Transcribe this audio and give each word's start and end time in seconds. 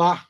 Olá! 0.00 0.28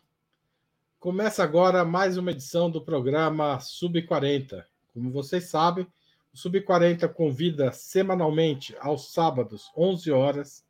Começa 0.98 1.45
agora 1.45 1.84
mais 1.84 2.16
uma 2.16 2.30
edição 2.30 2.71
do 2.71 2.82
programa 2.82 3.61
Sub 3.61 4.01
40. 4.01 4.66
Como 4.95 5.11
vocês 5.11 5.45
sabem, 5.51 5.87
o 6.33 6.39
Sub 6.39 6.59
40 6.62 7.07
convida 7.11 7.70
semanalmente 7.70 8.74
aos 8.80 9.12
sábados, 9.12 9.70
11 9.77 10.10
horas, 10.10 10.65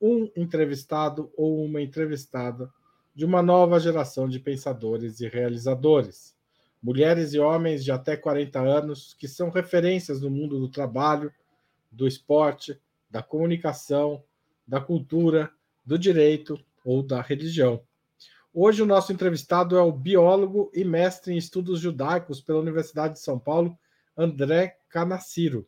um 0.00 0.28
entrevistado 0.34 1.32
ou 1.36 1.64
uma 1.64 1.80
entrevistada 1.80 2.68
de 3.14 3.24
uma 3.24 3.42
nova 3.42 3.78
geração 3.78 4.28
de 4.28 4.40
pensadores 4.40 5.20
e 5.20 5.28
realizadores. 5.28 6.36
Mulheres 6.82 7.34
e 7.34 7.38
homens 7.38 7.84
de 7.84 7.92
até 7.92 8.16
40 8.16 8.58
anos 8.58 9.14
que 9.14 9.28
são 9.28 9.50
referências 9.50 10.20
no 10.20 10.28
mundo 10.28 10.58
do 10.58 10.68
trabalho, 10.68 11.32
do 11.92 12.08
esporte, 12.08 12.76
da 13.08 13.22
comunicação, 13.22 14.24
da 14.66 14.80
cultura, 14.80 15.48
do 15.86 15.96
direito 15.96 16.58
ou 16.84 17.04
da 17.04 17.22
religião. 17.22 17.80
Hoje 18.54 18.82
o 18.82 18.86
nosso 18.86 19.10
entrevistado 19.14 19.78
é 19.78 19.80
o 19.80 19.90
biólogo 19.90 20.70
e 20.74 20.84
mestre 20.84 21.32
em 21.32 21.38
estudos 21.38 21.80
judaicos 21.80 22.38
pela 22.38 22.58
Universidade 22.58 23.14
de 23.14 23.20
São 23.20 23.38
Paulo, 23.38 23.78
André 24.14 24.76
Canaciro. 24.90 25.66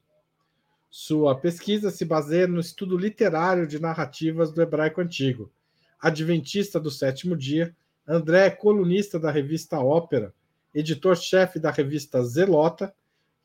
Sua 0.90 1.34
pesquisa 1.34 1.90
se 1.90 2.04
baseia 2.04 2.46
no 2.46 2.60
estudo 2.60 2.98
literário 2.98 3.66
de 3.66 3.80
narrativas 3.80 4.52
do 4.52 4.60
hebraico 4.60 5.00
antigo. 5.00 5.50
Adventista 5.98 6.78
do 6.78 6.90
sétimo 6.90 7.34
dia, 7.34 7.74
André 8.06 8.48
é 8.48 8.50
colunista 8.50 9.18
da 9.18 9.30
revista 9.30 9.80
Ópera, 9.80 10.34
editor-chefe 10.74 11.58
da 11.58 11.70
revista 11.70 12.22
Zelota 12.22 12.94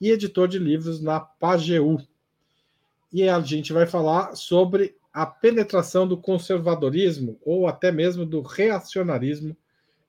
e 0.02 0.10
editor 0.10 0.50
de 0.50 0.60
livros 0.60 1.00
na 1.00 1.22
Pageu. 1.22 1.98
E 3.10 3.30
a 3.30 3.40
gente 3.40 3.72
vai 3.72 3.88
falar 3.88 4.36
sobre 4.36 4.99
a 5.14 5.26
penetração 5.26 6.08
do 6.08 6.18
conservadorismo 6.18 7.40
ou 7.44 7.68
até 7.68 7.92
mesmo 7.92 8.26
do 8.26 8.42
reacionarismo 8.42 9.56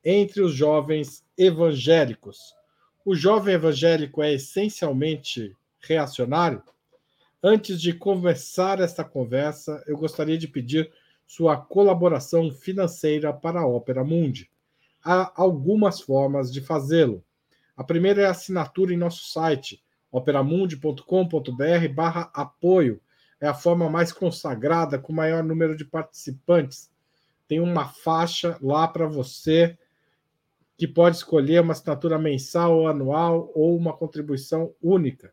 entre 0.05 0.43
os 0.43 0.53
jovens 0.53 1.25
evangélicos. 1.37 2.55
O 3.05 3.15
jovem 3.15 3.55
evangélico 3.55 4.23
é 4.23 4.33
essencialmente 4.33 5.57
reacionário? 5.81 6.63
Antes 7.43 7.81
de 7.81 7.95
começar 7.95 8.81
esta 8.81 9.03
conversa, 9.03 9.83
eu 9.87 9.97
gostaria 9.97 10.37
de 10.37 10.47
pedir 10.47 10.93
sua 11.27 11.57
colaboração 11.57 12.53
financeira 12.53 13.33
para 13.33 13.61
a 13.61 13.67
Ópera 13.67 14.05
Mundi. 14.05 14.51
Há 15.03 15.33
algumas 15.35 15.99
formas 16.01 16.53
de 16.53 16.61
fazê-lo. 16.61 17.25
A 17.75 17.83
primeira 17.83 18.21
é 18.23 18.27
a 18.27 18.33
assinatura 18.33 18.93
em 18.93 18.99
nosso 18.99 19.31
site, 19.31 19.83
operamundi.com.br/apoio 20.13 23.01
é 23.41 23.49
a 23.49 23.55
forma 23.55 23.89
mais 23.89 24.13
consagrada, 24.13 24.99
com 24.99 25.13
maior 25.13 25.43
número 25.43 25.77
de 25.77 25.85
participantes. 25.85 26.91
Tem 27.49 27.59
uma 27.59 27.89
faixa 27.89 28.59
lá 28.61 28.87
para 28.87 29.07
você 29.07 29.77
que 30.77 30.87
pode 30.87 31.17
escolher 31.17 31.61
uma 31.61 31.73
assinatura 31.73 32.19
mensal 32.19 32.79
ou 32.79 32.89
anual 32.89 33.51
ou 33.55 33.77
uma 33.77 33.93
contribuição 33.93 34.75
única. 34.83 35.33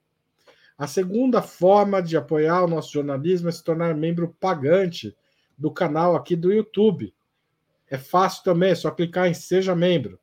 A 0.78 0.88
segunda 0.88 1.42
forma 1.42 2.02
de 2.02 2.16
apoiar 2.16 2.64
o 2.64 2.68
nosso 2.68 2.94
jornalismo 2.94 3.50
é 3.50 3.52
se 3.52 3.64
tornar 3.64 3.96
membro 3.96 4.36
pagante 4.40 5.16
do 5.58 5.72
canal 5.72 6.16
aqui 6.16 6.36
do 6.36 6.52
YouTube. 6.52 7.14
É 7.90 7.98
fácil 7.98 8.44
também, 8.44 8.72
é 8.72 8.76
só 8.76 8.92
clicar 8.92 9.28
em 9.28 9.34
Seja 9.34 9.76
Membro. 9.76 10.20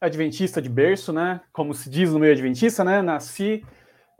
adventista 0.00 0.62
de 0.62 0.68
berço, 0.68 1.12
né? 1.12 1.42
Como 1.52 1.74
se 1.74 1.90
diz 1.90 2.10
no 2.10 2.18
meio 2.18 2.32
adventista, 2.32 2.82
né? 2.82 3.02
Nasci 3.02 3.62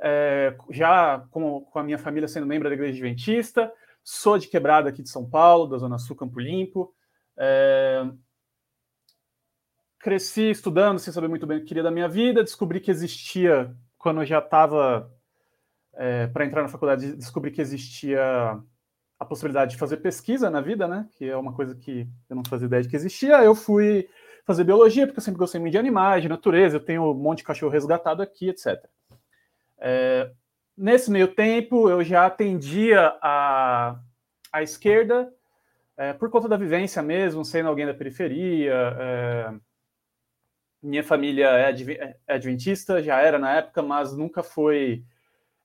é, 0.01 0.55
já 0.71 1.27
com, 1.31 1.63
com, 1.63 1.79
a 1.79 1.83
minha 1.83 1.99
família 1.99 2.29
sendo 2.29 2.47
membro 2.47 2.69
da 2.69 2.75
igreja 2.75 2.93
adventista, 2.93 3.73
sou 4.05 4.39
de 4.39 4.49
quebrada 4.49 4.91
aqui 4.91 5.03
de 5.03 5.09
São 5.09 5.29
Paulo, 5.29 5.67
da 5.67 5.79
Zona 5.79 5.99
Sul, 5.99 6.15
Campo 6.17 6.39
Limpo. 6.39 6.95
É, 7.37 8.05
cresci 9.99 10.51
estudando 10.51 10.99
sem 10.99 11.13
saber 11.13 11.29
muito 11.29 11.47
bem 11.47 11.59
o 11.59 11.61
que 11.61 11.67
queria 11.67 11.83
da 11.83 11.91
minha 11.91 12.09
vida, 12.09 12.45
descobri 12.45 12.81
que 12.81 12.91
existia, 12.91 13.75
quando 13.99 14.21
eu 14.21 14.27
já 14.27 14.39
estava 14.39 15.13
é, 15.95 16.27
para 16.29 16.45
entrar 16.45 16.63
na 16.63 16.69
faculdade, 16.69 17.17
descobri 17.17 17.51
que 17.51 17.61
existia 17.61 18.59
a 19.19 19.25
possibilidade 19.25 19.73
de 19.73 19.77
fazer 19.77 19.97
pesquisa 19.97 20.49
na 20.49 20.61
vida, 20.61 20.87
né? 20.87 21.09
Que 21.17 21.29
é 21.29 21.37
uma 21.37 21.53
coisa 21.53 21.75
que 21.75 22.09
eu 22.31 22.37
não 22.37 22.45
fazia 22.45 22.67
ideia 22.67 22.83
de 22.83 22.89
que 22.89 22.95
existia. 22.95 23.43
Eu 23.43 23.55
fui 23.55 24.09
fazer 24.47 24.65
biologia, 24.65 25.07
porque 25.07 25.19
eu 25.19 25.23
sempre 25.23 25.41
gostei 25.41 25.61
muito 25.61 25.73
de 25.73 25.79
animais, 25.79 26.23
de 26.23 26.29
natureza, 26.29 26.77
eu 26.77 26.85
tenho 26.85 27.11
um 27.11 27.15
monte 27.15 27.39
de 27.39 27.45
cachorro 27.45 27.73
resgatado 27.73 28.23
aqui, 28.23 28.49
etc. 28.49 28.83
É, 29.77 30.31
nesse 30.77 31.11
meio 31.11 31.29
tempo, 31.29 31.91
eu 31.91 32.03
já 32.05 32.25
atendia 32.25 33.19
a, 33.21 33.99
a 34.53 34.63
esquerda, 34.63 35.33
é, 35.97 36.13
por 36.13 36.31
conta 36.31 36.49
da 36.49 36.57
vivência 36.57 37.03
mesmo, 37.03 37.45
sendo 37.45 37.69
alguém 37.69 37.85
da 37.85 37.93
periferia, 37.93 38.73
é, 38.73 39.55
minha 40.83 41.03
família 41.03 41.49
é, 41.49 42.17
é 42.27 42.35
adventista, 42.35 43.03
já 43.03 43.21
era 43.21 43.39
na 43.39 43.57
época, 43.57 43.83
mas 43.83 44.17
nunca 44.17 44.43
foi 44.43 45.05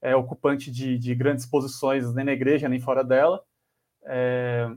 é, 0.01 0.15
ocupante 0.15 0.71
de, 0.71 0.98
de, 0.98 1.15
grandes 1.15 1.45
posições 1.45 2.13
nem 2.13 2.25
na 2.25 2.33
igreja, 2.33 2.68
nem 2.68 2.80
fora 2.80 3.04
dela. 3.04 3.44
É, 4.04 4.69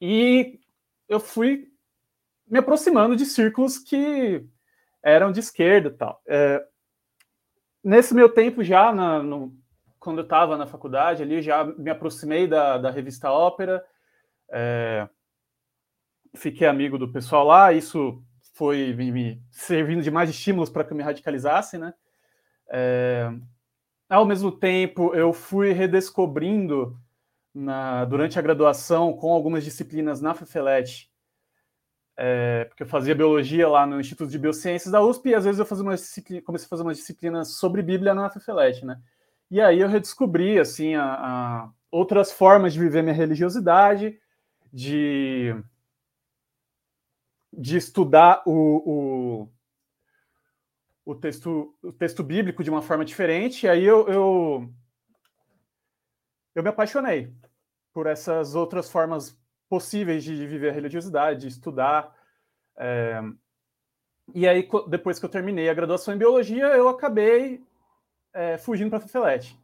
e 0.00 0.58
eu 1.08 1.20
fui 1.20 1.70
me 2.46 2.58
aproximando 2.58 3.16
de 3.16 3.24
círculos 3.24 3.78
que 3.78 4.44
eram 5.02 5.30
de 5.30 5.40
esquerda 5.40 5.88
e 5.88 5.92
tal. 5.92 6.22
É, 6.26 6.66
nesse 7.82 8.14
meu 8.14 8.28
tempo, 8.28 8.64
já 8.64 8.92
na, 8.92 9.22
no, 9.22 9.54
quando 10.00 10.18
eu 10.18 10.24
estava 10.24 10.56
na 10.56 10.66
faculdade 10.66 11.22
ali, 11.22 11.42
já 11.42 11.64
me 11.64 11.90
aproximei 11.90 12.46
da, 12.46 12.78
da 12.78 12.90
revista 12.90 13.30
Ópera, 13.30 13.84
é, 14.50 15.08
fiquei 16.34 16.66
amigo 16.66 16.98
do 16.98 17.12
pessoal 17.12 17.46
lá, 17.46 17.72
isso 17.72 18.22
foi 18.54 18.94
me, 18.94 19.10
me 19.10 19.42
servindo 19.50 20.02
de 20.02 20.10
mais 20.10 20.30
estímulos 20.30 20.70
para 20.70 20.84
que 20.84 20.92
eu 20.92 20.96
me 20.96 21.02
radicalizasse, 21.02 21.76
né? 21.76 21.92
É, 22.68 23.30
ao 24.08 24.24
mesmo 24.24 24.50
tempo, 24.50 25.14
eu 25.14 25.32
fui 25.32 25.72
redescobrindo 25.72 26.96
na, 27.52 28.04
durante 28.04 28.38
a 28.38 28.42
graduação 28.42 29.12
com 29.12 29.32
algumas 29.32 29.64
disciplinas 29.64 30.20
na 30.20 30.34
FEFELET, 30.34 31.10
é, 32.16 32.64
porque 32.66 32.84
eu 32.84 32.86
fazia 32.86 33.14
biologia 33.14 33.68
lá 33.68 33.84
no 33.84 34.00
Instituto 34.00 34.30
de 34.30 34.38
Biociências 34.38 34.92
da 34.92 35.02
USP 35.02 35.30
e 35.30 35.34
às 35.34 35.44
vezes 35.44 35.58
eu 35.58 35.66
fazia 35.66 35.82
uma 35.82 35.96
comecei 36.44 36.66
a 36.66 36.68
fazer 36.68 36.82
umas 36.82 36.96
disciplinas 36.96 37.56
sobre 37.56 37.82
Bíblia 37.82 38.14
na 38.14 38.30
FEFELET, 38.30 38.86
né? 38.86 39.00
E 39.50 39.60
aí 39.60 39.80
eu 39.80 39.88
redescobri 39.88 40.60
assim 40.60 40.94
a, 40.94 41.04
a 41.04 41.70
outras 41.90 42.30
formas 42.30 42.72
de 42.72 42.78
viver 42.78 43.02
minha 43.02 43.14
religiosidade, 43.14 44.16
de 44.72 45.56
de 47.58 47.76
estudar 47.76 48.42
o, 48.46 49.46
o, 51.04 51.12
o, 51.12 51.14
texto, 51.14 51.74
o 51.82 51.92
texto 51.92 52.22
bíblico 52.22 52.62
de 52.62 52.70
uma 52.70 52.82
forma 52.82 53.04
diferente. 53.04 53.66
E 53.66 53.68
aí 53.68 53.84
eu, 53.84 54.08
eu, 54.08 54.74
eu 56.54 56.62
me 56.62 56.68
apaixonei 56.68 57.32
por 57.92 58.06
essas 58.06 58.54
outras 58.54 58.90
formas 58.90 59.38
possíveis 59.68 60.22
de 60.24 60.46
viver 60.46 60.70
a 60.70 60.72
religiosidade, 60.72 61.40
de 61.40 61.48
estudar. 61.48 62.14
É... 62.76 63.20
E 64.34 64.48
aí, 64.48 64.68
depois 64.88 65.18
que 65.18 65.24
eu 65.24 65.30
terminei 65.30 65.68
a 65.68 65.74
graduação 65.74 66.14
em 66.14 66.18
biologia, 66.18 66.66
eu 66.68 66.88
acabei 66.88 67.62
é, 68.32 68.56
fugindo 68.56 68.90
para 68.90 69.00
a. 69.00 69.58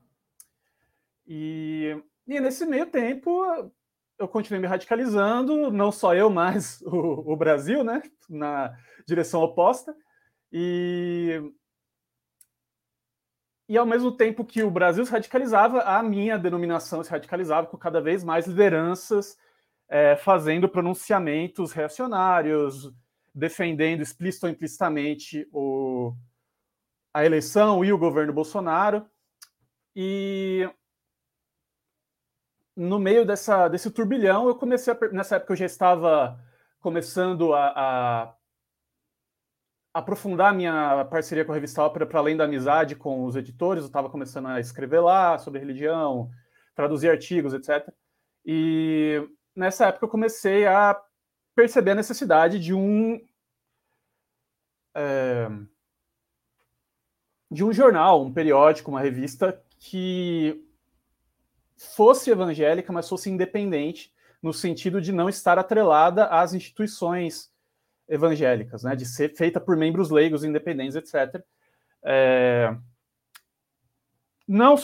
E, 1.26 1.96
e 2.26 2.40
nesse 2.40 2.66
meio 2.66 2.87
tempo, 2.87 3.72
eu 4.20 4.28
continuei 4.28 4.61
me 4.61 4.69
radicalizando, 4.69 5.72
não 5.72 5.90
só 5.90 6.14
eu, 6.14 6.28
mas 6.28 6.82
o, 6.82 7.32
o 7.32 7.37
Brasil, 7.37 7.82
né, 7.82 8.02
na 8.28 8.76
direção 9.06 9.40
oposta. 9.40 9.96
E, 10.52 11.40
e 13.67 13.78
ao 13.78 13.87
mesmo 13.87 14.12
tempo 14.12 14.44
que 14.44 14.62
o 14.62 14.70
Brasil 14.70 15.06
se 15.06 15.11
radicalizava, 15.11 15.81
a 15.81 16.02
minha 16.02 16.38
denominação 16.38 17.02
se 17.02 17.11
radicalizava 17.11 17.67
com 17.67 17.78
cada 17.78 18.00
vez 18.00 18.22
mais 18.22 18.46
lideranças 18.46 19.38
é, 19.88 20.14
fazendo 20.17 20.69
pronunciamentos 20.69 21.73
reacionários, 21.73 22.93
defendendo 23.34 24.02
explícito 24.02 24.46
ou 24.46 24.52
implicitamente 24.52 25.49
o, 25.50 26.14
a 27.14 27.25
eleição 27.25 27.82
e 27.84 27.93
o 27.93 27.99
governo 27.99 28.34
Bolsonaro. 28.34 29.05
E 29.96 30.69
no 32.80 32.98
meio 32.98 33.26
dessa, 33.26 33.68
desse 33.68 33.90
turbilhão, 33.90 34.48
eu 34.48 34.54
comecei 34.54 34.90
a, 34.92 34.98
nessa 35.12 35.36
época 35.36 35.52
eu 35.52 35.56
já 35.56 35.66
estava 35.66 36.42
começando 36.80 37.52
a, 37.52 37.72
a 37.76 38.34
aprofundar 39.92 40.54
minha 40.54 41.04
parceria 41.04 41.44
com 41.44 41.52
a 41.52 41.54
revista 41.54 41.82
Ópera 41.82 42.06
para 42.06 42.18
além 42.18 42.38
da 42.38 42.44
amizade 42.44 42.96
com 42.96 43.24
os 43.26 43.36
editores, 43.36 43.82
eu 43.82 43.88
estava 43.88 44.08
começando 44.08 44.46
a 44.46 44.60
escrever 44.60 45.00
lá 45.00 45.36
sobre 45.36 45.60
religião, 45.60 46.30
traduzir 46.74 47.10
artigos, 47.10 47.52
etc. 47.52 47.86
E 48.46 49.28
nessa 49.54 49.88
época 49.88 50.06
eu 50.06 50.10
comecei 50.10 50.66
a 50.66 50.98
perceber 51.54 51.90
a 51.90 51.96
necessidade 51.96 52.58
de 52.58 52.72
um 52.72 53.20
é, 54.94 55.50
de 57.50 57.62
um 57.62 57.74
jornal, 57.74 58.22
um 58.22 58.32
periódico, 58.32 58.90
uma 58.90 59.02
revista 59.02 59.62
que 59.78 60.66
fosse 61.80 62.30
evangélica, 62.30 62.92
mas 62.92 63.08
fosse 63.08 63.30
independente, 63.30 64.12
no 64.42 64.52
sentido 64.52 65.00
de 65.00 65.12
não 65.12 65.30
estar 65.30 65.58
atrelada 65.58 66.26
às 66.26 66.52
instituições 66.52 67.50
evangélicas, 68.06 68.82
né, 68.82 68.94
de 68.94 69.06
ser 69.06 69.34
feita 69.34 69.58
por 69.58 69.76
membros 69.76 70.10
leigos, 70.10 70.44
independentes, 70.44 70.94
etc. 70.94 71.42
É... 72.02 72.76
Não 74.46 74.74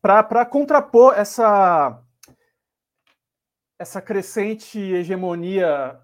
para 0.00 0.44
contrapor 0.44 1.14
essa 1.14 2.02
essa 3.78 4.00
crescente 4.00 4.78
hegemonia 4.78 6.00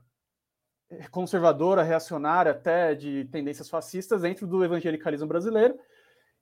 conservadora, 1.10 1.82
reacionária, 1.82 2.52
até 2.52 2.94
de 2.94 3.24
tendências 3.26 3.68
fascistas 3.68 4.22
dentro 4.22 4.46
do 4.46 4.64
evangelicalismo 4.64 5.28
brasileiro, 5.28 5.78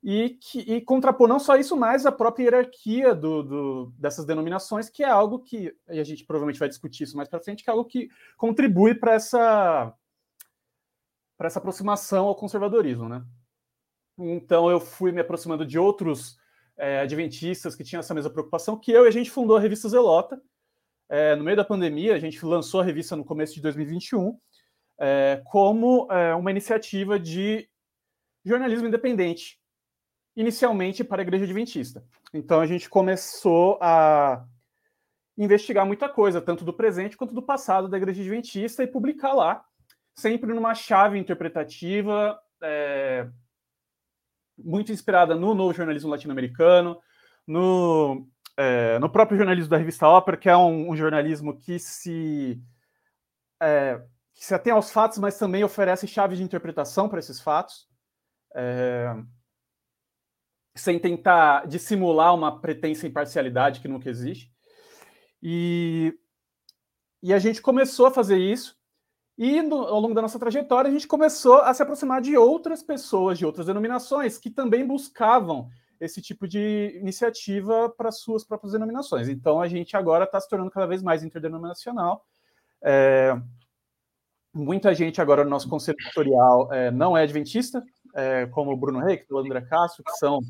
e, 0.02 0.30
que, 0.40 0.60
e 0.60 0.80
contrapor 0.80 1.28
não 1.28 1.38
só 1.38 1.56
isso, 1.56 1.76
mas 1.76 2.06
a 2.06 2.12
própria 2.12 2.44
hierarquia 2.44 3.14
do, 3.14 3.42
do, 3.42 3.92
dessas 3.98 4.24
denominações, 4.24 4.88
que 4.88 5.02
é 5.02 5.08
algo 5.08 5.40
que, 5.40 5.74
e 5.88 5.98
a 5.98 6.04
gente 6.04 6.24
provavelmente 6.24 6.58
vai 6.58 6.68
discutir 6.68 7.04
isso 7.04 7.16
mais 7.16 7.28
para 7.28 7.40
frente, 7.40 7.64
que 7.64 7.70
é 7.70 7.72
algo 7.72 7.84
que 7.84 8.08
contribui 8.36 8.94
para 8.94 9.14
essa, 9.14 9.92
essa 11.40 11.58
aproximação 11.58 12.26
ao 12.26 12.36
conservadorismo. 12.36 13.08
Né? 13.08 13.24
Então 14.18 14.70
eu 14.70 14.80
fui 14.80 15.12
me 15.12 15.20
aproximando 15.20 15.66
de 15.66 15.78
outros 15.78 16.38
é, 16.76 17.00
adventistas 17.00 17.74
que 17.74 17.84
tinham 17.84 18.00
essa 18.00 18.14
mesma 18.14 18.30
preocupação 18.30 18.78
que 18.78 18.92
eu, 18.92 19.04
e 19.04 19.08
a 19.08 19.12
gente 19.12 19.30
fundou 19.30 19.56
a 19.56 19.60
revista 19.60 19.88
Zelota. 19.88 20.40
É, 21.08 21.36
no 21.36 21.44
meio 21.44 21.56
da 21.56 21.64
pandemia, 21.64 22.14
a 22.14 22.18
gente 22.18 22.44
lançou 22.44 22.80
a 22.80 22.84
revista 22.84 23.14
no 23.14 23.24
começo 23.24 23.54
de 23.54 23.60
2021 23.60 24.38
é, 24.98 25.42
como 25.44 26.10
é, 26.10 26.34
uma 26.34 26.50
iniciativa 26.50 27.18
de 27.18 27.68
jornalismo 28.44 28.86
independente, 28.86 29.60
inicialmente 30.36 31.02
para 31.02 31.22
a 31.22 31.24
Igreja 31.24 31.44
Adventista. 31.44 32.04
Então 32.32 32.60
a 32.60 32.66
gente 32.66 32.88
começou 32.88 33.78
a 33.80 34.44
investigar 35.36 35.86
muita 35.86 36.08
coisa, 36.08 36.40
tanto 36.40 36.64
do 36.64 36.72
presente 36.72 37.16
quanto 37.16 37.34
do 37.34 37.42
passado 37.42 37.88
da 37.88 37.96
Igreja 37.96 38.20
Adventista 38.20 38.82
e 38.82 38.86
publicar 38.86 39.32
lá, 39.32 39.64
sempre 40.14 40.52
numa 40.52 40.74
chave 40.74 41.18
interpretativa, 41.18 42.38
é, 42.62 43.28
muito 44.56 44.92
inspirada 44.92 45.34
no 45.34 45.54
novo 45.54 45.74
jornalismo 45.74 46.10
latino-americano, 46.10 47.00
no, 47.46 48.26
é, 48.56 48.98
no 48.98 49.10
próprio 49.10 49.36
jornalismo 49.36 49.70
da 49.70 49.76
revista 49.76 50.08
Ópera, 50.08 50.36
que 50.36 50.48
é 50.48 50.56
um, 50.56 50.90
um 50.90 50.96
jornalismo 50.96 51.58
que 51.58 51.78
se, 51.78 52.60
é, 53.60 54.00
que 54.34 54.44
se 54.44 54.54
atém 54.54 54.72
aos 54.72 54.90
fatos, 54.90 55.18
mas 55.18 55.38
também 55.38 55.64
oferece 55.64 56.06
chaves 56.06 56.38
de 56.38 56.44
interpretação 56.44 57.08
para 57.08 57.18
esses 57.18 57.40
fatos. 57.40 57.86
É, 58.54 59.14
sem 60.76 60.98
tentar 60.98 61.66
dissimular 61.66 62.34
uma 62.34 62.60
pretensa 62.60 63.06
imparcialidade 63.06 63.80
que 63.80 63.88
nunca 63.88 64.10
existe. 64.10 64.52
E, 65.42 66.14
e 67.22 67.32
a 67.32 67.38
gente 67.38 67.60
começou 67.62 68.06
a 68.06 68.10
fazer 68.10 68.38
isso, 68.38 68.76
e 69.38 69.60
no, 69.60 69.76
ao 69.76 70.00
longo 70.00 70.14
da 70.14 70.22
nossa 70.22 70.38
trajetória, 70.38 70.88
a 70.88 70.92
gente 70.92 71.06
começou 71.06 71.56
a 71.56 71.74
se 71.74 71.82
aproximar 71.82 72.22
de 72.22 72.36
outras 72.36 72.82
pessoas, 72.82 73.36
de 73.38 73.44
outras 73.44 73.66
denominações, 73.66 74.38
que 74.38 74.50
também 74.50 74.86
buscavam 74.86 75.68
esse 76.00 76.22
tipo 76.22 76.46
de 76.48 76.98
iniciativa 77.00 77.90
para 77.90 78.10
suas 78.10 78.44
próprias 78.44 78.72
denominações. 78.72 79.28
Então, 79.28 79.60
a 79.60 79.68
gente 79.68 79.96
agora 79.96 80.24
está 80.24 80.40
se 80.40 80.48
tornando 80.48 80.70
cada 80.70 80.86
vez 80.86 81.02
mais 81.02 81.22
interdenominacional. 81.22 82.24
É, 82.82 83.38
muita 84.54 84.94
gente 84.94 85.20
agora 85.20 85.44
no 85.44 85.50
nosso 85.50 85.68
conselho 85.68 85.98
editorial 86.00 86.72
é, 86.72 86.90
não 86.90 87.16
é 87.16 87.22
adventista, 87.22 87.84
é, 88.16 88.46
como 88.46 88.72
o 88.72 88.76
Bruno 88.76 88.98
Reik, 89.00 89.26
o 89.30 89.38
André 89.38 89.60
Castro, 89.60 90.02
que 90.02 90.12
são 90.12 90.40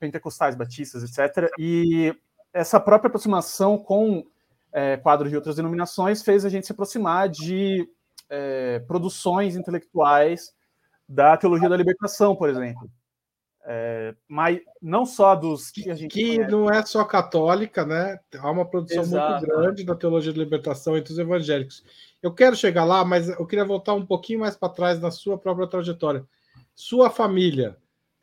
pentecostais, 0.00 0.56
batistas, 0.56 1.04
etc. 1.04 1.48
E 1.58 2.14
essa 2.52 2.80
própria 2.80 3.08
aproximação 3.08 3.78
com 3.78 4.26
é, 4.72 4.96
quadros 4.96 5.30
de 5.30 5.36
outras 5.36 5.56
denominações 5.56 6.22
fez 6.22 6.44
a 6.44 6.48
gente 6.48 6.66
se 6.66 6.72
aproximar 6.72 7.28
de 7.28 7.88
é, 8.28 8.80
produções 8.80 9.54
intelectuais 9.54 10.52
da 11.08 11.36
teologia 11.36 11.68
da 11.68 11.76
libertação, 11.76 12.34
por 12.34 12.48
exemplo. 12.48 12.90
É, 13.66 14.14
mas 14.28 14.60
não 14.82 15.06
só 15.06 15.34
dos 15.34 15.70
que 15.70 15.90
a 15.90 15.94
gente 15.94 16.12
que 16.12 16.36
conhece. 16.36 16.50
não 16.50 16.68
é 16.68 16.84
só 16.84 17.02
católica, 17.04 17.86
né? 17.86 18.18
Há 18.36 18.50
uma 18.50 18.68
produção 18.68 19.02
Exato. 19.02 19.40
muito 19.40 19.46
grande 19.46 19.84
da 19.84 19.94
teologia 19.94 20.32
da 20.32 20.38
libertação 20.38 20.98
entre 20.98 21.12
os 21.12 21.18
evangélicos. 21.18 21.82
Eu 22.22 22.34
quero 22.34 22.56
chegar 22.56 22.84
lá, 22.84 23.04
mas 23.04 23.28
eu 23.28 23.46
queria 23.46 23.64
voltar 23.64 23.94
um 23.94 24.04
pouquinho 24.04 24.40
mais 24.40 24.56
para 24.56 24.68
trás 24.68 25.00
na 25.00 25.10
sua 25.10 25.38
própria 25.38 25.66
trajetória. 25.66 26.26
Sua 26.74 27.08
família, 27.08 27.76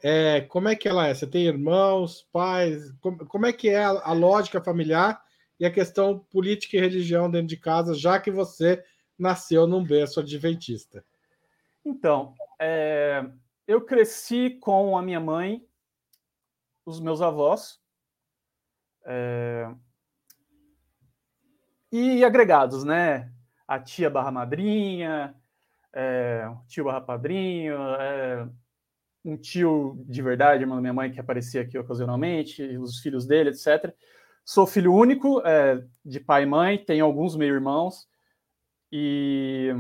é, 0.04 0.42
como 0.42 0.68
é 0.68 0.76
que 0.76 0.88
ela 0.88 1.08
é? 1.08 1.14
Você 1.14 1.28
tem 1.28 1.46
irmãos, 1.46 2.28
pais? 2.32 2.92
Como, 3.00 3.26
como 3.26 3.46
é 3.46 3.54
que 3.54 3.70
é 3.70 3.84
a, 3.84 3.90
a, 3.90 4.14
lógica 4.14 4.62
familiar 4.62 5.24
e 5.60 5.66
a 5.66 5.72
questão 5.72 6.20
política 6.20 6.76
e 6.76 6.80
religião 6.80 7.30
dentro 7.30 7.48
de 7.48 7.58
casa, 7.58 7.94
já 7.94 8.20
que 8.20 8.32
você 8.32 8.84
nasceu 9.18 9.68
num 9.68 9.84
berço 9.84 10.20
adventista? 10.20 11.06
Então, 11.86 12.36
é, 12.60 13.24
eu 13.68 13.82
cresci 13.82 14.50
com 14.60 14.98
a 14.98 15.02
minha 15.02 15.20
mãe, 15.20 15.66
os 16.86 17.00
meus 17.00 17.22
avós, 17.22 17.80
é, 19.06 19.70
e 21.92 22.24
agregados, 22.24 22.84
né? 22.84 23.32
A 23.68 23.80
tia 23.80 24.10
barra 24.10 24.32
madrinha, 24.32 25.36
é, 25.94 26.50
tio 26.68 26.86
barra 26.86 27.02
padrinho, 27.02 27.76
é, 27.76 28.48
um 29.24 29.38
tio 29.38 30.04
de 30.08 30.22
verdade, 30.22 30.64
irmão 30.64 30.78
da 30.78 30.82
minha 30.82 30.94
mãe, 30.94 31.12
que 31.12 31.20
aparecia 31.20 31.62
aqui 31.62 31.78
ocasionalmente, 31.78 32.64
os 32.78 33.00
filhos 33.00 33.26
dele, 33.26 33.50
etc. 33.50 33.94
Sou 34.44 34.66
filho 34.66 34.94
único, 34.94 35.42
é, 35.46 35.84
de 36.04 36.20
pai 36.20 36.44
e 36.44 36.46
mãe, 36.48 36.84
tenho 36.84 37.06
alguns 37.06 37.36
meio-irmãos, 37.36 38.08
e 38.92 39.74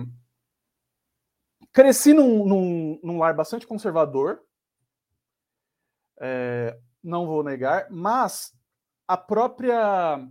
cresci 1.73 2.13
num, 2.13 2.45
num, 2.45 2.99
num 3.03 3.17
lar 3.17 3.33
bastante 3.33 3.65
conservador, 3.65 4.41
é, 6.19 6.77
não 7.03 7.25
vou 7.25 7.43
negar, 7.43 7.87
mas 7.89 8.53
a 9.07 9.17
própria 9.17 10.25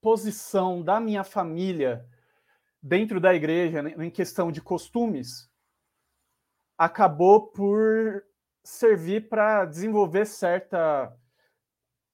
posição 0.00 0.82
da 0.82 1.00
minha 1.00 1.24
família 1.24 2.06
dentro 2.82 3.20
da 3.20 3.34
igreja, 3.34 3.82
né, 3.82 3.94
em 3.98 4.10
questão 4.10 4.50
de 4.50 4.60
costumes, 4.60 5.48
acabou 6.76 7.48
por 7.48 8.24
servir 8.64 9.28
para 9.28 9.64
desenvolver 9.64 10.26
certa 10.26 11.16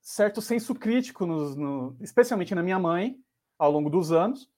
certo 0.00 0.40
senso 0.40 0.74
crítico, 0.74 1.26
nos, 1.26 1.54
no, 1.54 1.94
especialmente 2.00 2.54
na 2.54 2.62
minha 2.62 2.78
mãe, 2.78 3.16
ao 3.58 3.70
longo 3.70 3.90
dos 3.90 4.10
anos, 4.10 4.50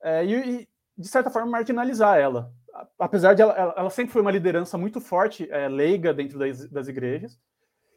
é, 0.00 0.24
e, 0.24 0.60
e, 0.60 0.68
de 0.96 1.08
certa 1.08 1.30
forma, 1.30 1.50
marginalizar 1.50 2.16
ela. 2.16 2.52
Apesar 2.96 3.34
de 3.34 3.42
ela, 3.42 3.74
ela 3.76 3.90
sempre 3.90 4.12
foi 4.12 4.22
uma 4.22 4.30
liderança 4.30 4.78
muito 4.78 5.00
forte, 5.00 5.50
é, 5.50 5.68
leiga 5.68 6.14
dentro 6.14 6.38
das, 6.38 6.70
das 6.70 6.86
igrejas, 6.86 7.40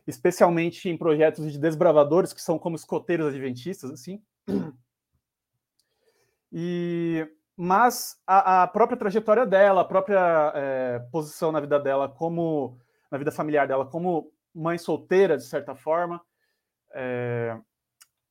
especialmente 0.08 0.90
em 0.90 0.98
projetos 0.98 1.52
de 1.52 1.60
desbravadores, 1.60 2.34
que 2.34 2.42
são 2.42 2.58
como 2.58 2.76
escoteiros 2.76 3.28
adventistas, 3.28 3.92
assim. 3.92 4.22
E, 6.50 7.28
mas 7.58 8.16
a, 8.28 8.64
a 8.64 8.68
própria 8.68 8.96
trajetória 8.96 9.44
dela, 9.44 9.82
a 9.82 9.86
própria 9.86 10.52
é, 10.54 11.00
posição 11.12 11.52
na 11.52 11.60
vida 11.60 11.80
dela, 11.80 12.08
como 12.08 12.78
na 13.10 13.18
vida 13.18 13.32
familiar 13.32 13.68
dela, 13.68 13.84
como 13.84 14.32
mãe 14.54 14.78
solteira, 14.78 15.36
de 15.36 15.44
certa 15.44 15.74
forma, 15.76 16.22
é, 16.94 17.58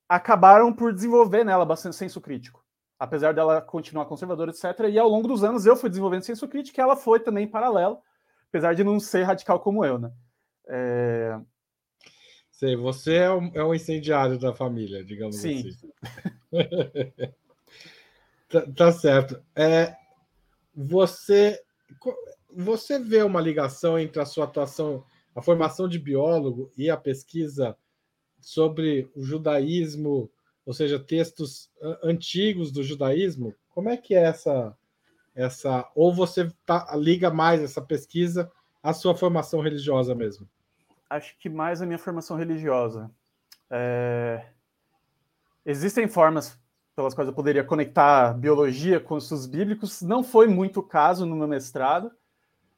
acabaram 0.08 0.72
por 0.72 0.92
desenvolver 0.92 1.44
nela 1.44 1.64
bastante 1.64 1.96
senso 1.96 2.20
crítico. 2.20 2.64
Apesar 2.98 3.34
dela 3.34 3.60
continuar 3.60 4.06
conservadora, 4.06 4.52
etc. 4.52 4.88
E 4.88 4.98
ao 4.98 5.08
longo 5.08 5.26
dos 5.26 5.42
anos 5.42 5.66
eu 5.66 5.76
fui 5.76 5.90
desenvolvendo 5.90 6.22
senso 6.22 6.46
crítico 6.46 6.78
e 6.78 6.82
ela 6.82 6.96
foi 6.96 7.18
também 7.18 7.44
em 7.44 7.50
paralelo, 7.50 7.98
apesar 8.48 8.74
de 8.74 8.84
não 8.84 9.00
ser 9.00 9.24
radical 9.24 9.58
como 9.58 9.84
eu, 9.84 9.98
né? 9.98 10.12
É... 10.68 11.38
Sei, 12.52 12.76
você 12.76 13.16
é 13.16 13.30
o, 13.30 13.40
é 13.54 13.62
o 13.62 13.74
incendiário 13.74 14.38
da 14.38 14.54
família, 14.54 15.04
digamos 15.04 15.36
Sim. 15.36 15.68
assim. 15.68 15.90
tá, 18.48 18.66
tá, 18.72 18.92
certo. 18.92 19.42
É, 19.54 19.94
você, 20.74 21.60
você 22.50 22.98
vê 22.98 23.22
uma 23.22 23.40
ligação 23.40 23.98
entre 23.98 24.20
a 24.20 24.26
sua 24.26 24.44
atuação, 24.44 25.04
a 25.34 25.42
formação 25.42 25.88
de 25.88 25.98
biólogo 25.98 26.70
e 26.76 26.90
a 26.90 26.96
pesquisa 26.96 27.76
sobre 28.40 29.10
o 29.14 29.22
judaísmo, 29.22 30.30
ou 30.64 30.72
seja, 30.74 30.98
textos 30.98 31.70
antigos 32.02 32.70
do 32.72 32.82
judaísmo? 32.82 33.54
Como 33.70 33.88
é 33.88 33.96
que 33.96 34.14
é 34.14 34.22
essa 34.22 34.76
essa 35.36 35.86
ou 35.94 36.14
você 36.14 36.50
tá, 36.64 36.88
liga 36.96 37.30
mais 37.30 37.62
essa 37.62 37.82
pesquisa 37.82 38.50
à 38.82 38.94
sua 38.94 39.14
formação 39.14 39.60
religiosa 39.60 40.14
mesmo? 40.14 40.48
Acho 41.10 41.38
que 41.38 41.48
mais 41.50 41.82
a 41.82 41.86
minha 41.86 41.98
formação 41.98 42.36
religiosa. 42.38 43.10
É... 43.70 44.46
Existem 45.64 46.08
formas 46.08 46.58
pelas 46.96 47.14
quais 47.14 47.28
eu 47.28 47.34
poderia 47.34 47.62
conectar 47.62 48.32
biologia 48.32 48.98
com 48.98 49.18
estudos 49.18 49.46
bíblicos. 49.46 50.00
Não 50.00 50.24
foi 50.24 50.48
muito 50.48 50.80
o 50.80 50.82
caso 50.82 51.26
no 51.26 51.36
meu 51.36 51.46
mestrado. 51.46 52.10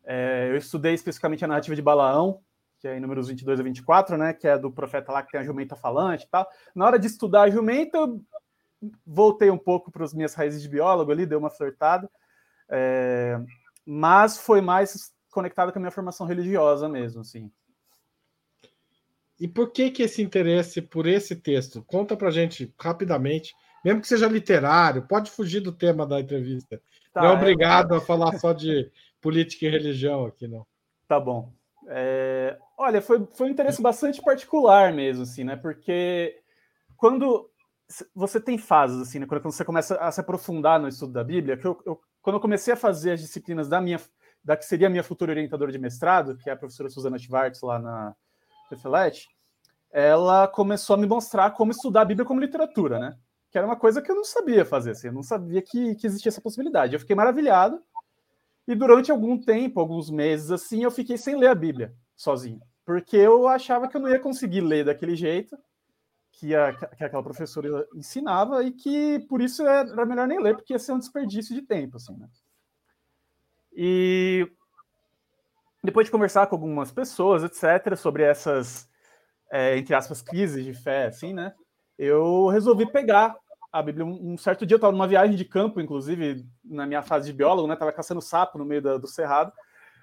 É... 0.05 0.49
eu 0.51 0.57
estudei 0.57 0.93
especificamente 0.93 1.45
a 1.45 1.49
narrativa 1.49 1.77
de 1.77 1.81
Balaão, 1.81 2.43
que 2.81 2.89
é 2.89 2.97
em 2.97 3.01
números 3.01 3.29
22 3.29 3.61
a 3.61 3.63
24, 3.63 4.17
né, 4.17 4.33
que 4.33 4.47
é 4.47 4.59
do 4.59 4.71
profeta 4.71 5.13
lá 5.13 5.23
que 5.23 5.31
tem 5.31 5.41
a 5.41 5.45
jumenta 5.45 5.77
falante 5.77 6.25
e 6.25 6.29
tal. 6.29 6.49
Na 6.75 6.85
hora 6.85 6.99
de 6.99 7.07
estudar 7.07 7.43
a 7.43 7.51
jumenta, 7.51 7.97
eu 7.97 8.21
voltei 9.07 9.51
um 9.51 9.59
pouco 9.59 9.91
para 9.91 10.05
as 10.05 10.13
minhas 10.13 10.35
raízes 10.35 10.63
de 10.63 10.69
biólogo 10.69 11.11
ali, 11.11 11.27
dei 11.27 11.39
uma 11.39 11.51
flertada, 11.51 12.11
é, 12.69 13.41
mas 13.85 14.39
foi 14.39 14.61
mais 14.61 15.13
conectado 15.31 15.73
com 15.73 15.79
a 15.79 15.81
minha 15.81 15.91
formação 15.91 16.27
religiosa 16.27 16.89
mesmo, 16.89 17.21
assim. 17.21 17.51
E 19.41 19.47
por 19.47 19.71
que 19.71 19.91
que 19.91 20.03
esse 20.03 20.21
interesse 20.21 20.83
por 20.83 21.07
esse 21.07 21.37
texto? 21.37 21.83
Conta 21.85 22.17
para 22.17 22.31
gente 22.31 22.75
rapidamente, 22.79 23.55
mesmo 23.85 24.01
que 24.01 24.09
seja 24.09 24.27
literário, 24.27 25.07
pode 25.07 25.31
fugir 25.31 25.61
do 25.61 25.73
tema 25.73 26.07
da 26.07 26.21
entrevista. 26.21 26.81
Tá, 27.13 27.23
não 27.23 27.31
é 27.31 27.33
obrigado 27.33 27.95
é... 27.95 27.99
a 27.99 28.01
falar 28.01 28.39
só 28.39 28.53
de 28.53 28.91
política 29.21 29.67
e 29.67 29.71
religião 29.71 30.27
aqui, 30.27 30.47
não. 30.47 30.67
Tá 31.07 31.19
bom. 31.19 31.53
É, 31.89 32.59
olha, 32.77 33.01
foi, 33.01 33.27
foi 33.33 33.47
um 33.47 33.51
interesse 33.51 33.81
bastante 33.81 34.21
particular 34.21 34.93
mesmo, 34.93 35.23
assim, 35.23 35.43
né? 35.43 35.57
Porque 35.57 36.39
quando 36.97 37.51
você 38.15 38.39
tem 38.39 38.59
fases, 38.59 39.01
assim, 39.01 39.19
né? 39.19 39.27
Quando 39.27 39.43
você 39.45 39.65
começa 39.65 39.97
a 39.97 40.13
se 40.13 40.21
aprofundar 40.21 40.79
no 40.79 40.89
estudo 40.89 41.13
da 41.13 41.25
Bíblia, 41.25 41.57
que 41.57 41.67
eu, 41.67 41.81
eu, 41.87 41.99
quando 42.21 42.37
eu 42.37 42.41
comecei 42.41 42.75
a 42.75 42.77
fazer 42.77 43.13
as 43.13 43.21
disciplinas 43.21 43.69
da 43.69 43.81
minha, 43.81 43.99
da 44.45 44.57
que 44.57 44.67
seria 44.67 44.87
a 44.87 44.91
minha 44.91 45.03
futura 45.03 45.33
orientadora 45.33 45.73
de 45.73 45.79
mestrado, 45.79 46.37
que 46.37 46.51
é 46.51 46.53
a 46.53 46.57
professora 46.57 46.91
Suzana 46.91 47.19
Schwartz, 47.19 47.63
lá 47.63 47.79
na 47.79 48.15
Fefelete, 48.69 49.29
ela 49.91 50.47
começou 50.47 50.95
a 50.95 50.99
me 50.99 51.07
mostrar 51.07 51.53
como 51.53 51.73
estudar 51.73 52.03
a 52.03 52.05
Bíblia 52.05 52.27
como 52.27 52.41
literatura, 52.41 52.99
né? 52.99 53.17
Que 53.51 53.59
era 53.59 53.67
uma 53.67 53.77
coisa 53.77 54.03
que 54.03 54.11
eu 54.11 54.17
não 54.17 54.25
sabia 54.25 54.65
fazer, 54.65 54.91
assim, 54.91 55.09
eu 55.09 55.13
não 55.13 55.23
sabia 55.23 55.63
que, 55.63 55.95
que 55.95 56.07
existia 56.07 56.31
essa 56.31 56.41
possibilidade. 56.41 56.95
Eu 56.95 57.01
fiquei 57.01 57.17
maravilhado, 57.17 57.83
e 58.67 58.75
durante 58.75 59.11
algum 59.11 59.41
tempo, 59.41 59.81
alguns 59.81 60.11
meses 60.11 60.51
assim, 60.51 60.85
eu 60.85 60.91
fiquei 60.91 61.17
sem 61.17 61.37
ler 61.37 61.49
a 61.49 61.55
Bíblia 61.55 61.95
sozinho, 62.15 62.61
porque 62.85 63.17
eu 63.17 63.49
achava 63.49 63.89
que 63.89 63.97
eu 63.97 64.01
não 64.01 64.11
ia 64.11 64.19
conseguir 64.19 64.61
ler 64.61 64.85
daquele 64.85 65.17
jeito 65.17 65.57
que, 66.33 66.55
a, 66.55 66.75
que 66.75 67.03
aquela 67.03 67.23
professora 67.23 67.89
ensinava 67.95 68.63
e 68.63 68.71
que 68.71 69.21
por 69.21 69.41
isso 69.41 69.67
era 69.67 70.05
melhor 70.05 70.29
nem 70.29 70.39
ler, 70.39 70.55
porque 70.55 70.75
ia 70.75 70.79
ser 70.79 70.93
um 70.93 70.99
desperdício 70.99 71.55
de 71.55 71.63
tempo, 71.63 71.97
assim, 71.97 72.15
né? 72.17 72.29
E 73.73 74.47
depois 75.83 76.07
de 76.07 76.11
conversar 76.11 76.47
com 76.47 76.57
algumas 76.57 76.93
pessoas, 76.93 77.43
etc., 77.43 77.97
sobre 77.97 78.23
essas, 78.23 78.87
é, 79.51 79.79
entre 79.79 79.95
aspas, 79.95 80.21
crises 80.21 80.63
de 80.63 80.75
fé, 80.75 81.07
assim, 81.07 81.33
né? 81.33 81.55
Eu 81.99 82.47
resolvi 82.49 82.87
pegar 82.87 83.37
a 83.73 83.83
Bíblia. 83.83 84.07
Um, 84.07 84.37
certo 84.39 84.65
dia 84.65 84.75
eu 84.75 84.79
estava 84.79 84.93
numa 84.93 85.09
viagem 85.09 85.37
de 85.37 85.45
campo, 85.45 85.81
inclusive, 85.81 86.47
na 86.65 86.87
minha 86.87 87.03
fase 87.03 87.27
de 87.27 87.37
biólogo, 87.37 87.67
né? 87.67 87.77
Tava 87.77 87.93
caçando 87.93 88.23
sapo 88.23 88.59
no 88.59 88.65
meio 88.65 88.81
do 88.81 89.07
cerrado. 89.07 89.53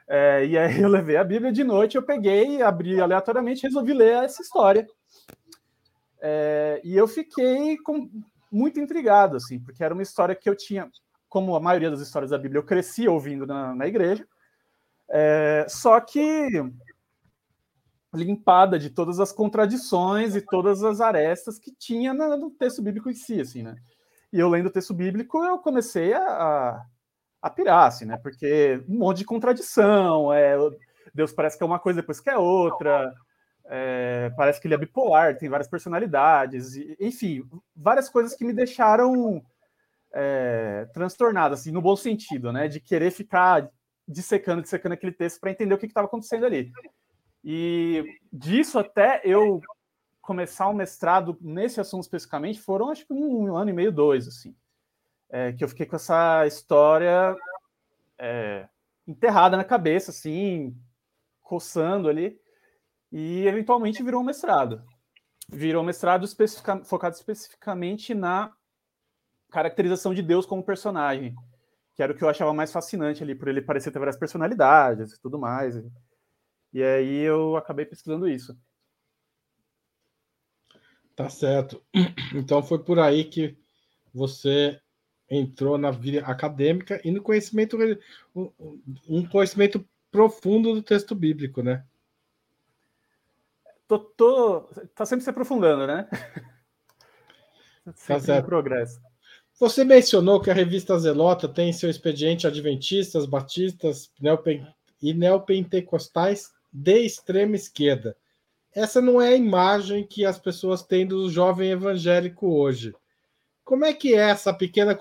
É, 0.08 0.46
e 0.46 0.58
aí 0.58 0.80
eu 0.82 0.90
levei 0.90 1.18
a 1.18 1.24
Bíblia 1.24 1.52
de 1.52 1.64
noite, 1.64 1.96
eu 1.96 2.04
peguei, 2.04 2.62
abri 2.62 3.00
aleatoriamente, 3.00 3.64
resolvi 3.64 3.94
ler 3.94 4.24
essa 4.24 4.42
história. 4.42 4.86
É, 6.22 6.82
e 6.84 6.96
eu 6.96 7.08
fiquei 7.08 7.78
com, 7.78 8.10
muito 8.52 8.80
intrigado, 8.80 9.38
assim, 9.38 9.60
porque 9.60 9.84
era 9.84 9.94
uma 9.94 10.04
história 10.04 10.36
que 10.36 10.50
eu 10.50 10.56
tinha, 10.56 10.90
como 11.30 11.56
a 11.56 11.60
maioria 11.60 11.90
das 11.90 12.02
histórias 12.02 12.32
da 12.32 12.38
Bíblia, 12.38 12.60
eu 12.60 12.66
cresci 12.66 13.08
ouvindo 13.08 13.46
na, 13.46 13.76
na 13.76 13.88
igreja. 13.88 14.28
É, 15.10 15.66
só 15.70 16.00
que 16.00 16.50
limpada 18.16 18.80
de 18.80 18.90
todas 18.90 19.20
as 19.20 19.32
contradições 19.32 20.36
e 20.36 20.42
todas 20.42 20.84
as 20.84 21.02
arestas 21.02 21.60
que 21.60 21.72
tinha 21.72 22.14
no 22.14 22.50
texto 22.52 22.82
bíblico 22.82 23.10
em 23.10 23.14
si, 23.14 23.40
assim, 23.40 23.64
né? 23.64 23.76
E 24.32 24.40
eu 24.40 24.50
lendo 24.50 24.68
o 24.68 24.72
texto 24.72 24.94
bíblico, 24.94 25.44
eu 25.44 25.60
comecei 25.60 26.14
a, 26.14 26.82
a 27.42 27.50
pirar, 27.50 27.88
assim, 27.88 28.06
né? 28.06 28.18
Porque 28.18 28.84
um 28.90 28.98
monte 28.98 29.20
de 29.20 29.26
contradição, 29.26 30.34
é, 30.34 30.56
Deus 31.14 31.32
parece 31.32 31.58
que 31.58 31.64
é 31.64 31.66
uma 31.66 31.80
coisa 31.80 32.02
depois 32.02 32.20
que 32.20 32.30
é 32.30 32.38
outra, 32.38 33.14
é, 33.66 34.32
parece 34.36 34.60
que 34.60 34.68
ele 34.68 34.74
é 34.74 34.78
bipolar, 34.78 35.38
tem 35.38 35.50
várias 35.50 35.70
personalidades, 35.70 36.76
e, 36.76 36.96
enfim, 37.00 37.44
várias 37.76 38.10
coisas 38.10 38.36
que 38.36 38.44
me 38.44 38.54
deixaram 38.54 39.44
é, 40.14 40.88
transtornado, 40.94 41.54
assim, 41.54 41.72
no 41.72 41.82
bom 41.82 41.96
sentido, 41.96 42.52
né? 42.52 42.68
De 42.68 42.80
querer 42.80 43.12
ficar 43.12 43.70
dissecando, 44.08 44.62
dissecando 44.62 44.94
aquele 44.94 45.12
texto 45.12 45.40
para 45.40 45.52
entender 45.52 45.74
o 45.74 45.78
que 45.78 45.86
estava 45.86 46.08
acontecendo 46.08 46.46
ali. 46.46 46.72
E 47.48 48.04
disso 48.34 48.80
até 48.80 49.22
eu 49.24 49.62
começar 50.20 50.68
o 50.68 50.72
um 50.72 50.74
mestrado 50.74 51.38
nesse 51.40 51.80
assunto 51.80 52.02
especificamente 52.02 52.60
foram 52.60 52.90
acho 52.90 53.06
que 53.06 53.14
um, 53.14 53.52
um 53.52 53.56
ano 53.56 53.70
e 53.70 53.74
meio, 53.74 53.92
dois, 53.92 54.28
assim. 54.28 54.56
É, 55.30 55.54
que 55.54 55.64
eu 55.64 55.70
fiquei 55.70 55.86
com 55.86 55.96
essa 55.96 56.48
história 56.48 57.36
é, 58.18 58.68
enterrada 59.08 59.56
na 59.56 59.64
cabeça, 59.64 60.10
assim, 60.10 60.76
coçando 61.44 62.10
ali, 62.10 62.40
e 63.12 63.46
eventualmente 63.46 64.02
virou 64.02 64.22
um 64.22 64.26
mestrado. 64.26 64.84
Virou 65.48 65.84
um 65.84 65.86
mestrado 65.86 66.26
especifica, 66.26 66.84
focado 66.84 67.16
especificamente 67.16 68.16
na 68.16 68.52
caracterização 69.52 70.16
de 70.16 70.24
Deus 70.24 70.48
como 70.48 70.64
personagem, 70.64 71.36
que 71.94 72.02
era 72.02 72.12
o 72.12 72.16
que 72.16 72.24
eu 72.24 72.30
achava 72.30 72.54
mais 72.54 72.72
fascinante 72.72 73.22
ali, 73.22 73.36
por 73.36 73.48
ele 73.48 73.62
parecer 73.62 73.92
ter 73.92 74.00
várias 74.00 74.18
personalidades 74.18 75.14
e 75.14 75.22
tudo 75.22 75.38
mais. 75.38 75.76
E 75.76 75.92
aí 76.84 77.20
eu 77.20 77.56
acabei 77.56 77.86
pesquisando 77.86 78.28
isso. 78.28 78.58
Tá 81.16 81.30
certo. 81.30 81.82
Então 82.36 82.62
foi 82.62 82.80
por 82.80 83.00
aí 83.00 83.24
que 83.24 83.58
você 84.14 84.80
entrou 85.30 85.78
na 85.78 85.90
vida 85.90 86.20
acadêmica 86.26 87.00
e 87.04 87.12
no 87.12 87.22
conhecimento 87.22 87.78
um 89.08 89.26
conhecimento 89.28 89.88
profundo 90.12 90.74
do 90.74 90.84
texto 90.84 91.16
bíblico, 91.16 91.62
né? 91.64 91.84
Tô, 93.88 94.00
tô 94.00 94.62
tá 94.94 95.06
sempre 95.06 95.24
se 95.24 95.30
aprofundando, 95.30 95.86
né? 95.88 96.08
tá 98.08 98.20
certo. 98.20 98.46
progresso. 98.46 99.00
Você 99.60 99.86
mencionou 99.86 100.42
que 100.42 100.50
a 100.50 100.54
revista 100.54 101.00
Zelota 101.00 101.48
tem 101.48 101.72
seu 101.72 101.90
expediente 101.90 102.46
adventistas, 102.46 103.26
batistas 103.26 104.12
e 105.02 105.14
neopentecostais 105.14 106.55
de 106.76 107.00
extrema 107.00 107.56
esquerda. 107.56 108.18
Essa 108.74 109.02
não 109.02 109.22
é 109.22 109.30
a 109.30 109.36
imagem 109.36 110.06
que 110.06 110.26
as 110.26 110.38
pessoas 110.38 110.84
têm 110.84 111.08
do 111.08 111.30
jovem 111.30 111.72
evangélico 111.72 112.48
hoje. 112.48 112.94
Como 113.64 113.86
é 113.86 113.94
que 113.94 114.14
é 114.14 114.30
essa 114.30 114.54
pequena 114.54 114.94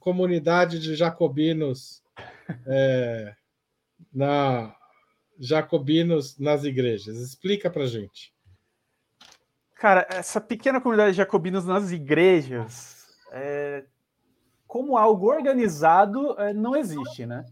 comunidade 0.00 0.80
de 0.80 0.96
jacobinos 0.96 2.02
é, 2.66 3.34
na 4.12 4.74
jacobinos 5.38 6.36
nas 6.38 6.64
igrejas? 6.64 7.16
Explica 7.18 7.70
para 7.70 7.86
gente. 7.86 8.34
Cara, 9.76 10.06
essa 10.10 10.40
pequena 10.40 10.80
comunidade 10.80 11.12
de 11.12 11.18
jacobinos 11.18 11.64
nas 11.64 11.92
igrejas, 11.92 13.06
é, 13.30 13.84
como 14.66 14.96
algo 14.96 15.28
organizado, 15.28 16.38
é, 16.40 16.52
não 16.52 16.74
existe, 16.74 17.24
né? 17.24 17.44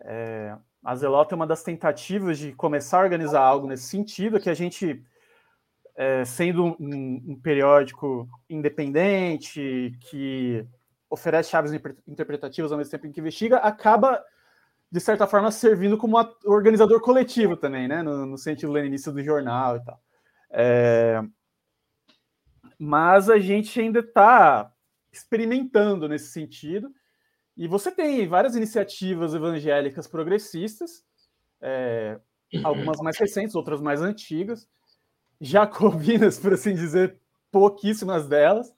É, 0.00 0.56
a 0.82 0.94
Zelota 0.94 1.34
é 1.34 1.36
uma 1.36 1.46
das 1.46 1.62
tentativas 1.62 2.38
de 2.38 2.52
começar 2.52 2.98
a 2.98 3.02
organizar 3.02 3.42
algo 3.42 3.66
nesse 3.66 3.84
sentido, 3.84 4.40
que 4.40 4.48
a 4.48 4.54
gente 4.54 5.04
é, 5.94 6.24
sendo 6.24 6.64
um, 6.80 7.22
um, 7.28 7.40
periódico 7.40 8.26
independente, 8.48 9.92
que 10.00 10.66
oferece 11.10 11.50
chaves 11.50 11.72
interpretativas 12.06 12.72
ao 12.72 12.78
mesmo 12.78 12.90
tempo 12.90 13.06
em 13.06 13.12
que 13.12 13.20
investiga, 13.20 13.58
acaba, 13.58 14.24
de 14.90 15.00
certa 15.00 15.26
forma, 15.26 15.50
servindo 15.50 15.98
como 15.98 16.16
organizador 16.46 17.00
coletivo 17.00 17.56
também, 17.56 17.86
né? 17.86 18.02
No, 18.02 18.24
no 18.24 18.38
sentido 18.38 18.72
leninista 18.72 19.12
do 19.12 19.22
jornal 19.22 19.76
e 19.76 19.84
tal. 19.84 20.00
É... 20.50 21.22
Mas 22.78 23.28
a 23.28 23.38
gente 23.38 23.78
ainda 23.78 24.00
está 24.00 24.72
experimentando 25.12 26.08
nesse 26.08 26.32
sentido. 26.32 26.90
E 27.56 27.68
você 27.68 27.90
tem 27.90 28.26
várias 28.26 28.56
iniciativas 28.56 29.34
evangélicas 29.34 30.06
progressistas, 30.06 31.04
é, 31.60 32.18
algumas 32.64 33.00
mais 33.00 33.18
recentes, 33.18 33.54
outras 33.54 33.80
mais 33.80 34.00
antigas, 34.00 34.68
jacobinas, 35.40 36.38
por 36.40 36.54
assim 36.54 36.74
dizer, 36.74 37.18
pouquíssimas 37.50 38.26
delas. 38.26 38.72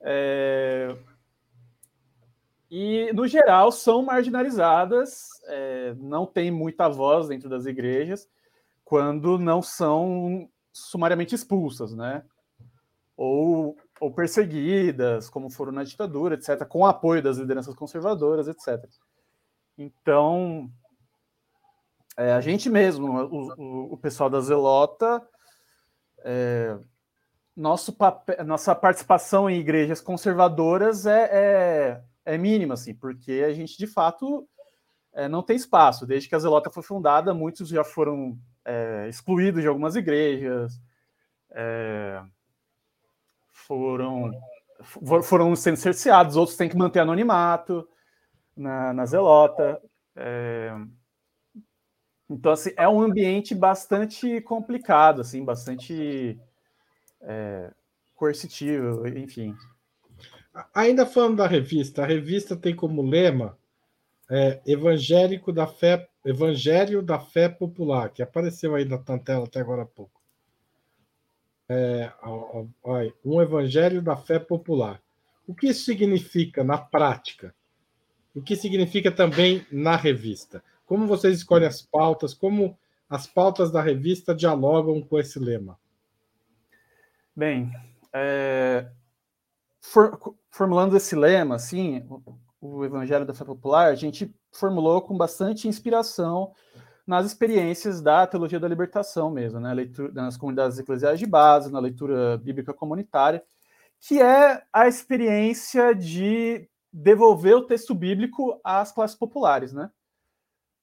É... 0.00 0.96
E, 2.70 3.12
no 3.12 3.26
geral, 3.26 3.70
são 3.70 4.02
marginalizadas, 4.02 5.28
é, 5.46 5.94
não 5.98 6.26
tem 6.26 6.50
muita 6.50 6.88
voz 6.88 7.28
dentro 7.28 7.48
das 7.48 7.66
igrejas, 7.66 8.28
quando 8.84 9.38
não 9.38 9.62
são 9.62 10.48
sumariamente 10.72 11.34
expulsas, 11.34 11.94
né? 11.94 12.24
Ou, 13.16 13.76
ou 14.00 14.12
perseguidas, 14.12 15.28
como 15.30 15.50
foram 15.50 15.72
na 15.72 15.84
ditadura, 15.84 16.34
etc., 16.34 16.64
com 16.66 16.84
apoio 16.84 17.22
das 17.22 17.36
lideranças 17.36 17.74
conservadoras, 17.74 18.48
etc. 18.48 18.84
Então, 19.78 20.70
é, 22.16 22.32
a 22.32 22.40
gente 22.40 22.70
mesmo, 22.70 23.08
o, 23.08 23.94
o, 23.94 23.96
pessoal 23.96 24.30
da 24.30 24.40
Zelota, 24.40 25.22
é, 26.24 26.76
nosso 27.56 27.92
papel, 27.92 28.44
nossa 28.44 28.74
participação 28.74 29.48
em 29.48 29.58
igrejas 29.58 30.00
conservadoras 30.00 31.06
é, 31.06 31.30
é, 31.32 32.02
é, 32.24 32.38
mínima, 32.38 32.74
assim, 32.74 32.94
porque 32.94 33.44
a 33.46 33.52
gente 33.52 33.76
de 33.76 33.86
fato 33.86 34.48
é, 35.12 35.28
não 35.28 35.42
tem 35.42 35.56
espaço. 35.56 36.06
Desde 36.06 36.28
que 36.28 36.34
a 36.34 36.38
Zelota 36.38 36.70
foi 36.70 36.82
fundada, 36.82 37.34
muitos 37.34 37.68
já 37.68 37.84
foram 37.84 38.38
é, 38.64 39.08
excluídos 39.08 39.62
de 39.62 39.68
algumas 39.68 39.96
igrejas, 39.96 40.80
é, 41.50 42.22
foram, 43.66 44.30
foram 45.22 45.54
sendo 45.56 45.76
cerceados, 45.76 46.36
outros 46.36 46.56
têm 46.56 46.68
que 46.68 46.76
manter 46.76 47.00
anonimato 47.00 47.88
na, 48.56 48.92
na 48.92 49.06
Zelota. 49.06 49.80
É, 50.16 50.72
então, 52.28 52.52
assim, 52.52 52.70
é 52.76 52.88
um 52.88 53.00
ambiente 53.00 53.54
bastante 53.54 54.40
complicado, 54.42 55.20
assim, 55.20 55.44
bastante 55.44 56.38
é, 57.22 57.70
coercitivo, 58.14 59.06
enfim. 59.08 59.54
Ainda 60.74 61.04
falando 61.04 61.36
da 61.36 61.46
revista, 61.46 62.02
a 62.02 62.06
revista 62.06 62.56
tem 62.56 62.74
como 62.74 63.02
lema 63.02 63.58
é, 64.30 64.60
evangélico 64.66 65.52
da 65.52 65.66
fé, 65.66 66.08
Evangelho 66.24 67.02
da 67.02 67.20
Fé 67.20 67.50
Popular, 67.50 68.08
que 68.08 68.22
apareceu 68.22 68.74
aí 68.74 68.86
na 68.86 68.96
tela 68.98 69.44
até 69.44 69.60
agora 69.60 69.82
há 69.82 69.86
pouco. 69.86 70.23
É, 71.68 72.12
um 73.24 73.40
Evangelho 73.40 74.02
da 74.02 74.16
Fé 74.16 74.38
Popular. 74.38 75.00
O 75.46 75.54
que 75.54 75.68
isso 75.68 75.84
significa 75.84 76.62
na 76.62 76.78
prática? 76.78 77.54
O 78.34 78.42
que 78.42 78.56
significa 78.56 79.10
também 79.10 79.66
na 79.70 79.96
revista? 79.96 80.62
Como 80.86 81.06
vocês 81.06 81.38
escolhem 81.38 81.68
as 81.68 81.80
pautas? 81.80 82.34
Como 82.34 82.76
as 83.08 83.26
pautas 83.26 83.70
da 83.70 83.80
revista 83.80 84.34
dialogam 84.34 85.00
com 85.00 85.18
esse 85.18 85.38
lema? 85.38 85.78
Bem, 87.34 87.72
é, 88.12 88.88
for, 89.80 90.36
formulando 90.50 90.96
esse 90.96 91.14
lema, 91.16 91.56
assim, 91.56 92.06
o 92.60 92.84
Evangelho 92.84 93.24
da 93.26 93.34
Fé 93.34 93.44
Popular, 93.44 93.88
a 93.88 93.94
gente 93.94 94.34
formulou 94.52 95.02
com 95.02 95.16
bastante 95.16 95.68
inspiração 95.68 96.52
nas 97.06 97.26
experiências 97.26 98.00
da 98.00 98.26
teologia 98.26 98.58
da 98.58 98.68
libertação 98.68 99.30
mesmo, 99.30 99.60
né? 99.60 99.72
Leitura, 99.74 100.10
nas 100.12 100.36
comunidades 100.36 100.78
eclesiais 100.78 101.18
de 101.18 101.26
base, 101.26 101.70
na 101.70 101.78
leitura 101.78 102.38
bíblica 102.38 102.72
comunitária, 102.72 103.42
que 104.00 104.20
é 104.20 104.62
a 104.72 104.88
experiência 104.88 105.94
de 105.94 106.68
devolver 106.92 107.56
o 107.56 107.66
texto 107.66 107.94
bíblico 107.94 108.60
às 108.62 108.92
classes 108.92 109.16
populares, 109.16 109.72
né? 109.72 109.90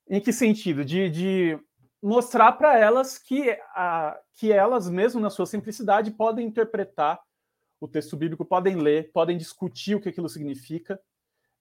Em 0.07 0.19
que 0.19 0.33
sentido? 0.33 0.83
De, 0.83 1.09
de 1.09 1.59
mostrar 2.01 2.51
para 2.53 2.77
elas 2.77 3.17
que, 3.17 3.51
a, 3.73 4.19
que 4.33 4.51
elas, 4.51 4.89
mesmo 4.89 5.21
na 5.21 5.29
sua 5.29 5.45
simplicidade, 5.45 6.11
podem 6.11 6.47
interpretar 6.47 7.19
o 7.79 7.87
texto 7.87 8.15
bíblico, 8.15 8.45
podem 8.45 8.75
ler, 8.75 9.11
podem 9.11 9.37
discutir 9.37 9.95
o 9.95 10.01
que 10.01 10.09
aquilo 10.09 10.29
significa 10.29 10.99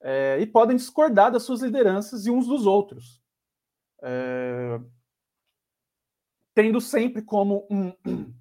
é, 0.03 0.39
e 0.41 0.47
podem 0.47 0.77
discordar 0.77 1.31
das 1.31 1.45
suas 1.45 1.63
lideranças 1.63 2.27
e 2.27 2.31
uns 2.31 2.47
dos 2.47 2.67
outros. 2.67 3.20
É, 4.03 4.81
tendo 6.55 6.81
sempre 6.81 7.23
como 7.23 7.67
um, 7.71 7.93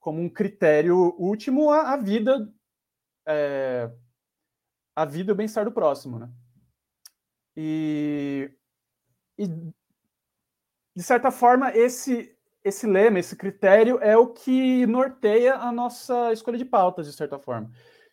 como 0.00 0.20
um 0.20 0.28
critério 0.28 0.96
último 1.18 1.70
a, 1.70 1.92
a 1.92 1.96
vida 1.96 2.52
é, 3.26 3.90
a 4.94 5.04
vida 5.04 5.30
e 5.30 5.32
o 5.32 5.36
bem-estar 5.36 5.64
do 5.64 5.72
próximo, 5.72 6.18
né? 6.18 6.30
E 7.56 8.50
e, 9.38 9.46
de 10.96 11.02
certa 11.02 11.30
forma, 11.30 11.70
esse, 11.76 12.36
esse 12.64 12.86
lema, 12.86 13.20
esse 13.20 13.36
critério 13.36 13.98
é 14.02 14.16
o 14.16 14.26
que 14.26 14.84
norteia 14.86 15.54
a 15.54 15.70
nossa 15.70 16.32
escolha 16.32 16.58
de 16.58 16.64
pautas, 16.64 17.06
de 17.06 17.12
certa 17.12 17.38
forma. 17.38 17.70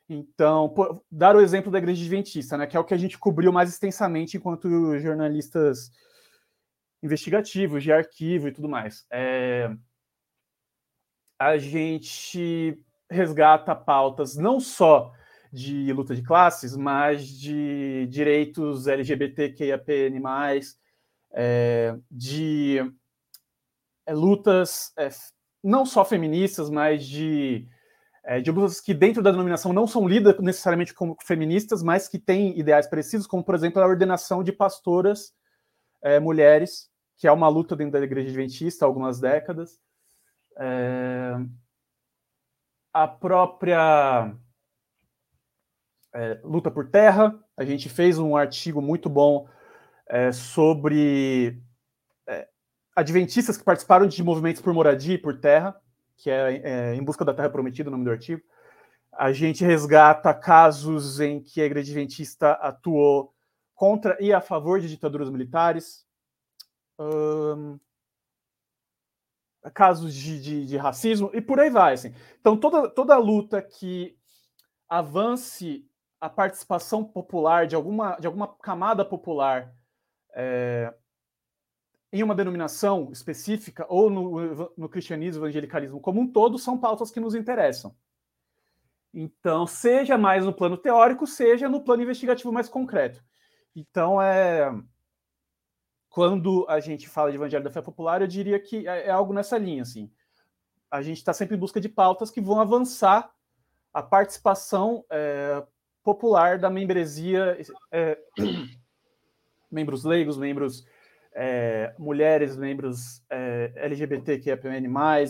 Então, 0.08 0.69
pô, 0.69 1.04
dar 1.12 1.36
o 1.36 1.41
exemplo 1.41 1.71
da 1.71 1.80
Igreja 1.80 1.99
Adventista, 2.01 2.56
né, 2.56 2.67
que 2.67 2.78
é 2.78 2.80
o 2.80 2.84
que 2.84 2.93
a 2.93 2.97
gente 2.97 3.17
cobriu 3.17 3.51
mais 3.51 3.69
extensamente 3.69 4.38
enquanto 4.38 4.99
jornalistas 4.99 5.89
investigativos, 7.06 7.84
de 7.84 7.91
arquivo 7.91 8.48
e 8.48 8.52
tudo 8.52 8.68
mais. 8.68 9.06
É, 9.12 9.70
a 11.39 11.58
gente 11.58 12.78
resgata 13.10 13.76
pautas 13.76 14.36
não 14.36 14.60
só 14.60 15.13
de 15.52 15.94
luta 15.94 16.13
de 16.13 16.22
classes, 16.22 16.76
mas 16.76 17.28
de 17.28 18.08
direitos 18.10 18.88
LGBTQIAPN+, 18.88 20.22
é, 21.32 21.98
de 22.12 22.80
é, 24.06 24.13
lutas 24.13 24.91
é, 24.98 25.10
não 25.63 25.86
só 25.86 26.04
feministas, 26.04 26.70
mas 26.70 27.06
de, 27.06 27.68
é, 28.24 28.41
de 28.41 28.52
lutas 28.52 28.82
que 28.82 28.94
dentro 28.94 29.22
da 29.22 29.32
denominação 29.32 29.72
não 29.72 29.88
são 29.88 30.08
lidas 30.08 30.38
necessariamente 30.39 30.94
como 30.94 31.15
feministas, 31.22 31.82
mas 31.82 32.08
que 32.08 32.20
têm 32.20 32.58
ideais 32.60 32.88
parecidos, 32.88 33.26
como, 33.26 33.44
por 33.44 33.56
exemplo, 33.56 33.82
a 33.82 33.88
ordenação 33.88 34.44
de 34.44 34.52
pastoras 34.52 35.34
é, 36.04 36.20
mulheres, 36.20 36.89
que 37.17 37.28
é 37.28 37.32
uma 37.32 37.47
luta 37.47 37.75
dentro 37.75 37.93
da 37.93 38.04
igreja 38.04 38.30
adventista 38.30 38.86
há 38.86 38.88
algumas 38.88 39.19
décadas. 39.19 39.80
É, 40.58 41.36
a 42.93 43.08
própria 43.08 44.36
luta 46.43 46.71
por 46.71 46.89
terra, 46.89 47.38
a 47.58 47.65
gente 47.65 47.89
fez 47.89 48.17
um 48.17 48.38
artigo 48.38 48.82
muito 48.82 49.10
bom 49.10 49.47
é, 50.08 50.32
sobre 50.32 51.62
é, 52.28 52.47
adventistas 52.95 53.58
que 53.58 53.63
participaram 53.63 54.08
de 54.08 54.23
movimentos 54.23 54.62
por 54.62 54.73
moradia 54.73 55.15
e 55.15 55.17
por 55.17 55.39
terra, 55.39 55.75
que 56.17 56.30
é, 56.30 56.62
é 56.63 56.95
Em 56.95 57.04
Busca 57.04 57.25
da 57.25 57.34
Terra 57.34 57.49
Prometida, 57.49 57.89
o 57.89 57.91
nome 57.91 58.06
do 58.06 58.12
artigo. 58.12 58.41
A 59.12 59.32
gente 59.32 59.63
resgata 59.63 60.34
casos 60.34 61.19
em 61.19 61.41
que 61.41 61.62
a 61.62 61.65
Igreja 61.65 61.91
Adventista 61.91 62.54
atuou 62.54 63.34
contra 63.73 64.17
e 64.21 64.34
a 64.34 64.41
favor 64.41 64.80
de 64.80 64.89
ditaduras 64.89 65.30
militares. 65.30 66.05
Um, 66.98 67.80
casos 69.74 70.14
de, 70.14 70.42
de, 70.42 70.66
de, 70.66 70.78
racismo 70.78 71.30
e 71.34 71.42
por 71.42 71.60
aí 71.60 71.70
vai. 71.70 71.94
Assim. 71.94 72.14
Então, 72.40 72.56
toda, 72.58 72.90
toda 72.90 73.18
luta 73.18 73.62
que 73.62 74.18
avance 74.88 75.90
a 76.20 76.30
participação 76.30 77.04
popular 77.04 77.68
de 77.68 77.76
alguma, 77.76 78.16
de 78.18 78.28
alguma 78.28 78.48
camada 78.48 79.04
popular 79.04 79.74
é, 80.34 80.94
em 82.12 82.24
uma 82.24 82.36
denominação 82.36 83.12
específica 83.12 83.86
ou 83.90 84.10
no, 84.10 84.74
no 84.78 84.90
cristianismo, 84.90 85.44
evangelicalismo 85.44 86.00
como 86.00 86.22
um 86.22 86.32
todo, 86.32 86.58
são 86.58 86.78
pautas 86.78 87.12
que 87.12 87.20
nos 87.20 87.36
interessam. 87.36 87.96
Então, 89.14 89.66
seja 89.66 90.18
mais 90.18 90.46
no 90.46 90.54
plano 90.54 90.78
teórico, 90.78 91.26
seja 91.26 91.70
no 91.70 91.82
plano 91.82 92.04
investigativo 92.04 92.52
mais 92.52 92.68
concreto. 92.68 93.24
Então, 93.76 94.22
é 94.22 94.72
quando 96.15 96.65
a 96.69 96.80
gente 96.80 97.10
fala 97.10 97.30
de 97.30 97.36
evangelho 97.36 97.65
da 97.65 97.69
fé 97.69 97.82
popular, 97.82 98.21
eu 98.21 98.28
diria 98.28 98.58
que 98.58 98.88
é, 98.88 99.08
é 99.08 99.12
algo 99.12 99.34
nessa 99.34 99.58
linha, 99.58 99.82
assim. 99.82 100.10
A 100.89 101.01
gente 101.01 101.17
está 101.17 101.34
sempre 101.34 101.58
em 101.58 101.60
busca 101.60 101.82
de 101.82 101.89
pautas 101.89 102.32
que 102.32 102.39
vão 102.39 102.62
avançar 102.62 103.30
a 103.93 104.01
participação 104.01 105.04
é, 105.10 105.62
popular 106.01 106.58
da 106.58 106.69
membresia, 106.69 107.58
é, 107.91 108.17
membros 109.69 110.06
leigos, 110.06 110.38
membros 110.38 110.88
é, 111.34 111.93
mulheres, 111.99 112.56
membros 112.56 113.21
é, 113.30 113.73
LGBTQIAPN+, 113.75 114.88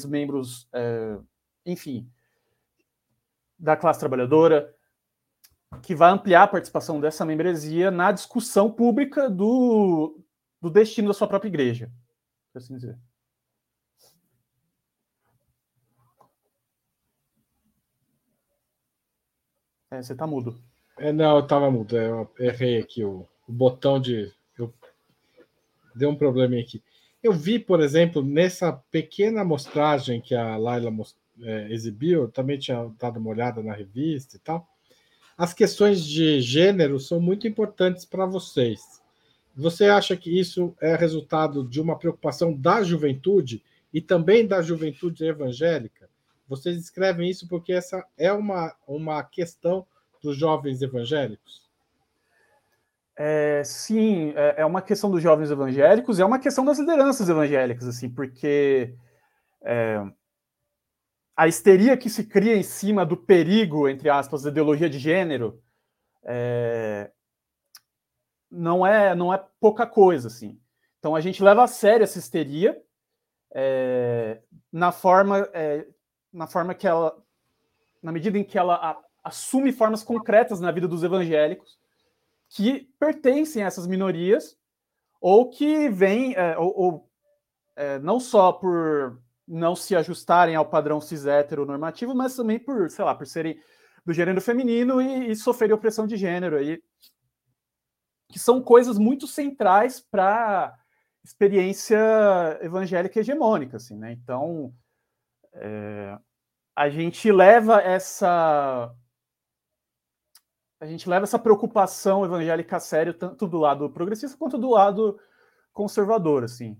membros, 0.07 0.69
é, 0.71 1.17
enfim, 1.65 2.07
da 3.57 3.75
classe 3.75 3.99
trabalhadora, 3.99 4.71
que 5.81 5.95
vai 5.95 6.11
ampliar 6.11 6.43
a 6.43 6.47
participação 6.47 6.99
dessa 6.99 7.25
membresia 7.25 7.89
na 7.89 8.11
discussão 8.11 8.71
pública 8.71 9.27
do, 9.27 10.23
do 10.65 10.71
destino 10.71 11.09
da 11.09 11.13
sua 11.13 11.27
própria 11.27 11.47
igreja, 11.47 11.91
por 12.51 12.57
assim 12.57 12.75
dizer. 12.75 12.97
É, 19.91 20.01
você 20.01 20.15
tá 20.15 20.25
mudo. 20.25 20.59
É, 20.97 21.13
não, 21.13 21.35
eu 21.35 21.45
tava 21.45 21.69
mudo. 21.69 21.95
Eu 21.95 22.33
errei 22.39 22.79
aqui 22.79 23.03
o, 23.03 23.27
o 23.47 23.53
botão 23.53 24.01
de. 24.01 24.33
Eu... 24.57 24.73
Deu 25.95 26.09
um 26.09 26.15
probleminha 26.15 26.63
aqui. 26.63 26.83
Eu 27.21 27.31
vi, 27.31 27.59
por 27.59 27.79
exemplo, 27.79 28.23
nessa 28.23 28.73
pequena 28.73 29.41
amostragem 29.41 30.19
que 30.19 30.33
a 30.33 30.57
Laila 30.57 30.91
é, 31.43 31.71
exibiu, 31.71 32.23
eu 32.23 32.31
também 32.31 32.57
tinha 32.57 32.91
dado 32.99 33.19
uma 33.19 33.29
olhada 33.29 33.61
na 33.61 33.73
revista 33.73 34.35
e 34.35 34.39
tal. 34.39 34.67
As 35.37 35.53
questões 35.53 36.03
de 36.03 36.41
gênero 36.41 36.99
são 36.99 37.19
muito 37.19 37.47
importantes 37.47 38.03
para 38.03 38.25
vocês. 38.25 39.04
Você 39.55 39.85
acha 39.85 40.17
que 40.17 40.37
isso 40.37 40.75
é 40.81 40.95
resultado 40.95 41.67
de 41.67 41.79
uma 41.79 41.97
preocupação 41.97 42.53
da 42.53 42.83
juventude 42.83 43.63
e 43.93 44.01
também 44.01 44.45
da 44.45 44.61
juventude 44.61 45.23
evangélica? 45.23 46.09
Vocês 46.47 46.77
escrevem 46.77 47.29
isso 47.29 47.47
porque 47.47 47.71
essa 47.71 48.05
é 48.17 48.31
uma, 48.33 48.75
uma 48.85 49.23
questão 49.23 49.87
dos 50.21 50.37
jovens 50.37 50.81
evangélicos? 50.81 51.65
É, 53.17 53.63
sim, 53.63 54.33
é, 54.35 54.55
é 54.57 54.65
uma 54.65 54.81
questão 54.81 55.09
dos 55.09 55.23
jovens 55.23 55.49
evangélicos, 55.49 56.19
é 56.19 56.25
uma 56.25 56.37
questão 56.37 56.65
das 56.65 56.77
lideranças 56.77 57.29
evangélicas, 57.29 57.87
assim, 57.87 58.09
porque 58.09 58.93
é, 59.63 60.01
a 61.35 61.47
histeria 61.47 61.95
que 61.95 62.09
se 62.09 62.25
cria 62.25 62.57
em 62.57 62.63
cima 62.63 63.05
do 63.05 63.15
perigo, 63.15 63.87
entre 63.87 64.09
aspas, 64.09 64.43
da 64.43 64.49
ideologia 64.49 64.89
de 64.89 64.99
gênero, 64.99 65.61
é, 66.25 67.09
não 68.49 68.85
é 68.85 69.15
não 69.15 69.33
é 69.33 69.43
pouca 69.59 69.85
coisa 69.85 70.27
assim. 70.27 70.59
Então 70.99 71.15
a 71.15 71.21
gente 71.21 71.43
leva 71.43 71.63
a 71.63 71.67
sério 71.67 72.03
essa 72.03 72.19
histeria 72.19 72.81
é, 73.53 74.41
na 74.71 74.91
forma 74.91 75.39
é, 75.53 75.87
na 76.31 76.47
forma 76.47 76.73
que 76.73 76.87
ela 76.87 77.15
na 78.01 78.11
medida 78.11 78.37
em 78.37 78.43
que 78.43 78.57
ela 78.57 78.75
a, 78.75 78.97
assume 79.23 79.71
formas 79.71 80.03
concretas 80.03 80.59
na 80.59 80.71
vida 80.71 80.87
dos 80.87 81.03
evangélicos 81.03 81.77
que 82.49 82.89
pertencem 82.99 83.63
a 83.63 83.67
essas 83.67 83.87
minorias 83.87 84.57
ou 85.19 85.49
que 85.49 85.89
vêm 85.89 86.33
é, 86.35 86.57
ou, 86.57 86.73
ou 86.77 87.09
é, 87.75 87.99
não 87.99 88.19
só 88.19 88.51
por 88.51 89.19
não 89.47 89.75
se 89.75 89.95
ajustarem 89.95 90.55
ao 90.55 90.65
padrão 90.65 90.99
cis 90.99 91.25
heteronormativo, 91.25 92.15
mas 92.15 92.35
também 92.35 92.57
por, 92.57 92.89
sei 92.89 93.05
lá, 93.05 93.13
por 93.13 93.27
serem 93.27 93.59
do 94.05 94.13
gênero 94.13 94.41
feminino 94.41 95.01
e, 95.01 95.31
e 95.31 95.35
sofrerem 95.35 95.75
opressão 95.75 96.07
de 96.07 96.15
gênero 96.15 96.57
aí 96.57 96.81
que 98.29 98.39
são 98.39 98.61
coisas 98.61 98.97
muito 98.97 99.27
centrais 99.27 99.99
para 99.99 100.77
experiência 101.23 101.97
evangélica 102.61 103.19
hegemônica, 103.19 103.77
assim, 103.77 103.97
né? 103.97 104.11
Então, 104.11 104.73
é, 105.53 106.17
a 106.75 106.89
gente 106.89 107.31
leva 107.31 107.81
essa 107.81 108.93
a 110.79 110.85
gente 110.85 111.09
leva 111.09 111.23
essa 111.23 111.39
preocupação 111.39 112.25
evangélica 112.25 112.77
a 112.77 112.79
sério 112.79 113.13
tanto 113.13 113.47
do 113.47 113.57
lado 113.57 113.89
progressista 113.89 114.37
quanto 114.37 114.57
do 114.57 114.69
lado 114.71 115.19
conservador, 115.73 116.43
assim. 116.43 116.77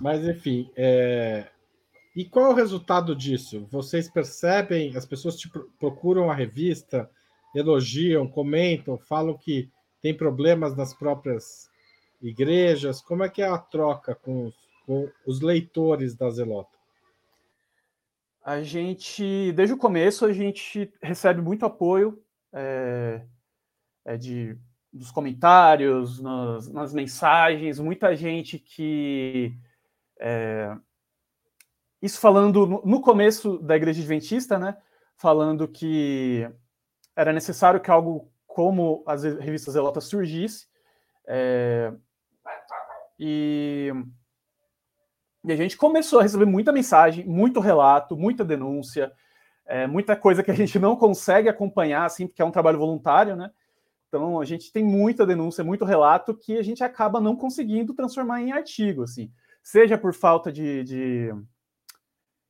Mas 0.00 0.24
enfim, 0.24 0.70
é, 0.76 1.50
e 2.14 2.24
qual 2.24 2.46
é 2.46 2.48
o 2.50 2.54
resultado 2.54 3.14
disso? 3.14 3.66
Vocês 3.70 4.08
percebem, 4.08 4.96
as 4.96 5.04
pessoas 5.04 5.36
te 5.36 5.50
procuram 5.78 6.30
a 6.30 6.34
revista, 6.34 7.10
elogiam, 7.54 8.28
comentam, 8.28 8.98
falam 8.98 9.36
que 9.36 9.70
tem 10.00 10.16
problemas 10.16 10.76
nas 10.76 10.94
próprias 10.94 11.68
igrejas. 12.20 13.00
Como 13.00 13.24
é 13.24 13.28
que 13.28 13.42
é 13.42 13.48
a 13.48 13.58
troca 13.58 14.14
com 14.14 14.46
os, 14.46 14.54
com 14.86 15.10
os 15.26 15.40
leitores 15.40 16.14
da 16.14 16.30
Zelota? 16.30 16.76
A 18.44 18.62
gente, 18.62 19.52
desde 19.52 19.74
o 19.74 19.78
começo, 19.78 20.26
a 20.26 20.32
gente 20.32 20.92
recebe 21.02 21.40
muito 21.40 21.64
apoio 21.64 22.22
é, 22.52 23.22
é 24.04 24.16
de, 24.16 24.56
dos 24.92 25.10
comentários, 25.10 26.20
nas, 26.20 26.68
nas, 26.68 26.94
mensagens, 26.94 27.80
muita 27.80 28.14
gente 28.14 28.58
que 28.58 29.56
é, 30.20 30.76
isso 32.04 32.20
falando 32.20 32.82
no 32.84 33.00
começo 33.00 33.58
da 33.60 33.76
Igreja 33.76 33.98
Adventista, 33.98 34.58
né? 34.58 34.76
Falando 35.16 35.66
que 35.66 36.46
era 37.16 37.32
necessário 37.32 37.80
que 37.80 37.90
algo 37.90 38.30
como 38.46 39.02
as 39.06 39.22
revistas 39.22 39.72
Zelotas 39.72 40.04
surgisse. 40.04 40.66
É, 41.26 41.90
e, 43.18 43.90
e, 45.44 45.52
a 45.52 45.56
gente 45.56 45.78
começou 45.78 46.20
a 46.20 46.22
receber 46.22 46.44
muita 46.44 46.72
mensagem, 46.72 47.24
muito 47.24 47.58
relato, 47.58 48.18
muita 48.18 48.44
denúncia, 48.44 49.10
é, 49.64 49.86
muita 49.86 50.14
coisa 50.14 50.42
que 50.42 50.50
a 50.50 50.54
gente 50.54 50.78
não 50.78 50.96
consegue 50.96 51.48
acompanhar, 51.48 52.04
assim, 52.04 52.26
porque 52.26 52.42
é 52.42 52.44
um 52.44 52.50
trabalho 52.50 52.78
voluntário, 52.78 53.34
né? 53.34 53.50
Então 54.08 54.38
a 54.38 54.44
gente 54.44 54.70
tem 54.70 54.84
muita 54.84 55.24
denúncia, 55.24 55.64
muito 55.64 55.86
relato 55.86 56.36
que 56.36 56.58
a 56.58 56.62
gente 56.62 56.84
acaba 56.84 57.18
não 57.18 57.34
conseguindo 57.34 57.94
transformar 57.94 58.42
em 58.42 58.52
artigo, 58.52 59.04
assim, 59.04 59.32
seja 59.62 59.96
por 59.96 60.12
falta 60.12 60.52
de, 60.52 60.84
de 60.84 61.34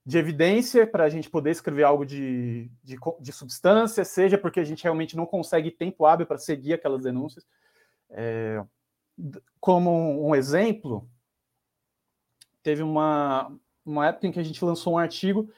de 0.07 0.19
evidência 0.19 0.87
para 0.87 1.05
a 1.05 1.09
gente 1.09 1.31
poder 1.31 1.51
escrever 1.51 1.85
algo 1.85 2.05
de, 2.05 2.71
de, 2.83 2.99
de, 3.21 3.33
substância, 3.33 4.05
seja 4.05 4.37
porque 4.37 4.61
a 4.61 4.65
gente 4.65 4.83
realmente 4.83 5.17
não 5.17 5.25
consegue 5.25 5.71
tempo 5.71 6.05
hábil 6.05 6.27
para 6.27 6.37
seguir 6.37 6.75
aquelas 6.75 7.03
denúncias. 7.03 7.47
É, 8.11 8.63
como 9.59 10.29
um 10.29 10.35
exemplo, 10.35 11.09
teve 12.63 12.83
uma, 12.83 13.51
uma 13.85 14.09
época 14.09 14.27
em 14.27 14.33
que 14.33 14.41
a 14.41 14.43
gente 14.43 14.63
lançou 14.63 14.95
um 14.95 14.99
artigo 14.99 15.49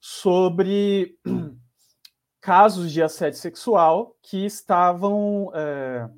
sobre 0.00 1.18
casos 2.40 2.90
de 2.90 3.02
assédio 3.02 3.38
sexual 3.38 4.16
que 4.22 4.46
estavam 4.46 5.52
é, 5.54 6.10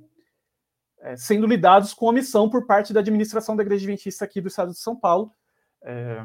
é, 1.01 1.17
sendo 1.17 1.49
lidados 1.49 1.93
com 1.93 2.07
omissão 2.07 2.49
por 2.49 2.65
parte 2.65 2.93
da 2.93 3.01
administração 3.01 3.57
da 3.57 3.65
Igreja 3.65 3.83
Adventista 3.83 4.25
aqui 4.25 4.41
do 4.41 4.47
Estado 4.47 4.71
de 4.71 4.79
São 4.79 4.95
Paulo. 4.95 5.33
É, 5.83 6.25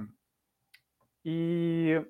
e, 1.30 2.02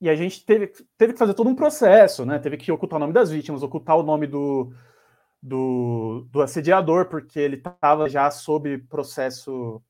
e 0.00 0.10
a 0.10 0.16
gente 0.16 0.44
teve, 0.44 0.72
teve 0.98 1.12
que 1.12 1.18
fazer 1.20 1.34
todo 1.34 1.48
um 1.48 1.54
processo, 1.54 2.26
né? 2.26 2.36
Teve 2.40 2.56
que 2.56 2.72
ocultar 2.72 2.96
o 2.96 3.00
nome 3.00 3.12
das 3.12 3.30
vítimas, 3.30 3.62
ocultar 3.62 3.96
o 3.96 4.02
nome 4.02 4.26
do, 4.26 4.72
do, 5.40 6.26
do 6.32 6.42
assediador, 6.42 7.06
porque 7.06 7.38
ele 7.38 7.54
estava 7.54 8.08
já 8.08 8.28
sob 8.32 8.78
processo 8.88 9.80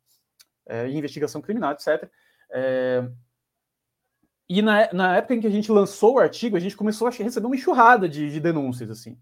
é, 0.67 0.91
investigação 0.91 1.41
criminal, 1.41 1.73
etc. 1.73 2.07
É, 2.51 3.09
e 4.47 4.61
na, 4.61 4.93
na 4.93 5.17
época 5.17 5.37
em 5.37 5.41
que 5.41 5.47
a 5.47 5.51
gente 5.51 5.73
lançou 5.73 6.17
o 6.17 6.19
artigo, 6.19 6.55
a 6.55 6.61
gente 6.61 6.77
começou 6.77 7.09
a 7.09 7.11
receber 7.11 7.47
uma 7.47 7.57
enxurrada 7.57 8.07
de, 8.07 8.31
de 8.31 8.41
denúncias, 8.41 8.91
assim. 8.91 9.19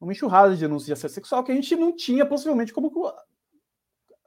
Uma 0.00 0.10
enxurrada 0.10 0.56
de 0.56 0.60
denúncias 0.60 0.86
de 0.86 0.92
assédio 0.92 1.14
sexual 1.14 1.44
que 1.44 1.52
a 1.52 1.54
gente 1.54 1.76
não 1.76 1.94
tinha 1.94 2.26
possivelmente 2.26 2.72
como 2.72 2.90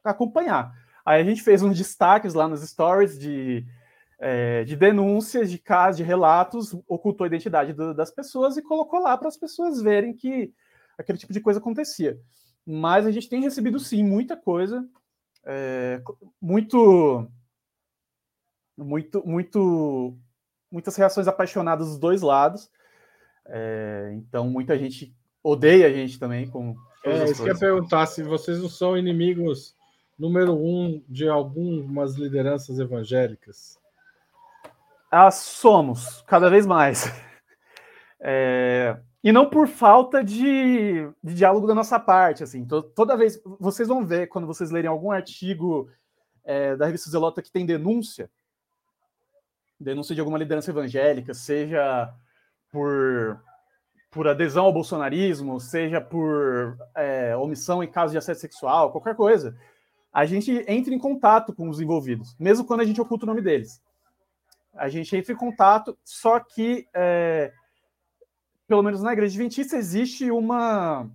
acompanhar. 0.01 0.73
Aí 1.05 1.21
a 1.21 1.25
gente 1.25 1.43
fez 1.43 1.61
uns 1.61 1.77
destaques 1.77 2.33
lá 2.33 2.47
nos 2.47 2.61
stories 2.61 3.19
de 3.19 3.67
é, 4.25 4.63
de 4.63 4.77
denúncias, 4.77 5.51
de 5.51 5.57
casos, 5.57 5.97
de 5.97 6.03
relatos, 6.03 6.73
ocultou 6.87 7.25
a 7.25 7.27
identidade 7.27 7.73
do, 7.73 7.93
das 7.93 8.09
pessoas 8.09 8.55
e 8.55 8.61
colocou 8.61 9.01
lá 9.01 9.17
para 9.17 9.27
as 9.27 9.35
pessoas 9.35 9.81
verem 9.81 10.13
que 10.13 10.53
aquele 10.97 11.17
tipo 11.17 11.33
de 11.33 11.41
coisa 11.41 11.59
acontecia. 11.59 12.17
Mas 12.65 13.05
a 13.05 13.11
gente 13.11 13.27
tem 13.27 13.41
recebido 13.41 13.81
sim 13.81 14.01
muita 14.01 14.37
coisa, 14.37 14.87
é, 15.43 16.01
muito, 16.41 17.27
muito, 18.77 19.27
muito, 19.27 20.17
muitas 20.71 20.95
reações 20.95 21.27
apaixonadas 21.27 21.89
dos 21.89 21.99
dois 21.99 22.21
lados. 22.21 22.71
É, 23.45 24.13
então 24.15 24.49
muita 24.49 24.79
gente 24.79 25.13
odeia 25.43 25.87
a 25.87 25.91
gente 25.91 26.17
também 26.17 26.49
com. 26.49 26.77
É, 27.03 27.25
isso 27.25 27.43
que 27.43 27.49
eu 27.49 27.53
ia 27.53 27.59
perguntar 27.59 28.05
se 28.05 28.23
vocês 28.23 28.61
não 28.61 28.69
são 28.69 28.97
inimigos 28.97 29.75
número 30.17 30.53
um 30.53 31.03
de 31.09 31.27
algumas 31.27 32.15
lideranças 32.15 32.79
evangélicas? 32.79 33.82
Ah, 35.15 35.29
somos, 35.29 36.23
cada 36.23 36.49
vez 36.49 36.65
mais. 36.65 37.05
É, 38.25 38.97
e 39.21 39.33
não 39.33 39.49
por 39.49 39.67
falta 39.67 40.23
de, 40.23 41.11
de, 41.21 41.33
diálogo 41.33 41.67
da 41.67 41.75
nossa 41.75 41.99
parte. 41.99 42.41
Assim, 42.41 42.65
to, 42.65 42.81
toda 42.81 43.17
vez. 43.17 43.37
Vocês 43.59 43.89
vão 43.89 44.05
ver, 44.05 44.27
quando 44.27 44.47
vocês 44.47 44.71
lerem 44.71 44.89
algum 44.89 45.11
artigo 45.11 45.89
é, 46.45 46.77
da 46.77 46.85
revista 46.85 47.09
Zelota 47.09 47.41
que 47.41 47.51
tem 47.51 47.65
denúncia, 47.65 48.31
denúncia 49.77 50.15
de 50.15 50.21
alguma 50.21 50.37
liderança 50.37 50.71
evangélica, 50.71 51.33
seja 51.33 52.13
por, 52.71 53.41
por 54.09 54.25
adesão 54.25 54.63
ao 54.63 54.73
bolsonarismo, 54.73 55.59
seja 55.59 55.99
por 55.99 56.77
é, 56.95 57.35
omissão 57.35 57.83
em 57.83 57.91
caso 57.91 58.13
de 58.13 58.17
assédio 58.17 58.39
sexual, 58.39 58.89
qualquer 58.89 59.17
coisa, 59.17 59.53
a 60.13 60.25
gente 60.25 60.63
entra 60.65 60.93
em 60.93 60.99
contato 60.99 61.53
com 61.53 61.67
os 61.67 61.81
envolvidos, 61.81 62.37
mesmo 62.39 62.65
quando 62.65 62.79
a 62.79 62.85
gente 62.85 63.01
oculta 63.01 63.25
o 63.25 63.27
nome 63.27 63.41
deles. 63.41 63.81
A 64.75 64.89
gente 64.89 65.15
entra 65.15 65.33
em 65.33 65.37
contato, 65.37 65.97
só 66.03 66.39
que, 66.39 66.87
é, 66.93 67.53
pelo 68.67 68.81
menos 68.81 69.01
na 69.01 69.13
Igreja 69.13 69.33
Adventista, 69.33 69.77
existe 69.77 70.31
uma, 70.31 71.09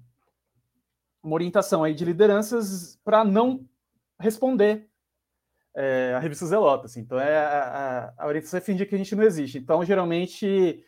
uma 1.23 1.35
orientação 1.35 1.83
aí 1.83 1.93
de 1.93 2.05
lideranças 2.05 2.99
para 3.05 3.25
não 3.25 3.67
responder 4.21 4.89
é, 5.75 6.15
a 6.15 6.19
revista 6.19 6.47
Zelota. 6.47 6.87
Assim. 6.87 7.01
Então, 7.01 7.19
é, 7.19 7.37
a, 7.37 8.15
a 8.17 8.27
orientação 8.27 8.59
é 8.59 8.61
fingir 8.61 8.89
que 8.89 8.95
a 8.95 8.99
gente 8.99 9.15
não 9.15 9.25
existe. 9.25 9.59
Então, 9.59 9.85
geralmente, 9.85 10.85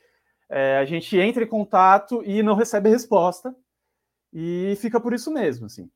é, 0.49 0.79
a 0.79 0.85
gente 0.85 1.17
entra 1.19 1.45
em 1.45 1.49
contato 1.49 2.23
e 2.25 2.43
não 2.43 2.55
recebe 2.55 2.89
resposta, 2.89 3.55
e 4.33 4.77
fica 4.81 5.01
por 5.01 5.13
isso 5.13 5.33
mesmo. 5.33 5.67
Assim. 5.67 5.91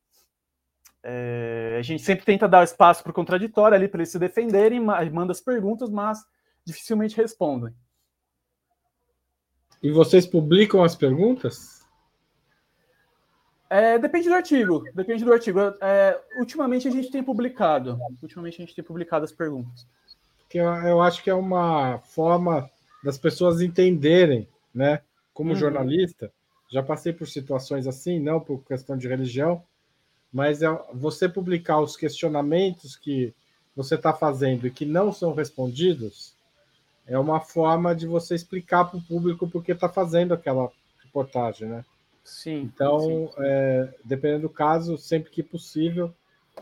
É, 1.03 1.75
a 1.77 1.81
gente 1.81 2.03
sempre 2.03 2.25
tenta 2.25 2.47
dar 2.47 2.63
espaço 2.63 3.03
para 3.03 3.11
o 3.11 3.13
contraditório 3.13 3.75
ali 3.75 3.87
para 3.87 3.99
eles 3.99 4.09
se 4.09 4.19
defenderem, 4.19 4.79
manda 4.79 5.31
as 5.31 5.41
perguntas, 5.41 5.89
mas 5.89 6.19
dificilmente 6.65 7.15
respondem. 7.15 7.73
E 9.81 9.91
vocês 9.91 10.25
publicam 10.25 10.83
as 10.83 10.95
perguntas? 10.95 11.85
É, 13.69 13.97
depende 13.97 14.29
do 14.29 14.35
artigo, 14.35 14.83
depende 14.93 15.23
do 15.23 15.33
artigo. 15.33 15.59
É, 15.81 16.19
ultimamente 16.39 16.87
a 16.87 16.91
gente 16.91 17.11
tem 17.11 17.23
publicado. 17.23 17.99
Ultimamente 18.21 18.57
a 18.57 18.65
gente 18.65 18.75
tem 18.75 18.83
publicado 18.83 19.25
as 19.25 19.31
perguntas. 19.31 19.87
Que 20.49 20.59
eu, 20.59 20.65
eu 20.65 21.01
acho 21.01 21.23
que 21.23 21.29
é 21.29 21.33
uma 21.33 21.99
forma 21.99 22.69
das 23.03 23.17
pessoas 23.17 23.61
entenderem, 23.61 24.47
né? 24.73 25.01
Como 25.33 25.51
uhum. 25.51 25.55
jornalista, 25.55 26.31
já 26.71 26.81
passei 26.81 27.13
por 27.13 27.27
situações 27.27 27.87
assim, 27.87 28.19
não 28.19 28.39
por 28.39 28.63
questão 28.63 28.97
de 28.97 29.07
religião, 29.07 29.63
mas 30.31 30.61
é 30.61 30.67
você 30.93 31.29
publicar 31.29 31.79
os 31.79 31.95
questionamentos 31.95 32.95
que 32.95 33.33
você 33.75 33.95
está 33.95 34.13
fazendo 34.13 34.65
e 34.65 34.71
que 34.71 34.85
não 34.85 35.11
são 35.11 35.33
respondidos, 35.33 36.34
é 37.07 37.17
uma 37.17 37.39
forma 37.39 37.95
de 37.95 38.07
você 38.07 38.35
explicar 38.35 38.85
para 38.85 38.97
o 38.97 39.01
público 39.01 39.47
por 39.47 39.63
que 39.63 39.71
está 39.71 39.87
fazendo 39.87 40.33
aquela 40.33 40.71
reportagem, 41.03 41.67
né? 41.67 41.85
Sim. 42.23 42.61
Então, 42.61 42.99
sim. 42.99 43.29
É, 43.39 43.93
dependendo 44.03 44.43
do 44.43 44.49
caso, 44.49 44.97
sempre 44.97 45.29
que 45.29 45.43
possível, 45.43 46.13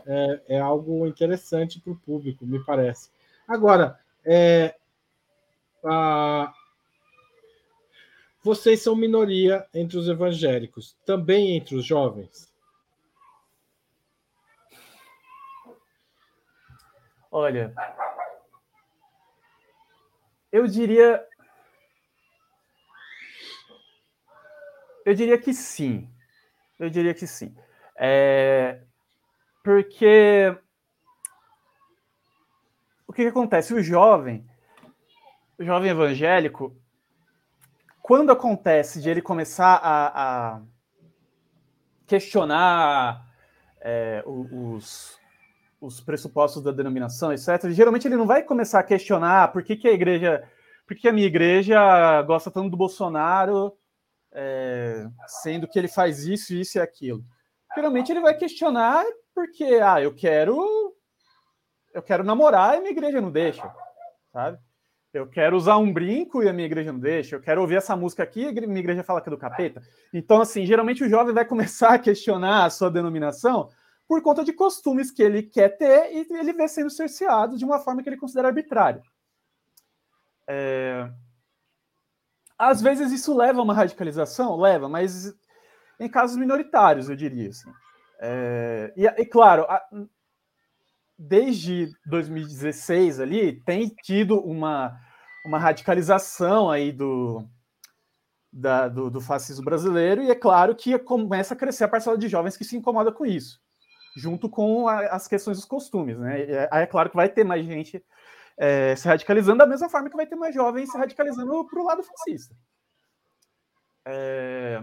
é, 0.06 0.40
é 0.48 0.60
algo 0.60 1.06
interessante 1.06 1.80
para 1.80 1.92
o 1.92 1.96
público, 1.96 2.44
me 2.44 2.62
parece. 2.62 3.10
Agora, 3.48 3.98
é, 4.24 4.74
a, 5.84 6.52
vocês 8.42 8.82
são 8.82 8.94
minoria 8.94 9.66
entre 9.72 9.96
os 9.96 10.06
evangélicos, 10.06 10.94
também 11.06 11.56
entre 11.56 11.74
os 11.76 11.84
jovens? 11.84 12.52
Olha, 17.30 17.74
eu 20.54 20.66
diria 20.68 21.08
Eu 25.04 25.14
diria 25.14 25.36
que 25.36 25.52
sim. 25.52 26.08
Eu 26.78 26.88
diria 26.88 27.12
que 27.12 27.26
sim. 27.26 27.54
É... 27.96 28.80
Porque 29.62 30.56
o 33.06 33.12
que, 33.12 33.22
que, 33.22 33.28
acontece? 33.28 33.74
O 33.74 33.82
jovem, 33.82 34.48
o 35.58 35.64
jovem 35.64 35.90
evangélico, 35.90 36.74
quando 38.00 38.32
acontece 38.32 39.00
de 39.00 39.10
ele 39.10 39.22
começar 39.22 39.76
a, 39.76 40.54
a 40.56 40.62
questionar 42.06 43.26
é, 43.80 44.22
os, 44.26 45.18
os 45.80 46.00
pressupostos 46.00 46.62
da 46.62 46.70
denominação, 46.70 47.32
etc., 47.32 47.70
geralmente 47.70 48.06
ele 48.06 48.16
não 48.16 48.26
vai 48.26 48.42
começar 48.42 48.80
a 48.80 48.84
questionar 48.84 49.52
por 49.52 49.62
que, 49.62 49.76
que 49.76 49.88
a 49.88 49.92
igreja, 49.92 50.48
por 50.86 50.96
que 50.96 51.08
a 51.08 51.12
minha 51.12 51.26
igreja 51.26 52.22
gosta 52.22 52.50
tanto 52.50 52.70
do 52.70 52.76
Bolsonaro 52.76 53.76
é, 54.32 55.06
sendo 55.26 55.68
que 55.68 55.78
ele 55.78 55.88
faz 55.88 56.26
isso, 56.26 56.54
isso 56.54 56.78
e 56.78 56.80
aquilo. 56.80 57.24
Geralmente 57.74 58.10
ele 58.10 58.20
vai 58.20 58.36
questionar 58.36 59.04
porque, 59.34 59.64
ah, 59.82 60.00
eu 60.00 60.14
quero, 60.14 60.94
eu 61.92 62.02
quero 62.02 62.24
namorar 62.24 62.76
e 62.76 62.80
minha 62.80 62.92
igreja 62.92 63.20
não 63.20 63.30
deixa, 63.30 63.68
sabe? 64.32 64.58
Eu 65.12 65.28
quero 65.28 65.56
usar 65.56 65.76
um 65.76 65.92
brinco 65.92 66.42
e 66.42 66.48
a 66.48 66.52
minha 66.52 66.66
igreja 66.66 66.92
não 66.92 66.98
deixa. 66.98 67.36
Eu 67.36 67.40
quero 67.40 67.60
ouvir 67.60 67.76
essa 67.76 67.94
música 67.94 68.24
aqui 68.24 68.42
e 68.42 68.48
a 68.48 68.66
minha 68.66 68.80
igreja 68.80 69.04
fala 69.04 69.20
que 69.20 69.28
é 69.28 69.30
do 69.30 69.38
capeta. 69.38 69.80
Então, 70.12 70.40
assim, 70.40 70.66
geralmente 70.66 71.04
o 71.04 71.08
jovem 71.08 71.32
vai 71.32 71.44
começar 71.44 71.94
a 71.94 71.98
questionar 72.00 72.64
a 72.64 72.70
sua 72.70 72.90
denominação 72.90 73.70
por 74.06 74.22
conta 74.22 74.44
de 74.44 74.52
costumes 74.52 75.10
que 75.10 75.22
ele 75.22 75.42
quer 75.42 75.76
ter 75.76 76.12
e 76.12 76.26
ele 76.36 76.52
vê 76.52 76.68
sendo 76.68 76.90
cerceado 76.90 77.56
de 77.56 77.64
uma 77.64 77.78
forma 77.78 78.02
que 78.02 78.08
ele 78.08 78.18
considera 78.18 78.48
arbitrária. 78.48 79.02
É, 80.46 81.10
às 82.58 82.80
vezes 82.80 83.12
isso 83.12 83.36
leva 83.36 83.60
a 83.60 83.62
uma 83.62 83.74
radicalização? 83.74 84.56
Leva, 84.56 84.88
mas 84.88 85.34
em 85.98 86.08
casos 86.08 86.36
minoritários, 86.36 87.08
eu 87.08 87.16
diria. 87.16 87.50
Assim. 87.50 87.70
É, 88.20 88.92
e, 88.96 89.06
e, 89.06 89.26
claro, 89.26 89.64
a, 89.64 89.82
desde 91.18 91.90
2016 92.06 93.20
ali, 93.20 93.60
tem 93.64 93.88
tido 93.88 94.40
uma, 94.40 94.96
uma 95.46 95.58
radicalização 95.58 96.70
aí 96.70 96.92
do, 96.92 97.46
da, 98.52 98.88
do, 98.88 99.10
do, 99.10 99.20
fascismo 99.20 99.64
brasileiro, 99.64 100.22
e 100.22 100.30
é 100.30 100.34
claro 100.34 100.74
que 100.74 100.98
começa 100.98 101.54
a 101.54 101.56
crescer 101.56 101.84
a 101.84 101.88
parcela 101.88 102.18
de 102.18 102.28
jovens 102.28 102.56
que 102.56 102.64
se 102.64 102.76
incomoda 102.76 103.12
com 103.12 103.24
isso, 103.24 103.60
junto 104.16 104.48
com 104.48 104.88
a, 104.88 105.00
as 105.08 105.26
questões 105.26 105.56
dos 105.56 105.66
costumes. 105.66 106.18
Né? 106.18 106.42
É, 106.42 106.68
é 106.70 106.86
claro 106.86 107.10
que 107.10 107.16
vai 107.16 107.28
ter 107.28 107.44
mais 107.44 107.64
gente 107.64 108.04
é, 108.56 108.94
se 108.96 109.08
radicalizando 109.08 109.58
da 109.58 109.66
mesma 109.66 109.88
forma 109.88 110.08
que 110.08 110.16
vai 110.16 110.26
ter 110.26 110.36
mais 110.36 110.54
jovens 110.54 110.90
se 110.90 110.96
radicalizando 110.96 111.64
para 111.66 111.80
o 111.80 111.84
lado 111.84 112.02
fascista. 112.02 112.54
É... 114.06 114.82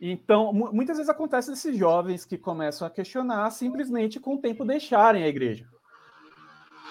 Então, 0.00 0.52
muitas 0.52 0.96
vezes 0.96 1.08
acontece 1.08 1.50
desses 1.50 1.76
jovens 1.76 2.24
que 2.24 2.36
começam 2.36 2.86
a 2.86 2.90
questionar 2.90 3.50
simplesmente 3.50 4.20
com 4.20 4.34
o 4.34 4.40
tempo 4.40 4.64
deixarem 4.64 5.22
a 5.22 5.28
igreja. 5.28 5.66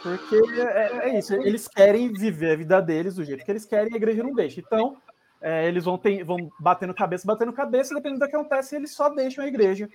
Porque 0.01 0.35
é, 0.59 1.09
é 1.09 1.19
isso, 1.19 1.33
eles 1.35 1.67
querem 1.67 2.11
viver 2.11 2.53
a 2.53 2.55
vida 2.55 2.81
deles 2.81 3.15
do 3.15 3.23
jeito 3.23 3.45
que 3.45 3.51
eles 3.51 3.65
querem 3.65 3.91
e 3.91 3.93
a 3.93 3.97
igreja 3.97 4.23
não 4.23 4.33
deixa. 4.33 4.59
Então, 4.59 4.97
é, 5.39 5.67
eles 5.67 5.83
vão, 5.83 5.97
ter, 5.97 6.23
vão 6.23 6.49
batendo 6.59 6.93
cabeça, 6.93 7.27
batendo 7.27 7.53
cabeça, 7.53 7.93
dependendo 7.93 8.21
do 8.21 8.29
que 8.29 8.35
acontece, 8.35 8.75
eles 8.75 8.95
só 8.95 9.09
deixam 9.09 9.43
a 9.43 9.47
igreja 9.47 9.89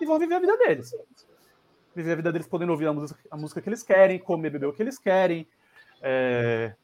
e 0.00 0.06
vão 0.06 0.18
viver 0.18 0.34
a 0.34 0.40
vida 0.40 0.56
deles 0.56 0.94
viver 1.98 2.12
a 2.12 2.16
vida 2.16 2.32
deles 2.32 2.46
podendo 2.46 2.72
ouvir 2.72 2.86
a 2.86 2.92
música, 2.92 3.20
a 3.30 3.36
música 3.36 3.60
que 3.60 3.68
eles 3.68 3.82
querem, 3.82 4.18
comer, 4.18 4.50
beber 4.50 4.66
o 4.66 4.72
que 4.72 4.82
eles 4.82 4.98
querem, 4.98 5.46
é, 6.00 6.74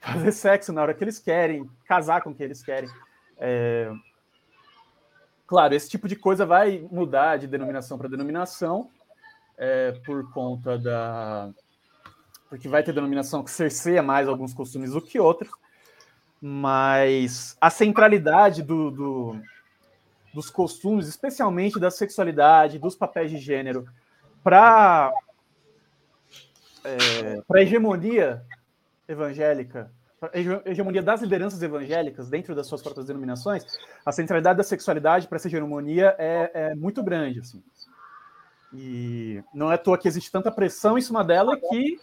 fazer 0.00 0.32
sexo 0.32 0.72
na 0.72 0.82
hora 0.82 0.94
que 0.94 1.02
eles 1.02 1.18
querem, 1.18 1.68
casar 1.84 2.22
com 2.22 2.34
quem 2.34 2.46
eles 2.46 2.62
querem. 2.62 2.88
É, 3.38 3.90
claro, 5.46 5.74
esse 5.74 5.88
tipo 5.88 6.06
de 6.06 6.16
coisa 6.16 6.46
vai 6.46 6.86
mudar 6.90 7.36
de 7.36 7.46
denominação 7.46 7.98
para 7.98 8.08
denominação 8.08 8.90
é, 9.58 9.92
por 10.04 10.30
conta 10.30 10.78
da. 10.78 11.50
Porque 12.48 12.68
vai 12.68 12.82
ter 12.82 12.92
denominação 12.92 13.44
que 13.44 13.50
cerceia 13.50 14.02
mais 14.02 14.28
alguns 14.28 14.52
costumes 14.52 14.92
do 14.92 15.00
que 15.00 15.20
outros, 15.20 15.52
mas 16.40 17.56
a 17.60 17.70
centralidade 17.70 18.62
do, 18.62 18.90
do 18.90 19.42
dos 20.32 20.50
costumes, 20.50 21.08
especialmente 21.08 21.78
da 21.78 21.90
sexualidade, 21.90 22.78
dos 22.78 22.94
papéis 22.94 23.30
de 23.30 23.38
gênero, 23.38 23.86
para 24.42 25.12
é, 26.84 27.42
a 27.52 27.60
hegemonia 27.60 28.42
evangélica, 29.08 29.90
hegemonia 30.64 31.02
das 31.02 31.22
lideranças 31.22 31.62
evangélicas 31.62 32.28
dentro 32.28 32.54
das 32.54 32.66
suas 32.66 32.82
próprias 32.82 33.06
denominações, 33.06 33.64
a 34.04 34.12
centralidade 34.12 34.58
da 34.58 34.64
sexualidade 34.64 35.26
para 35.26 35.36
essa 35.36 35.48
hegemonia 35.48 36.14
é, 36.18 36.50
é, 36.54 36.74
muito 36.74 37.02
grande. 37.02 37.40
Assim. 37.40 37.62
E 38.72 39.42
não 39.52 39.70
é 39.70 39.74
à 39.74 39.78
toa 39.78 39.98
que 39.98 40.06
existe 40.06 40.30
tanta 40.30 40.50
pressão 40.50 40.96
em 40.96 41.00
cima 41.00 41.24
dela 41.24 41.56
que 41.56 41.98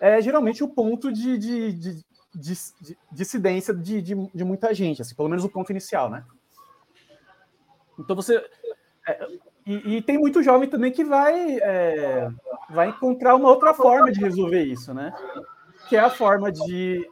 é 0.00 0.20
geralmente 0.20 0.64
o 0.64 0.68
ponto 0.68 1.12
de, 1.12 1.38
de, 1.38 1.72
de, 1.72 1.94
de, 2.34 2.54
de 2.80 2.98
dissidência 3.10 3.74
de, 3.74 4.00
de, 4.00 4.14
de, 4.34 4.44
muita 4.44 4.72
gente, 4.72 5.02
assim, 5.02 5.14
pelo 5.14 5.28
menos 5.28 5.44
o 5.44 5.48
ponto 5.48 5.70
inicial, 5.70 6.08
né? 6.08 6.24
Então 7.98 8.14
você. 8.14 8.36
É, 9.06 9.26
e, 9.66 9.96
e, 9.96 10.02
tem 10.02 10.18
muito 10.18 10.42
jovem 10.42 10.68
também 10.68 10.92
que 10.92 11.04
vai, 11.04 11.58
é, 11.58 12.28
vai 12.70 12.88
encontrar 12.88 13.34
uma 13.34 13.50
outra 13.50 13.74
forma 13.74 14.10
de 14.10 14.20
resolver 14.20 14.62
isso, 14.62 14.94
né? 14.94 15.12
Que 15.88 15.96
é 15.96 16.00
a 16.00 16.10
forma 16.10 16.50
de 16.50 17.06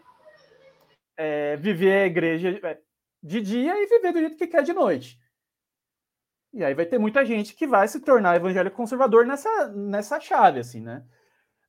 é, 1.17 1.57
viver 1.57 2.03
a 2.03 2.07
igreja 2.07 2.59
é, 2.63 2.79
de 3.23 3.41
dia 3.41 3.75
e 3.77 3.87
viver 3.87 4.13
do 4.13 4.21
jeito 4.21 4.37
que 4.37 4.47
quer 4.47 4.63
de 4.63 4.73
noite. 4.73 5.19
E 6.53 6.65
aí 6.65 6.73
vai 6.73 6.87
ter 6.87 6.99
muita 6.99 7.25
gente 7.25 7.55
que 7.55 7.67
vai 7.67 7.87
se 7.87 8.01
tornar 8.01 8.37
evangélico 8.37 8.77
conservador 8.77 9.27
nessa, 9.27 9.69
nessa 9.69 10.19
chave, 10.19 10.61
assim, 10.61 10.81
né? 10.81 11.05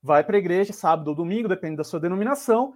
Vai 0.01 0.23
para 0.23 0.37
a 0.37 0.39
igreja 0.39 0.71
sábado 0.71 1.09
ou 1.09 1.15
domingo, 1.15 1.49
depende 1.49 1.75
da 1.75 1.83
sua 1.83 1.99
denominação, 1.99 2.73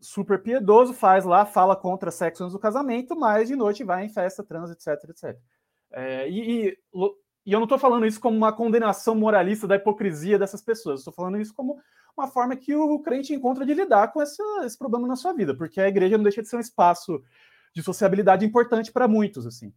super 0.00 0.42
piedoso, 0.42 0.94
faz 0.94 1.24
lá, 1.24 1.44
fala 1.44 1.74
contra 1.74 2.10
sexo 2.10 2.44
antes 2.44 2.52
do 2.52 2.58
casamento, 2.58 3.14
mas 3.14 3.48
de 3.48 3.56
noite 3.56 3.84
vai 3.84 4.04
em 4.04 4.08
festa, 4.08 4.44
trans, 4.44 4.70
etc, 4.70 5.10
etc. 5.10 5.38
É, 5.92 6.28
e, 6.28 6.68
e, 6.68 6.78
e, 7.46 7.52
eu 7.52 7.58
não 7.58 7.64
estou 7.64 7.78
falando 7.78 8.06
isso 8.06 8.20
como 8.20 8.36
uma 8.36 8.52
condenação 8.52 9.14
moralista 9.14 9.66
da 9.66 9.76
hipocrisia 9.76 10.38
dessas 10.38 10.62
pessoas, 10.62 11.00
estou 11.00 11.12
falando 11.12 11.40
isso 11.40 11.54
como 11.54 11.78
uma 12.16 12.28
forma 12.28 12.56
que 12.56 12.74
o 12.74 12.98
crente 13.00 13.34
encontra 13.34 13.66
de 13.66 13.74
lidar 13.74 14.12
com 14.12 14.22
esse, 14.22 14.42
esse 14.64 14.78
problema 14.78 15.06
na 15.06 15.16
sua 15.16 15.32
vida, 15.32 15.54
porque 15.54 15.80
a 15.80 15.88
igreja 15.88 16.16
não 16.16 16.24
deixa 16.24 16.42
de 16.42 16.48
ser 16.48 16.56
um 16.56 16.60
espaço 16.60 17.22
de 17.74 17.82
sociabilidade 17.82 18.46
importante 18.46 18.92
para 18.92 19.08
muitos, 19.08 19.46
assim. 19.46 19.72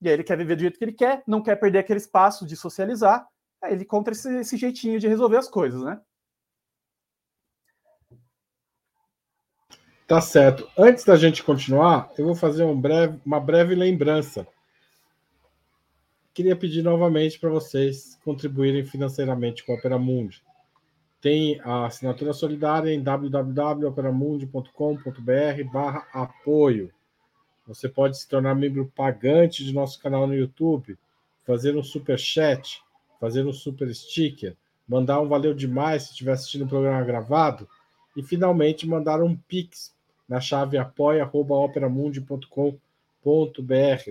E 0.00 0.08
aí 0.08 0.14
ele 0.14 0.24
quer 0.24 0.36
viver 0.36 0.56
do 0.56 0.62
jeito 0.62 0.78
que 0.78 0.84
ele 0.84 0.92
quer, 0.92 1.22
não 1.26 1.42
quer 1.42 1.56
perder 1.56 1.78
aquele 1.78 1.98
espaço 1.98 2.46
de 2.46 2.56
socializar, 2.56 3.26
aí 3.62 3.72
ele 3.72 3.82
encontra 3.82 4.12
esse, 4.12 4.28
esse 4.38 4.56
jeitinho 4.56 4.98
de 4.98 5.06
resolver 5.06 5.36
as 5.36 5.48
coisas, 5.48 5.82
né? 5.82 6.00
Tá 10.10 10.20
certo. 10.20 10.68
Antes 10.76 11.04
da 11.04 11.14
gente 11.14 11.44
continuar, 11.44 12.10
eu 12.18 12.24
vou 12.24 12.34
fazer 12.34 12.64
um 12.64 12.78
breve, 12.78 13.20
uma 13.24 13.38
breve 13.38 13.76
lembrança. 13.76 14.44
Queria 16.40 16.56
pedir 16.56 16.82
novamente 16.82 17.38
para 17.38 17.50
vocês 17.50 18.18
contribuírem 18.24 18.82
financeiramente 18.82 19.62
com 19.62 19.72
a 19.72 19.74
Opera 19.74 19.98
Mundi. 19.98 20.42
Tem 21.20 21.60
a 21.60 21.84
assinatura 21.84 22.32
solidária 22.32 22.90
em 22.90 23.02
www.operamundi.com.br 23.02 25.78
apoio. 26.14 26.90
Você 27.66 27.90
pode 27.90 28.18
se 28.18 28.26
tornar 28.26 28.54
membro 28.54 28.90
pagante 28.96 29.62
de 29.62 29.74
nosso 29.74 30.00
canal 30.00 30.26
no 30.26 30.34
YouTube, 30.34 30.96
fazer 31.44 31.76
um 31.76 31.82
super 31.82 32.18
chat, 32.18 32.82
fazer 33.20 33.44
um 33.44 33.52
super 33.52 33.94
sticker, 33.94 34.56
mandar 34.88 35.20
um 35.20 35.28
valeu 35.28 35.52
demais 35.52 36.04
se 36.04 36.12
estiver 36.12 36.32
assistindo 36.32 36.64
o 36.64 36.68
programa 36.68 37.04
gravado 37.04 37.68
e 38.16 38.22
finalmente 38.22 38.88
mandar 38.88 39.22
um 39.22 39.36
pix 39.36 39.94
na 40.26 40.40
chave 40.40 40.78
apoia@operamundi.com.br. 40.78 42.89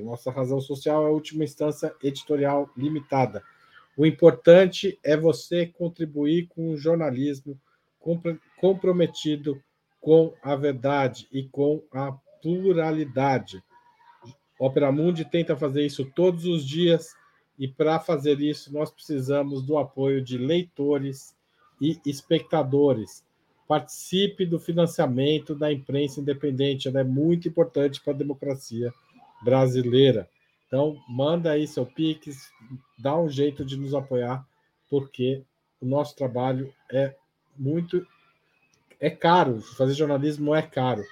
Nossa 0.01 0.31
razão 0.31 0.61
social 0.61 1.03
é 1.03 1.07
a 1.07 1.11
última 1.11 1.43
instância 1.43 1.93
editorial 2.03 2.69
limitada. 2.75 3.43
O 3.97 4.05
importante 4.05 4.97
é 5.03 5.17
você 5.17 5.65
contribuir 5.65 6.47
com 6.47 6.71
o 6.71 6.77
jornalismo 6.77 7.59
comprometido 8.57 9.61
com 9.99 10.33
a 10.41 10.55
verdade 10.55 11.27
e 11.31 11.43
com 11.43 11.83
a 11.91 12.13
pluralidade. 12.41 13.61
Opera 14.57 14.91
Mundi 14.91 15.25
tenta 15.25 15.55
fazer 15.55 15.85
isso 15.85 16.05
todos 16.15 16.45
os 16.45 16.65
dias 16.65 17.13
e 17.57 17.67
para 17.67 17.99
fazer 17.99 18.39
isso 18.39 18.73
nós 18.73 18.89
precisamos 18.89 19.61
do 19.61 19.77
apoio 19.77 20.21
de 20.21 20.37
leitores 20.37 21.35
e 21.81 21.99
espectadores. 22.05 23.23
Participe 23.69 24.45
do 24.45 24.59
financiamento 24.59 25.53
da 25.53 25.71
imprensa 25.71 26.19
independente, 26.19 26.87
ela 26.87 27.01
é 27.01 27.03
muito 27.03 27.47
importante 27.47 28.01
para 28.01 28.13
a 28.13 28.17
democracia 28.17 28.91
brasileira. 29.43 30.27
Então, 30.67 30.97
manda 31.07 31.51
aí 31.51 31.67
seu 31.67 31.85
Pix, 31.85 32.51
dá 32.97 33.17
um 33.17 33.29
jeito 33.29 33.63
de 33.63 33.77
nos 33.77 33.93
apoiar, 33.93 34.43
porque 34.89 35.43
o 35.79 35.85
nosso 35.85 36.15
trabalho 36.15 36.73
é 36.91 37.15
muito 37.55 38.05
é 38.99 39.09
caro, 39.09 39.61
fazer 39.61 39.93
jornalismo 39.93 40.53
é 40.53 40.61
caro 40.61 41.05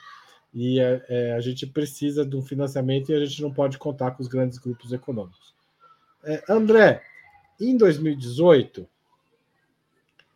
e 0.59 0.79
é, 0.79 1.05
é, 1.07 1.33
a 1.33 1.39
gente 1.39 1.67
precisa 1.67 2.25
de 2.25 2.35
um 2.35 2.41
financiamento 2.41 3.11
e 3.11 3.15
a 3.15 3.23
gente 3.23 3.41
não 3.43 3.53
pode 3.53 3.77
contar 3.77 4.11
com 4.11 4.23
os 4.23 4.27
grandes 4.27 4.57
grupos 4.57 4.91
econômicos. 4.91 5.53
É, 6.23 6.43
André, 6.49 7.03
em 7.59 7.77
2018, 7.77 8.87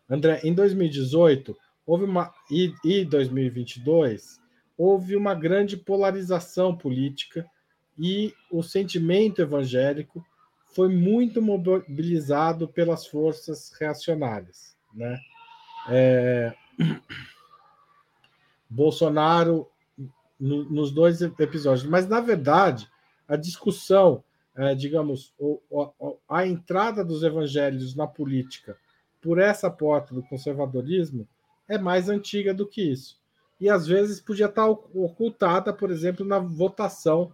André, 0.08 0.42
em 0.44 0.54
2018 0.54 1.58
houve 1.86 2.06
uma 2.06 2.34
e, 2.50 2.74
e 2.84 3.06
2022 3.06 4.40
houve 4.78 5.16
uma 5.16 5.36
grande 5.36 5.78
polarização 5.78 6.76
política 6.76 7.46
e 7.98 8.34
o 8.52 8.64
sentimento 8.64 9.42
evangélico 9.42 10.26
foi 10.74 10.90
muito 10.90 11.42
mobilizado 11.42 12.68
pelas 12.68 13.06
forças 13.06 13.72
reacionárias, 13.80 14.76
né? 14.94 15.20
É... 15.90 16.54
Bolsonaro 18.70 19.68
no, 20.40 20.64
nos 20.70 20.92
dois 20.92 21.22
episódios. 21.22 21.88
Mas, 21.88 22.08
na 22.08 22.22
verdade, 22.22 22.90
a 23.28 23.36
discussão, 23.36 24.24
é, 24.56 24.74
digamos, 24.74 25.34
o, 25.38 25.62
o, 25.70 26.18
a 26.28 26.48
entrada 26.48 27.04
dos 27.04 27.22
evangelhos 27.22 27.96
na 27.96 28.08
política 28.08 28.78
por 29.22 29.38
essa 29.38 29.70
porta 29.70 30.16
do 30.16 30.24
conservadorismo 30.24 31.28
é 31.72 31.78
mais 31.78 32.10
antiga 32.10 32.54
do 32.54 32.68
que 32.68 32.82
isso. 32.82 33.18
E 33.60 33.70
às 33.70 33.88
vezes 33.88 34.20
podia 34.20 34.48
estar 34.48 34.68
ocultada, 34.68 35.72
por 35.72 35.90
exemplo, 35.90 36.26
na 36.26 36.38
votação 36.38 37.32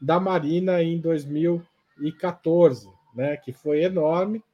da 0.00 0.20
Marina 0.20 0.80
em 0.80 1.00
2014, 1.00 2.88
né, 3.14 3.36
que 3.36 3.52
foi 3.52 3.82
enorme. 3.82 4.44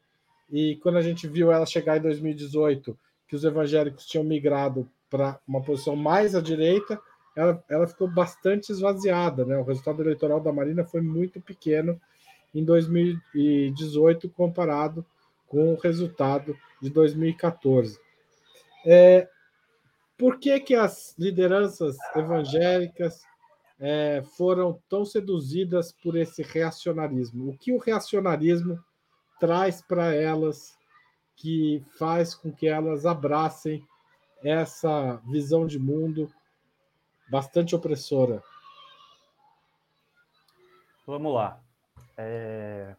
E 0.50 0.76
quando 0.76 0.96
a 0.96 1.02
gente 1.02 1.28
viu 1.28 1.52
ela 1.52 1.66
chegar 1.66 1.98
em 1.98 2.00
2018, 2.00 2.98
que 3.28 3.36
os 3.36 3.44
evangélicos 3.44 4.06
tinham 4.06 4.24
migrado 4.24 4.88
para 5.10 5.38
uma 5.46 5.60
posição 5.60 5.94
mais 5.94 6.34
à 6.34 6.40
direita, 6.40 6.98
ela, 7.36 7.62
ela 7.68 7.86
ficou 7.86 8.08
bastante 8.08 8.72
esvaziada. 8.72 9.44
Né? 9.44 9.58
O 9.58 9.64
resultado 9.64 10.00
eleitoral 10.00 10.40
da 10.40 10.52
Marina 10.52 10.82
foi 10.84 11.02
muito 11.02 11.42
pequeno 11.42 12.00
em 12.54 12.64
2018 12.64 14.30
comparado 14.30 15.04
com 15.46 15.74
o 15.74 15.78
resultado 15.78 16.56
de 16.80 16.88
2014. 16.88 18.05
É, 18.86 19.28
por 20.16 20.38
que, 20.38 20.58
que 20.60 20.74
as 20.74 21.14
lideranças 21.18 21.96
evangélicas 22.14 23.20
é, 23.80 24.22
foram 24.36 24.80
tão 24.88 25.04
seduzidas 25.04 25.92
por 25.92 26.16
esse 26.16 26.42
reacionarismo? 26.42 27.50
O 27.50 27.58
que 27.58 27.72
o 27.72 27.78
reacionarismo 27.78 28.82
traz 29.40 29.82
para 29.82 30.14
elas 30.14 30.78
que 31.34 31.84
faz 31.98 32.34
com 32.34 32.50
que 32.50 32.66
elas 32.66 33.04
abracem 33.04 33.86
essa 34.42 35.16
visão 35.26 35.66
de 35.66 35.78
mundo 35.78 36.32
bastante 37.28 37.74
opressora. 37.74 38.42
Vamos 41.06 41.34
lá. 41.34 41.60
É... 42.16 42.94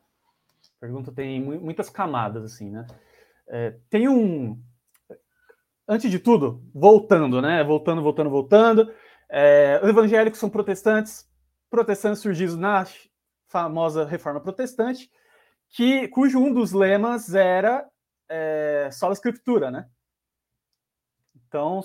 Pergunta 0.79 1.11
tem 1.11 1.41
muitas 1.41 1.89
camadas, 1.89 2.43
assim, 2.43 2.69
né? 2.69 2.85
É, 3.47 3.75
tem 3.89 4.07
um. 4.07 4.61
Antes 5.87 6.11
de 6.11 6.19
tudo, 6.19 6.61
voltando, 6.73 7.41
né? 7.41 7.63
Voltando, 7.63 8.01
voltando, 8.01 8.29
voltando. 8.29 8.93
É, 9.29 9.79
os 9.81 9.89
evangélicos 9.89 10.39
são 10.39 10.49
protestantes, 10.49 11.25
protestantes 11.69 12.21
surgidos 12.21 12.57
na 12.57 12.85
famosa 13.47 14.05
Reforma 14.05 14.41
Protestante, 14.41 15.09
que, 15.69 16.07
cujo 16.09 16.39
um 16.39 16.53
dos 16.53 16.73
lemas 16.73 17.33
era 17.33 17.87
é, 18.29 18.89
só 18.91 19.09
a 19.09 19.13
escritura, 19.13 19.71
né? 19.71 19.87
Então, 21.47 21.81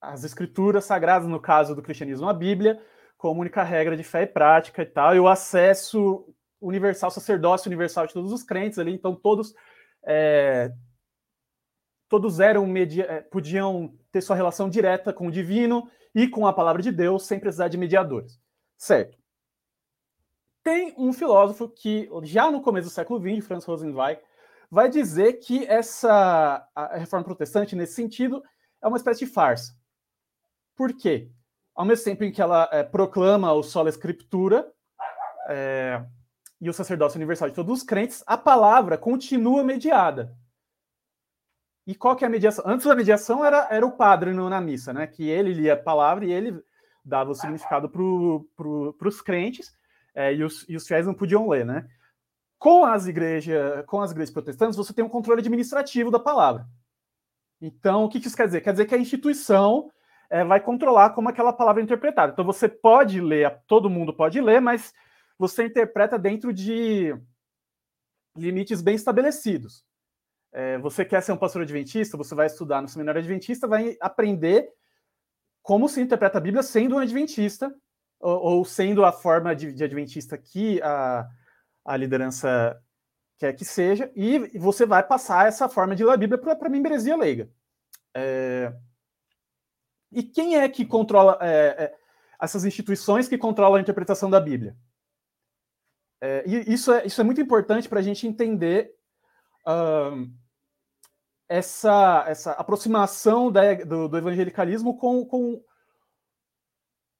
as 0.00 0.24
escrituras 0.24 0.86
sagradas, 0.86 1.28
no 1.28 1.40
caso 1.40 1.74
do 1.74 1.82
cristianismo, 1.82 2.26
a 2.26 2.32
Bíblia, 2.32 2.82
como 3.18 3.40
única 3.40 3.62
regra 3.62 3.96
de 3.96 4.02
fé 4.02 4.22
e 4.22 4.26
prática 4.26 4.80
e 4.82 4.86
tal, 4.86 5.14
e 5.14 5.20
o 5.20 5.28
acesso 5.28 6.24
universal, 6.58 7.10
sacerdócio 7.10 7.68
universal 7.68 8.06
de 8.06 8.14
todos 8.14 8.32
os 8.32 8.42
crentes 8.42 8.78
ali, 8.78 8.92
então 8.92 9.14
todos 9.14 9.54
é, 10.06 10.72
todos 12.08 12.40
eram 12.40 12.66
media, 12.66 13.04
é, 13.04 13.20
podiam 13.20 13.94
ter 14.10 14.20
sua 14.20 14.36
relação 14.36 14.68
direta 14.68 15.12
com 15.12 15.26
o 15.26 15.32
divino 15.32 15.90
e 16.14 16.26
com 16.28 16.46
a 16.46 16.52
palavra 16.52 16.82
de 16.82 16.90
Deus 16.90 17.26
sem 17.26 17.38
precisar 17.38 17.68
de 17.68 17.76
mediadores. 17.76 18.40
Certo. 18.76 19.18
Tem 20.62 20.94
um 20.98 21.12
filósofo 21.12 21.68
que, 21.68 22.08
já 22.24 22.50
no 22.50 22.60
começo 22.60 22.88
do 22.88 22.92
século 22.92 23.20
XX, 23.20 23.46
Franz 23.46 23.64
Rosenweig, 23.64 24.20
vai 24.70 24.88
dizer 24.88 25.34
que 25.34 25.66
essa 25.66 26.66
reforma 26.92 27.24
protestante, 27.24 27.74
nesse 27.74 27.94
sentido, 27.94 28.42
é 28.82 28.88
uma 28.88 28.96
espécie 28.96 29.20
de 29.20 29.30
farsa. 29.30 29.72
Por 30.76 30.92
quê? 30.92 31.30
Ao 31.74 31.84
mesmo 31.84 32.04
tempo 32.04 32.24
em 32.24 32.32
que 32.32 32.42
ela 32.42 32.68
é, 32.72 32.82
proclama 32.82 33.52
o 33.52 33.62
sola 33.62 33.88
escritura 33.88 34.70
é, 35.48 36.04
e 36.60 36.68
o 36.68 36.72
sacerdócio 36.72 37.16
universal 37.16 37.48
de 37.48 37.54
todos 37.54 37.78
os 37.78 37.84
crentes, 37.84 38.22
a 38.26 38.36
palavra 38.36 38.98
continua 38.98 39.64
mediada. 39.64 40.36
E 41.88 41.94
qual 41.94 42.14
que 42.14 42.22
é 42.22 42.26
a 42.26 42.30
mediação? 42.30 42.62
Antes 42.68 42.84
da 42.84 42.94
mediação 42.94 43.42
era, 43.42 43.66
era 43.70 43.86
o 43.86 43.96
padre 43.96 44.34
no, 44.34 44.50
na 44.50 44.60
missa, 44.60 44.92
né? 44.92 45.06
Que 45.06 45.26
ele 45.26 45.54
lia 45.54 45.72
a 45.72 45.76
palavra 45.76 46.26
e 46.26 46.30
ele 46.30 46.62
dava 47.02 47.30
o 47.30 47.34
significado 47.34 47.88
para 47.88 49.08
os 49.08 49.22
crentes 49.22 49.74
é, 50.14 50.34
e, 50.34 50.44
os, 50.44 50.68
e 50.68 50.76
os 50.76 50.86
fiéis 50.86 51.06
não 51.06 51.14
podiam 51.14 51.48
ler, 51.48 51.64
né? 51.64 51.88
Com 52.58 52.84
as 52.84 53.06
igrejas, 53.06 53.86
com 53.86 54.02
as 54.02 54.10
igrejas 54.10 54.30
protestantes, 54.30 54.76
você 54.76 54.92
tem 54.92 55.02
um 55.02 55.08
controle 55.08 55.40
administrativo 55.40 56.10
da 56.10 56.18
palavra. 56.18 56.66
Então, 57.58 58.04
o 58.04 58.08
que 58.10 58.18
isso 58.18 58.36
quer 58.36 58.44
dizer? 58.44 58.60
Quer 58.60 58.72
dizer 58.72 58.84
que 58.84 58.94
a 58.94 58.98
instituição 58.98 59.90
é, 60.28 60.44
vai 60.44 60.60
controlar 60.60 61.10
como 61.14 61.30
aquela 61.30 61.54
palavra 61.54 61.80
é 61.80 61.84
interpretada. 61.84 62.32
Então, 62.32 62.44
você 62.44 62.68
pode 62.68 63.18
ler, 63.18 63.62
todo 63.66 63.88
mundo 63.88 64.12
pode 64.12 64.42
ler, 64.42 64.60
mas 64.60 64.92
você 65.38 65.64
interpreta 65.64 66.18
dentro 66.18 66.52
de 66.52 67.16
limites 68.36 68.82
bem 68.82 68.94
estabelecidos. 68.94 69.87
É, 70.52 70.78
você 70.78 71.04
quer 71.04 71.22
ser 71.22 71.32
um 71.32 71.36
pastor 71.36 71.62
adventista, 71.62 72.16
você 72.16 72.34
vai 72.34 72.46
estudar 72.46 72.80
no 72.80 72.88
seminário 72.88 73.20
adventista, 73.20 73.66
vai 73.66 73.96
aprender 74.00 74.68
como 75.62 75.88
se 75.88 76.00
interpreta 76.00 76.38
a 76.38 76.40
Bíblia 76.40 76.62
sendo 76.62 76.96
um 76.96 76.98
adventista, 76.98 77.74
ou, 78.18 78.40
ou 78.40 78.64
sendo 78.64 79.04
a 79.04 79.12
forma 79.12 79.54
de, 79.54 79.72
de 79.72 79.84
adventista 79.84 80.36
que 80.38 80.80
a, 80.82 81.28
a 81.84 81.96
liderança 81.96 82.80
quer 83.38 83.52
que 83.52 83.64
seja, 83.64 84.10
e 84.16 84.58
você 84.58 84.84
vai 84.84 85.02
passar 85.02 85.46
essa 85.46 85.68
forma 85.68 85.94
de 85.94 86.04
ler 86.04 86.12
a 86.12 86.16
Bíblia 86.16 86.38
para 86.38 86.66
a 86.66 86.70
membresia 86.70 87.16
leiga. 87.16 87.48
É... 88.14 88.72
E 90.10 90.22
quem 90.22 90.56
é 90.56 90.68
que 90.68 90.84
controla 90.84 91.38
é, 91.40 91.84
é, 91.84 91.94
essas 92.40 92.64
instituições 92.64 93.28
que 93.28 93.38
controlam 93.38 93.76
a 93.76 93.80
interpretação 93.80 94.28
da 94.28 94.40
Bíblia? 94.40 94.76
É, 96.20 96.42
e 96.46 96.72
isso 96.72 96.92
é, 96.92 97.06
isso 97.06 97.20
é 97.20 97.24
muito 97.24 97.40
importante 97.40 97.88
para 97.88 98.00
a 98.00 98.02
gente 98.02 98.26
entender 98.26 98.97
uh, 99.68 100.28
essa, 101.48 102.24
essa 102.26 102.52
aproximação 102.52 103.52
da, 103.52 103.74
do, 103.74 104.08
do, 104.08 104.16
evangelicalismo 104.16 104.96
com, 104.96 105.24
com, 105.26 105.62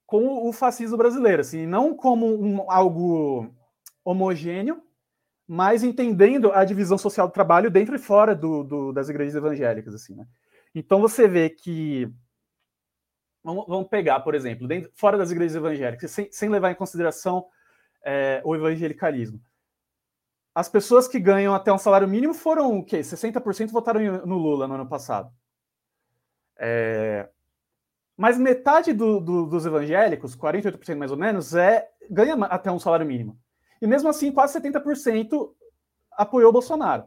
com 0.07 0.49
o 0.49 0.53
fascismo 0.53 0.97
brasileiro, 0.97 1.43
assim, 1.43 1.67
não 1.67 1.95
como 1.95 2.27
um, 2.27 2.71
algo 2.71 3.55
homogêneo, 4.05 4.83
mas 5.47 5.83
entendendo 5.83 6.53
a 6.53 6.65
divisão 6.65 6.99
social 6.99 7.27
do 7.27 7.33
trabalho 7.33 7.71
dentro 7.71 7.95
e 7.95 7.99
fora 7.99 8.35
do, 8.35 8.65
do, 8.65 8.93
das 8.93 9.09
igrejas 9.09 9.35
evangélicas, 9.35 9.95
assim, 9.95 10.15
né? 10.15 10.27
Então 10.75 11.01
você 11.01 11.27
vê 11.27 11.49
que 11.49 12.13
vamos, 13.43 13.67
vamos 13.67 13.89
pegar, 13.89 14.21
por 14.21 14.35
exemplo, 14.35 14.69
dentro, 14.69 14.91
fora 14.95 15.17
das 15.17 15.31
igrejas 15.31 15.57
evangélicas, 15.57 16.11
sem, 16.11 16.31
sem 16.31 16.51
levar 16.51 16.71
em 16.71 16.75
consideração 16.75 17.47
é, 18.05 18.43
o 18.45 18.55
evangelicalismo. 18.55 19.41
As 20.59 20.69
pessoas 20.69 21.07
que 21.07 21.21
ganham 21.21 21.55
até 21.55 21.73
um 21.73 21.79
salário 21.79 22.09
mínimo 22.09 22.35
foram 22.35 22.77
o 22.77 22.85
quê? 22.85 22.99
60% 22.99 23.71
votaram 23.71 24.01
no 24.27 24.37
Lula 24.37 24.67
no 24.67 24.75
ano 24.75 24.89
passado. 24.89 25.33
É, 26.59 27.29
mas 28.17 28.37
metade 28.37 28.93
do, 28.93 29.21
do, 29.21 29.47
dos 29.47 29.65
evangélicos, 29.65 30.35
48% 30.35 30.97
mais 30.97 31.13
ou 31.13 31.17
menos, 31.17 31.55
é 31.55 31.89
ganha 32.11 32.35
até 32.47 32.73
um 32.73 32.79
salário 32.81 33.07
mínimo. 33.07 33.39
E 33.81 33.87
mesmo 33.87 34.09
assim, 34.09 34.33
quase 34.33 34.61
70% 34.61 35.49
apoiou 36.11 36.51
o 36.51 36.53
Bolsonaro. 36.53 37.07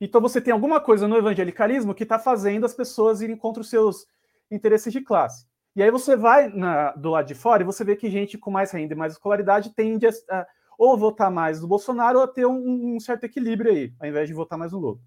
Então 0.00 0.20
você 0.20 0.40
tem 0.40 0.52
alguma 0.52 0.80
coisa 0.80 1.06
no 1.06 1.16
evangelicalismo 1.16 1.94
que 1.94 2.02
está 2.02 2.18
fazendo 2.18 2.66
as 2.66 2.74
pessoas 2.74 3.20
irem 3.20 3.36
contra 3.36 3.60
os 3.60 3.70
seus 3.70 4.08
interesses 4.50 4.92
de 4.92 5.00
classe. 5.02 5.46
E 5.76 5.84
aí 5.84 5.90
você 5.92 6.16
vai 6.16 6.48
na, 6.48 6.90
do 6.96 7.10
lado 7.10 7.28
de 7.28 7.34
fora 7.36 7.62
e 7.62 7.64
você 7.64 7.84
vê 7.84 7.94
que 7.94 8.10
gente 8.10 8.36
com 8.36 8.50
mais 8.50 8.72
renda 8.72 8.92
e 8.92 8.96
mais 8.96 9.12
escolaridade 9.12 9.72
tende 9.72 10.08
a, 10.08 10.10
a 10.30 10.46
ou 10.78 10.96
votar 10.96 11.30
mais 11.30 11.60
no 11.60 11.68
Bolsonaro 11.68 12.20
ou 12.20 12.28
ter 12.28 12.46
um, 12.46 12.96
um, 12.96 13.00
certo 13.00 13.24
equilíbrio 13.24 13.72
aí, 13.72 13.94
ao 13.98 14.08
invés 14.08 14.28
de 14.28 14.34
votar 14.34 14.58
mais 14.58 14.72
no 14.72 14.78
Lula. 14.78 14.98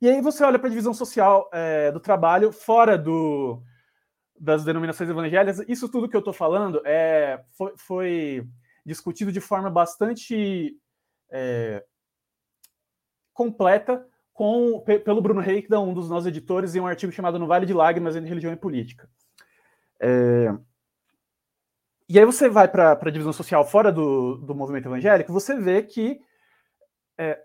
E 0.00 0.08
aí 0.08 0.20
você 0.20 0.42
olha 0.44 0.58
para 0.58 0.66
a 0.66 0.70
divisão 0.70 0.92
social 0.92 1.48
é, 1.52 1.92
do 1.92 2.00
trabalho 2.00 2.50
fora 2.50 2.98
do, 2.98 3.62
das 4.38 4.64
denominações 4.64 5.08
evangélicas. 5.08 5.64
Isso 5.68 5.88
tudo 5.88 6.08
que 6.08 6.16
eu 6.16 6.20
estou 6.20 6.32
falando 6.32 6.82
é, 6.84 7.44
foi, 7.52 7.72
foi 7.76 8.48
discutido 8.84 9.30
de 9.30 9.40
forma 9.40 9.70
bastante 9.70 10.76
é, 11.30 11.84
completa 13.32 14.06
com, 14.32 14.80
pelo 14.80 15.22
Bruno 15.22 15.40
Reikda, 15.40 15.78
um 15.80 15.94
dos 15.94 16.10
nossos 16.10 16.26
editores, 16.26 16.74
em 16.74 16.80
um 16.80 16.86
artigo 16.86 17.12
chamado 17.12 17.38
No 17.38 17.46
Vale 17.46 17.66
de 17.66 17.72
Lágrimas 17.72 18.16
em 18.16 18.26
Religião 18.26 18.52
e 18.52 18.56
Política. 18.56 19.08
É, 20.00 20.52
e 22.08 22.18
aí 22.18 22.24
você 22.24 22.48
vai 22.48 22.68
para 22.68 22.92
a 22.92 23.10
divisão 23.10 23.32
social 23.32 23.66
fora 23.66 23.92
do, 23.92 24.36
do 24.36 24.54
movimento 24.54 24.88
evangélico, 24.88 25.32
você 25.32 25.56
vê 25.56 25.82
que 25.82 26.20
é, 27.18 27.38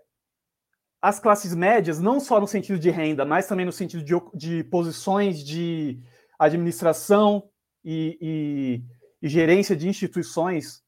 as 1.00 1.20
classes 1.20 1.54
médias, 1.54 2.00
não 2.00 2.18
só 2.18 2.40
no 2.40 2.46
sentido 2.46 2.78
de 2.78 2.90
renda, 2.90 3.24
mas 3.24 3.46
também 3.46 3.64
no 3.64 3.72
sentido 3.72 4.02
de, 4.02 4.14
de 4.34 4.64
posições 4.64 5.44
de 5.44 6.00
administração 6.38 7.48
e, 7.84 8.18
e, 8.20 8.84
e 9.22 9.28
gerência 9.28 9.76
de 9.76 9.88
instituições 9.88 10.82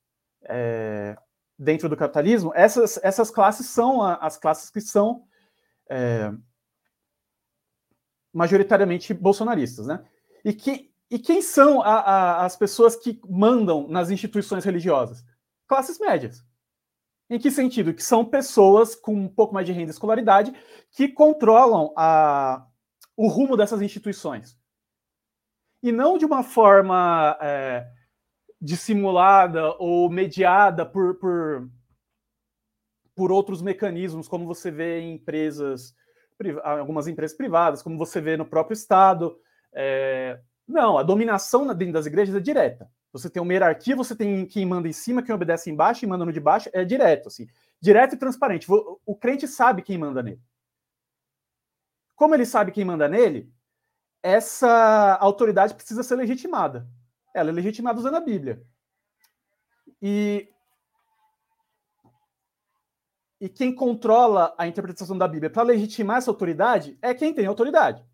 é, 0.44 1.16
dentro 1.58 1.88
do 1.88 1.96
capitalismo, 1.96 2.52
essas, 2.54 2.98
essas 3.02 3.30
classes 3.30 3.66
são 3.66 4.02
a, 4.02 4.14
as 4.16 4.36
classes 4.36 4.70
que 4.70 4.80
são 4.80 5.24
é, 5.88 6.32
majoritariamente 8.32 9.12
bolsonaristas, 9.12 9.86
né? 9.86 10.04
E, 10.44 10.52
que, 10.52 10.89
e 11.10 11.18
quem 11.18 11.42
são 11.42 11.82
a, 11.82 12.00
a, 12.00 12.44
as 12.44 12.56
pessoas 12.56 12.94
que 12.94 13.20
mandam 13.28 13.88
nas 13.88 14.10
instituições 14.10 14.64
religiosas? 14.64 15.24
Classes 15.66 15.98
médias. 15.98 16.44
Em 17.28 17.38
que 17.38 17.50
sentido? 17.50 17.92
Que 17.92 18.02
são 18.02 18.24
pessoas 18.24 18.94
com 18.94 19.14
um 19.14 19.28
pouco 19.28 19.52
mais 19.52 19.66
de 19.66 19.72
renda 19.72 19.90
e 19.90 19.94
escolaridade 19.94 20.52
que 20.92 21.08
controlam 21.08 21.92
a, 21.96 22.64
o 23.16 23.26
rumo 23.26 23.56
dessas 23.56 23.82
instituições. 23.82 24.56
E 25.82 25.90
não 25.90 26.16
de 26.16 26.24
uma 26.24 26.42
forma 26.42 27.36
é, 27.40 27.88
dissimulada 28.60 29.74
ou 29.78 30.08
mediada 30.08 30.86
por, 30.86 31.18
por, 31.18 31.68
por 33.16 33.32
outros 33.32 33.62
mecanismos, 33.62 34.28
como 34.28 34.46
você 34.46 34.70
vê 34.70 35.00
em 35.00 35.14
empresas, 35.14 35.94
algumas 36.62 37.08
empresas 37.08 37.36
privadas, 37.36 37.82
como 37.82 37.98
você 37.98 38.20
vê 38.20 38.36
no 38.36 38.44
próprio 38.44 38.74
Estado. 38.74 39.36
É, 39.72 40.40
não, 40.70 40.96
a 40.96 41.02
dominação 41.02 41.66
dentro 41.74 41.94
das 41.94 42.06
igrejas 42.06 42.34
é 42.34 42.40
direta. 42.40 42.90
Você 43.12 43.28
tem 43.28 43.42
uma 43.42 43.52
hierarquia, 43.52 43.96
você 43.96 44.14
tem 44.14 44.46
quem 44.46 44.64
manda 44.64 44.88
em 44.88 44.92
cima, 44.92 45.22
quem 45.22 45.34
obedece 45.34 45.70
embaixo, 45.70 46.00
quem 46.00 46.08
manda 46.08 46.24
no 46.24 46.32
de 46.32 46.40
baixo, 46.40 46.70
é 46.72 46.84
direto, 46.84 47.28
assim. 47.28 47.48
Direto 47.80 48.14
e 48.14 48.18
transparente. 48.18 48.66
O 48.70 49.16
crente 49.16 49.48
sabe 49.48 49.82
quem 49.82 49.98
manda 49.98 50.22
nele. 50.22 50.40
Como 52.14 52.34
ele 52.34 52.46
sabe 52.46 52.70
quem 52.70 52.84
manda 52.84 53.08
nele, 53.08 53.52
essa 54.22 55.16
autoridade 55.20 55.74
precisa 55.74 56.02
ser 56.02 56.14
legitimada. 56.16 56.86
Ela 57.34 57.50
é 57.50 57.52
legitimada 57.52 57.98
usando 57.98 58.16
a 58.16 58.20
Bíblia. 58.20 58.62
E, 60.00 60.48
e 63.40 63.48
quem 63.48 63.74
controla 63.74 64.54
a 64.56 64.66
interpretação 64.68 65.16
da 65.16 65.26
Bíblia 65.26 65.50
para 65.50 65.62
legitimar 65.62 66.18
essa 66.18 66.30
autoridade 66.30 66.98
é 67.02 67.14
quem 67.14 67.34
tem 67.34 67.46
autoridade. 67.46 68.04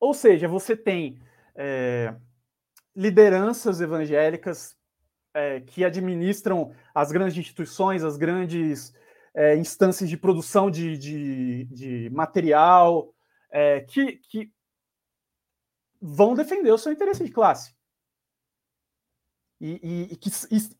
Ou 0.00 0.14
seja, 0.14 0.48
você 0.48 0.74
tem 0.74 1.20
é, 1.54 2.14
lideranças 2.96 3.80
evangélicas 3.80 4.74
é, 5.34 5.60
que 5.60 5.84
administram 5.84 6.74
as 6.94 7.12
grandes 7.12 7.36
instituições, 7.36 8.02
as 8.02 8.16
grandes 8.16 8.92
é, 9.34 9.56
instâncias 9.56 10.08
de 10.08 10.16
produção 10.16 10.70
de, 10.70 10.96
de, 10.96 11.64
de 11.66 12.10
material, 12.10 13.14
é, 13.50 13.80
que, 13.80 14.16
que 14.16 14.50
vão 16.00 16.34
defender 16.34 16.72
o 16.72 16.78
seu 16.78 16.92
interesse 16.92 17.24
de 17.24 17.30
classe. 17.30 17.74
E, 19.60 19.78
e, 19.82 20.12
e 20.14 20.16
que 20.16 20.30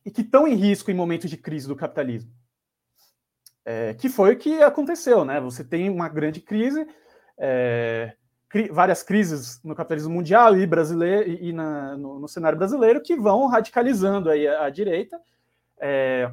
e, 0.07 0.11
que 0.11 0.23
estão 0.23 0.49
em 0.49 0.55
risco 0.55 0.91
em 0.91 0.95
momentos 0.95 1.29
de 1.29 1.37
crise 1.37 1.69
do 1.69 1.77
capitalismo. 1.77 2.33
É, 3.63 3.93
que 3.93 4.09
foi 4.09 4.33
o 4.33 4.39
que 4.39 4.63
aconteceu, 4.63 5.25
né? 5.25 5.39
Você 5.39 5.63
tem 5.63 5.91
uma 5.91 6.09
grande 6.09 6.41
crise, 6.41 6.87
é, 7.39 8.17
cri, 8.51 8.69
várias 8.69 9.03
crises 9.03 9.63
no 9.63 9.75
capitalismo 9.75 10.13
mundial 10.13 10.59
e 10.59 10.67
brasileiro 10.67 11.31
e, 11.31 11.53
na, 11.53 11.97
no, 11.97 12.19
no, 12.19 12.29
cenário 12.29 12.59
brasileiro 12.59 13.01
que 13.01 13.17
vão 13.17 13.47
radicalizando 13.47 14.29
aí 14.29 14.47
a, 14.47 14.65
a 14.65 14.71
direita. 14.71 15.19
É, 15.79 16.31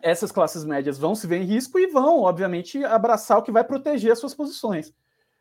essas 0.00 0.30
classes 0.30 0.64
médias 0.64 0.96
vão 0.96 1.14
se 1.14 1.26
ver 1.26 1.38
em 1.38 1.44
risco 1.44 1.78
e 1.78 1.88
vão, 1.88 2.22
obviamente, 2.22 2.82
abraçar 2.84 3.36
o 3.38 3.42
que 3.42 3.52
vai 3.52 3.64
proteger 3.64 4.12
as 4.12 4.20
suas 4.20 4.34
posições 4.34 4.94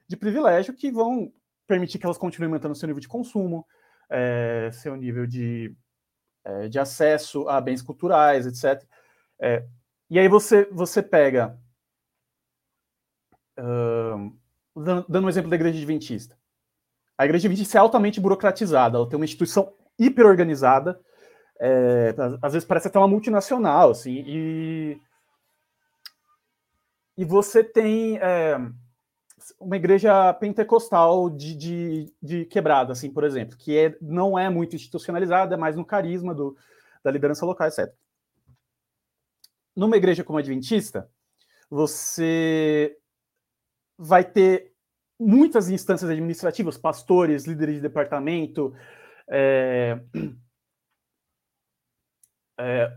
de 0.07 0.17
privilégio, 0.17 0.73
que 0.73 0.91
vão 0.91 1.31
permitir 1.67 1.99
que 1.99 2.05
elas 2.05 2.17
continuem 2.17 2.51
mantendo 2.51 2.73
seu 2.73 2.87
nível 2.87 2.99
de 2.99 3.07
consumo, 3.07 3.65
é, 4.09 4.71
seu 4.73 4.95
nível 4.95 5.27
de, 5.27 5.75
é, 6.43 6.67
de 6.67 6.79
acesso 6.79 7.47
a 7.47 7.61
bens 7.61 7.83
culturais, 7.83 8.47
etc. 8.47 8.83
É, 9.39 9.63
e 10.09 10.17
aí 10.17 10.27
você, 10.27 10.65
você 10.71 11.03
pega, 11.03 11.59
uh, 13.59 14.35
dando 15.07 15.25
um 15.25 15.29
exemplo 15.29 15.49
da 15.49 15.55
igreja 15.55 15.77
adventista. 15.77 16.37
A 17.17 17.25
igreja 17.25 17.47
adventista 17.47 17.77
é 17.77 17.81
altamente 17.81 18.19
burocratizada, 18.19 18.97
ela 18.97 19.09
tem 19.09 19.17
uma 19.17 19.25
instituição 19.25 19.73
hiper 19.97 20.25
organizada, 20.25 20.99
é, 21.59 22.13
às 22.41 22.53
vezes 22.53 22.67
parece 22.67 22.87
até 22.87 22.99
uma 22.99 23.07
multinacional, 23.07 23.89
assim, 23.89 24.23
e, 24.27 25.01
e 27.17 27.25
você 27.25 27.63
tem 27.63 28.17
é, 28.19 28.57
uma 29.59 29.75
igreja 29.75 30.33
pentecostal 30.35 31.29
de, 31.29 31.55
de, 31.55 32.13
de, 32.21 32.45
quebrada, 32.45 32.93
assim, 32.93 33.11
por 33.11 33.23
exemplo, 33.23 33.57
que 33.57 33.75
é, 33.75 33.97
não 33.99 34.37
é 34.37 34.49
muito 34.49 34.75
institucionalizada, 34.75 35.55
é 35.55 35.57
mais 35.57 35.75
no 35.75 35.85
carisma 35.85 36.35
do, 36.35 36.55
da 37.03 37.09
liderança 37.09 37.45
local, 37.45 37.67
etc. 37.67 37.91
Numa 39.75 39.97
igreja 39.97 40.23
como 40.23 40.37
a 40.37 40.41
Adventista, 40.41 41.09
você 41.69 42.97
vai 43.97 44.23
ter 44.23 44.73
muitas 45.19 45.69
instâncias 45.69 46.09
administrativas, 46.09 46.77
pastores, 46.77 47.45
líderes 47.45 47.75
de 47.75 47.81
departamento, 47.81 48.73
é, 49.27 49.99
é, 52.59 52.95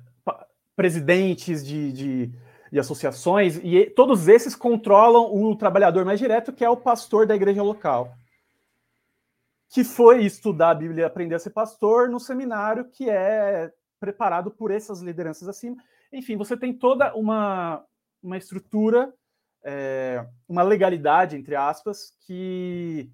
presidentes 0.77 1.65
de, 1.65 1.93
de, 1.93 2.33
de, 2.71 2.79
associações, 2.79 3.59
e 3.63 3.87
todos 3.91 4.29
esses 4.29 4.55
controlam 4.55 5.35
o 5.35 5.57
trabalhador 5.57 6.05
mais 6.05 6.19
direto, 6.19 6.53
que 6.53 6.65
é 6.65 6.71
o 6.71 6.77
pastor 6.77 7.27
da 7.27 7.35
igreja 7.35 7.63
local, 7.63 8.15
que 9.71 9.85
foi 9.85 10.25
estudar 10.25 10.71
a 10.71 10.75
Bíblia 10.75 11.03
e 11.03 11.05
aprender 11.05 11.35
a 11.35 11.39
ser 11.39 11.51
pastor 11.51 12.09
no 12.09 12.21
seminário 12.21 12.87
que 12.87 13.09
é 13.09 13.73
preparado 13.99 14.51
por 14.51 14.71
essas 14.71 15.01
lideranças 15.01 15.49
acima. 15.49 15.77
Enfim, 16.13 16.37
você 16.37 16.57
tem 16.57 16.73
toda 16.73 17.15
uma, 17.15 17.85
uma 18.23 18.37
estrutura 18.37 19.13
é, 19.65 20.27
uma 20.49 20.63
legalidade, 20.63 21.37
entre 21.37 21.55
aspas, 21.55 22.17
que, 22.27 23.11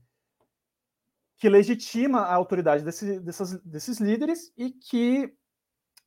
que 1.39 1.49
legitima 1.49 2.21
a 2.21 2.35
autoridade 2.35 2.85
desse, 2.85 3.21
dessas, 3.21 3.61
desses 3.63 3.99
líderes 3.99 4.53
e 4.57 4.71
que 4.71 5.35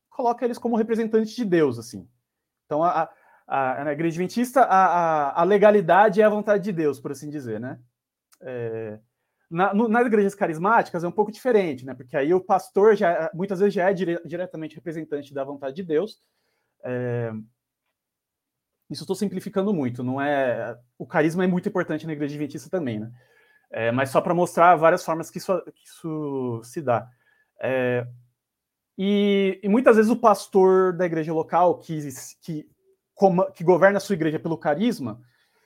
coloca 0.10 0.44
eles 0.46 0.58
como 0.58 0.76
representantes 0.76 1.34
de 1.34 1.46
Deus, 1.46 1.78
assim. 1.78 2.08
Então, 2.66 2.84
a, 2.84 3.10
a, 3.48 3.84
na 3.84 3.94
igreja 3.94 4.16
adventista, 4.16 4.62
a, 4.62 4.86
a, 4.86 5.42
a, 5.42 5.44
legalidade 5.44 6.22
é 6.22 6.26
a 6.26 6.30
vontade 6.30 6.64
de 6.64 6.72
Deus, 6.72 7.00
por 7.00 7.12
assim 7.12 7.30
dizer, 7.30 7.60
né? 7.60 7.80
É, 8.42 9.00
na, 9.50 9.74
no, 9.74 9.88
nas 9.88 10.06
igrejas 10.06 10.36
carismáticas 10.36 11.04
é 11.04 11.08
um 11.08 11.12
pouco 11.12 11.32
diferente, 11.32 11.86
né? 11.86 11.94
Porque 11.96 12.16
aí 12.16 12.34
o 12.34 12.40
pastor 12.40 12.96
já 12.96 13.32
muitas 13.34 13.60
vezes 13.60 13.74
já 13.74 13.90
é 13.90 13.94
dire, 13.94 14.22
diretamente 14.24 14.76
representante 14.76 15.34
da 15.34 15.44
vontade 15.44 15.76
de 15.76 15.84
Deus. 15.84 16.20
É, 16.84 17.32
isso 18.90 19.04
estou 19.04 19.16
simplificando 19.16 19.74
muito, 19.74 20.04
não 20.04 20.20
é. 20.20 20.78
O 20.98 21.06
carisma 21.06 21.44
é 21.44 21.48
muito 21.48 21.70
importante 21.70 22.08
na 22.08 22.14
igreja 22.14 22.34
adventista 22.34 22.70
também, 22.70 23.00
né? 23.00 23.12
É, 23.72 23.92
mas 23.92 24.10
só 24.10 24.20
para 24.20 24.34
mostrar 24.34 24.76
várias 24.76 25.06
formas 25.06 25.30
que 25.30 25.38
isso, 25.38 25.62
que 25.76 25.86
isso 25.86 26.62
se 26.64 26.82
dá. 26.82 27.08
É, 27.62 28.08
e, 28.98 29.60
e, 29.64 29.70
muitas 29.70 29.96
vezes 29.96 30.12
o 30.12 30.20
pastor 30.20 30.92
da 30.98 31.06
igreja 31.06 31.32
local, 31.32 31.78
que, 31.78 32.00
que, 32.42 32.68
que 33.56 33.64
governa 33.64 33.98
a 33.98 34.02
sua 34.02 34.16
igreja 34.16 34.40
pelo 34.40 34.58
carisma, 34.58 35.22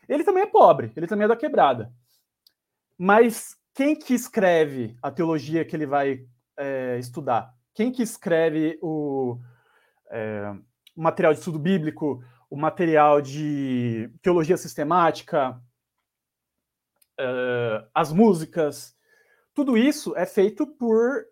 ele 0.08 0.24
também 0.24 0.44
é 0.44 0.48
pobre, 0.48 0.92
ele 0.96 1.08
também 1.08 1.26
é 1.26 1.28
da 1.28 1.36
quebrada. 1.36 1.92
Mas 2.98 3.56
quem 3.74 3.96
que 3.96 4.14
escreve 4.14 4.96
a 5.02 5.10
teologia 5.10 5.66
que 5.66 5.76
ele 5.76 5.86
vai 5.86 6.26
é, 6.58 6.98
estudar? 7.00 7.54
Quem 7.74 7.92
que 7.92 8.04
escreve 8.04 8.78
o, 8.82 9.40
é, 10.12 10.54
o 10.96 11.02
material 11.02 11.34
de 11.34 11.40
estudo 11.40 11.58
bíblico, 11.58 12.24
o 12.54 12.56
material 12.56 13.20
de 13.20 14.12
teologia 14.22 14.56
sistemática, 14.58 15.60
uh, 17.20 17.90
as 17.96 18.14
músicas, 18.14 18.96
tudo 19.56 19.76
isso 19.76 20.16
é 20.16 20.24
feito 20.24 20.68
por 20.68 21.26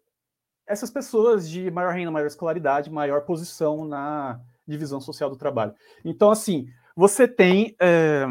essas 0.66 0.90
pessoas 0.90 1.48
de 1.48 1.70
maior 1.70 1.94
renda, 1.94 2.10
maior 2.10 2.26
escolaridade, 2.26 2.90
maior 2.90 3.22
posição 3.22 3.86
na 3.86 4.42
divisão 4.66 5.00
social 5.00 5.30
do 5.30 5.38
trabalho. 5.38 5.76
Então, 6.04 6.32
assim, 6.32 6.68
você 6.96 7.28
tem 7.28 7.76
é, 7.80 8.26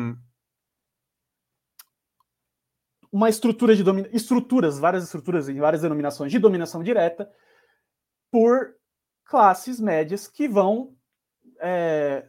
uma 3.12 3.28
estrutura 3.28 3.76
de 3.76 3.84
estruturas, 4.12 4.80
várias 4.80 5.04
estruturas 5.04 5.48
em 5.48 5.60
várias 5.60 5.82
denominações 5.82 6.32
de 6.32 6.40
dominação 6.40 6.82
direta 6.82 7.30
por 8.32 8.74
classes 9.26 9.78
médias 9.78 10.26
que 10.26 10.48
vão 10.48 10.96
é, 11.60 12.28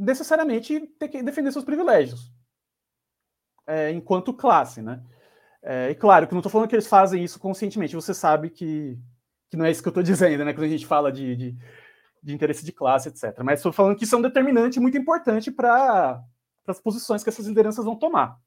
necessariamente 0.00 0.80
ter 0.98 1.08
que 1.08 1.22
defender 1.22 1.52
seus 1.52 1.64
privilégios 1.64 2.32
é, 3.66 3.92
enquanto 3.92 4.34
classe, 4.34 4.82
né? 4.82 5.02
É, 5.62 5.90
e 5.90 5.94
claro 5.94 6.26
que 6.26 6.32
não 6.32 6.40
estou 6.40 6.50
falando 6.50 6.68
que 6.68 6.74
eles 6.74 6.86
fazem 6.86 7.22
isso 7.22 7.38
conscientemente, 7.38 7.94
você 7.94 8.14
sabe 8.14 8.48
que, 8.48 8.98
que 9.50 9.56
não 9.56 9.64
é 9.64 9.70
isso 9.70 9.82
que 9.82 9.88
eu 9.88 9.90
estou 9.90 10.02
dizendo, 10.02 10.44
né? 10.44 10.52
Quando 10.52 10.64
a 10.64 10.68
gente 10.68 10.86
fala 10.86 11.12
de, 11.12 11.36
de, 11.36 11.58
de 12.22 12.34
interesse 12.34 12.64
de 12.64 12.72
classe, 12.72 13.08
etc. 13.08 13.38
Mas 13.44 13.60
estou 13.60 13.72
falando 13.72 13.96
que 13.96 14.04
isso 14.04 14.14
é 14.14 14.18
um 14.18 14.22
determinante 14.22 14.80
muito 14.80 14.98
importante 14.98 15.50
para 15.50 16.24
as 16.66 16.80
posições 16.80 17.22
que 17.22 17.28
essas 17.28 17.46
lideranças 17.46 17.84
vão 17.84 17.96
tomar. 17.96 18.38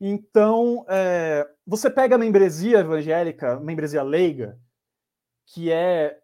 Então, 0.00 0.84
é, 0.88 1.46
você 1.66 1.90
pega 1.90 2.14
a 2.14 2.18
membresia 2.18 2.78
evangélica, 2.78 3.58
membresia 3.60 4.02
leiga, 4.02 4.58
que 5.46 5.70
é 5.70 6.18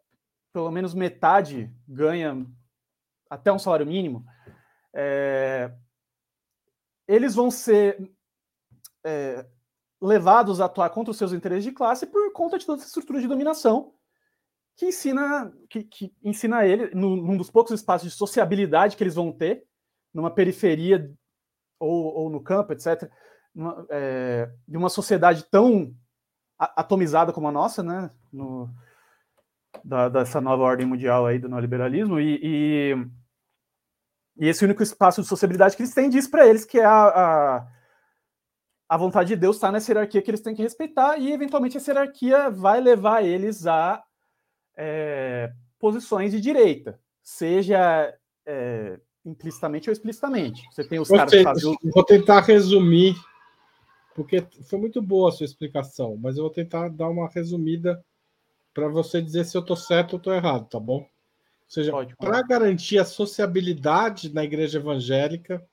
pelo 0.52 0.70
menos 0.70 0.94
metade 0.94 1.70
ganha 1.86 2.46
até 3.28 3.52
um 3.52 3.58
salário 3.58 3.86
mínimo, 3.86 4.24
é, 4.94 5.72
eles 7.06 7.34
vão 7.34 7.50
ser 7.50 8.10
é, 9.04 9.46
levados 10.00 10.60
a 10.60 10.66
atuar 10.66 10.90
contra 10.90 11.10
os 11.10 11.18
seus 11.18 11.32
interesses 11.32 11.64
de 11.64 11.72
classe 11.72 12.06
por 12.06 12.32
conta 12.32 12.58
de 12.58 12.66
toda 12.66 12.80
essa 12.80 12.88
estrutura 12.88 13.20
de 13.20 13.28
dominação 13.28 13.92
que 14.76 14.86
ensina, 14.86 15.52
que, 15.70 15.84
que 15.84 16.14
ensina 16.22 16.66
ele, 16.66 16.94
no, 16.94 17.16
num 17.16 17.36
dos 17.36 17.50
poucos 17.50 17.72
espaços 17.72 18.10
de 18.10 18.16
sociabilidade 18.16 18.96
que 18.96 19.02
eles 19.02 19.14
vão 19.14 19.32
ter, 19.32 19.64
numa 20.12 20.30
periferia 20.30 21.10
ou, 21.80 22.14
ou 22.14 22.30
no 22.30 22.42
campo, 22.42 22.72
etc., 22.72 23.10
numa, 23.54 23.86
é, 23.88 24.50
de 24.68 24.76
uma 24.76 24.90
sociedade 24.90 25.44
tão 25.44 25.94
atomizada 26.58 27.32
como 27.32 27.48
a 27.48 27.52
nossa, 27.52 27.82
né? 27.82 28.10
No, 28.32 28.70
da, 29.84 30.08
dessa 30.08 30.40
nova 30.40 30.62
ordem 30.62 30.86
mundial 30.86 31.26
aí 31.26 31.38
do 31.38 31.48
neoliberalismo 31.48 32.18
e, 32.20 32.40
e, 32.42 32.96
e, 34.38 34.48
esse 34.48 34.64
único 34.64 34.82
espaço 34.82 35.22
de 35.22 35.28
sociabilidade 35.28 35.76
que 35.76 35.82
eles 35.82 35.94
têm 35.94 36.08
diz 36.08 36.26
para 36.28 36.46
eles 36.46 36.64
que 36.64 36.78
é 36.78 36.84
a, 36.84 37.06
a, 37.06 37.66
a 38.88 38.96
vontade 38.96 39.28
de 39.28 39.36
Deus 39.36 39.56
está 39.56 39.70
nessa 39.72 39.90
hierarquia 39.90 40.22
que 40.22 40.30
eles 40.30 40.40
têm 40.40 40.54
que 40.54 40.62
respeitar 40.62 41.18
e 41.18 41.32
eventualmente 41.32 41.76
essa 41.76 41.90
hierarquia 41.90 42.50
vai 42.50 42.80
levar 42.80 43.24
eles 43.24 43.66
a 43.66 44.02
é, 44.76 45.52
posições 45.78 46.32
de 46.32 46.40
direita, 46.40 47.00
seja 47.22 48.14
é, 48.46 49.00
implicitamente 49.24 49.88
ou 49.88 49.92
explicitamente. 49.92 50.62
Você 50.70 50.86
tem 50.86 51.00
os 51.00 51.08
Você, 51.08 51.16
caras 51.16 51.32
que 51.32 51.42
fazem... 51.42 51.76
Vou 51.92 52.04
tentar 52.04 52.40
resumir, 52.40 53.16
porque 54.14 54.46
foi 54.68 54.78
muito 54.78 55.02
boa 55.02 55.30
a 55.30 55.32
sua 55.32 55.46
explicação, 55.46 56.16
mas 56.16 56.36
eu 56.36 56.44
vou 56.44 56.52
tentar 56.52 56.88
dar 56.88 57.08
uma 57.08 57.28
resumida 57.28 58.04
para 58.76 58.88
você 58.88 59.22
dizer 59.22 59.46
se 59.46 59.56
eu 59.56 59.62
estou 59.62 59.74
certo 59.74 60.12
ou 60.12 60.16
estou 60.18 60.34
errado, 60.34 60.68
tá 60.68 60.78
bom? 60.78 60.98
Ou 60.98 61.08
seja, 61.66 61.92
para 62.18 62.42
garantir 62.42 62.98
a 62.98 63.06
sociabilidade 63.06 64.34
na 64.34 64.44
igreja 64.44 64.78
evangélica, 64.78 65.66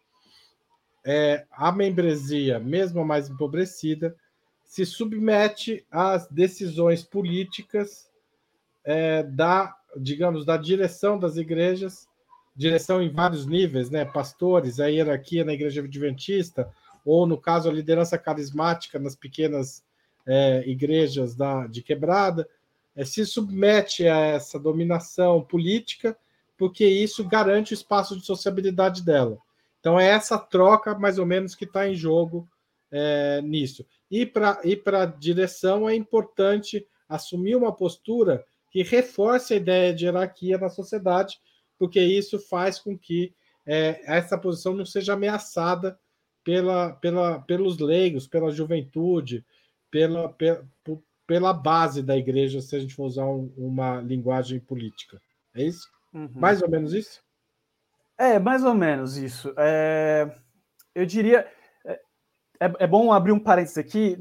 é, 1.06 1.46
a 1.52 1.70
membresia, 1.70 2.60
mesmo 2.60 3.02
a 3.02 3.06
mais 3.06 3.30
empobrecida, 3.30 4.16
se 4.64 4.86
submete 4.86 5.86
às 5.92 6.30
decisões 6.30 7.04
políticas 7.04 8.10
é, 8.86 9.22
da, 9.22 9.76
digamos, 9.98 10.46
da 10.46 10.56
direção 10.56 11.20
das 11.20 11.36
igrejas, 11.36 12.08
direção 12.56 13.02
em 13.02 13.10
vários 13.10 13.46
níveis, 13.46 13.90
né? 13.90 14.06
Pastores, 14.06 14.80
a 14.80 14.88
hierarquia 14.88 15.44
na 15.44 15.52
igreja 15.52 15.82
adventista, 15.82 16.72
ou 17.04 17.28
no 17.28 17.38
caso 17.38 17.70
a 17.70 17.74
liderança 17.74 18.18
carismática 18.18 18.98
nas 18.98 19.14
pequenas 19.14 19.84
é, 20.26 20.64
igrejas 20.66 21.36
da, 21.36 21.68
de 21.68 21.84
quebrada, 21.84 22.48
se 23.04 23.26
submete 23.26 24.08
a 24.08 24.20
essa 24.20 24.60
dominação 24.60 25.42
política, 25.42 26.18
porque 26.58 26.86
isso 26.86 27.28
garante 27.28 27.74
o 27.74 27.76
espaço 27.76 28.18
de 28.18 28.26
sociabilidade 28.26 29.04
dela. 29.04 29.38
Então, 29.80 30.00
é 30.00 30.08
essa 30.08 30.38
troca, 30.38 30.98
mais 30.98 31.18
ou 31.18 31.26
menos, 31.26 31.56
que 31.56 31.66
está 31.66 31.88
em 31.88 31.96
jogo 31.96 32.48
é, 32.92 33.42
nisso. 33.42 33.86
E 34.10 34.26
para 34.26 34.62
e 34.64 34.80
a 34.96 35.06
direção 35.06 35.90
é 35.90 35.96
importante 35.96 36.88
assumir 37.10 37.56
uma 37.56 37.74
postura 37.76 38.46
que 38.72 38.84
reforce 38.84 39.54
a 39.54 39.58
ideia 39.58 39.94
de 39.94 40.06
hierarquia 40.06 40.58
na 40.58 40.70
sociedade, 40.70 41.40
porque 41.78 42.00
isso 42.00 42.40
faz 42.40 42.80
com 42.80 42.98
que 42.98 43.34
é, 43.66 44.02
essa 44.06 44.38
posição 44.38 44.74
não 44.74 44.86
seja 44.86 45.14
ameaçada 45.14 46.00
pela, 46.44 46.94
pela, 46.94 47.40
pelos 47.40 47.78
leigos, 47.80 48.28
pela 48.28 48.52
juventude, 48.52 49.46
pela, 49.90 50.30
pela, 50.30 50.68
pela 51.26 51.54
base 51.54 52.02
da 52.02 52.18
igreja, 52.18 52.62
se 52.62 52.76
a 52.76 52.80
gente 52.80 52.96
for 52.96 53.06
usar 53.06 53.26
um, 53.26 53.52
uma 53.58 54.02
linguagem 54.02 54.60
política. 54.60 55.22
É 55.56 55.64
isso? 55.64 55.88
Uhum. 56.14 56.30
Mais 56.36 56.62
ou 56.62 56.70
menos 56.70 56.94
isso? 56.94 57.22
É, 58.18 58.38
mais 58.40 58.64
ou 58.64 58.74
menos 58.74 59.18
isso. 59.18 59.54
É, 59.58 60.30
eu 60.94 61.06
diria. 61.06 61.48
É, 61.86 62.00
é, 62.60 62.74
é 62.80 62.88
bom 62.88 63.12
abrir 63.12 63.32
um 63.32 63.40
parênteses 63.40 63.78
aqui, 63.78 64.18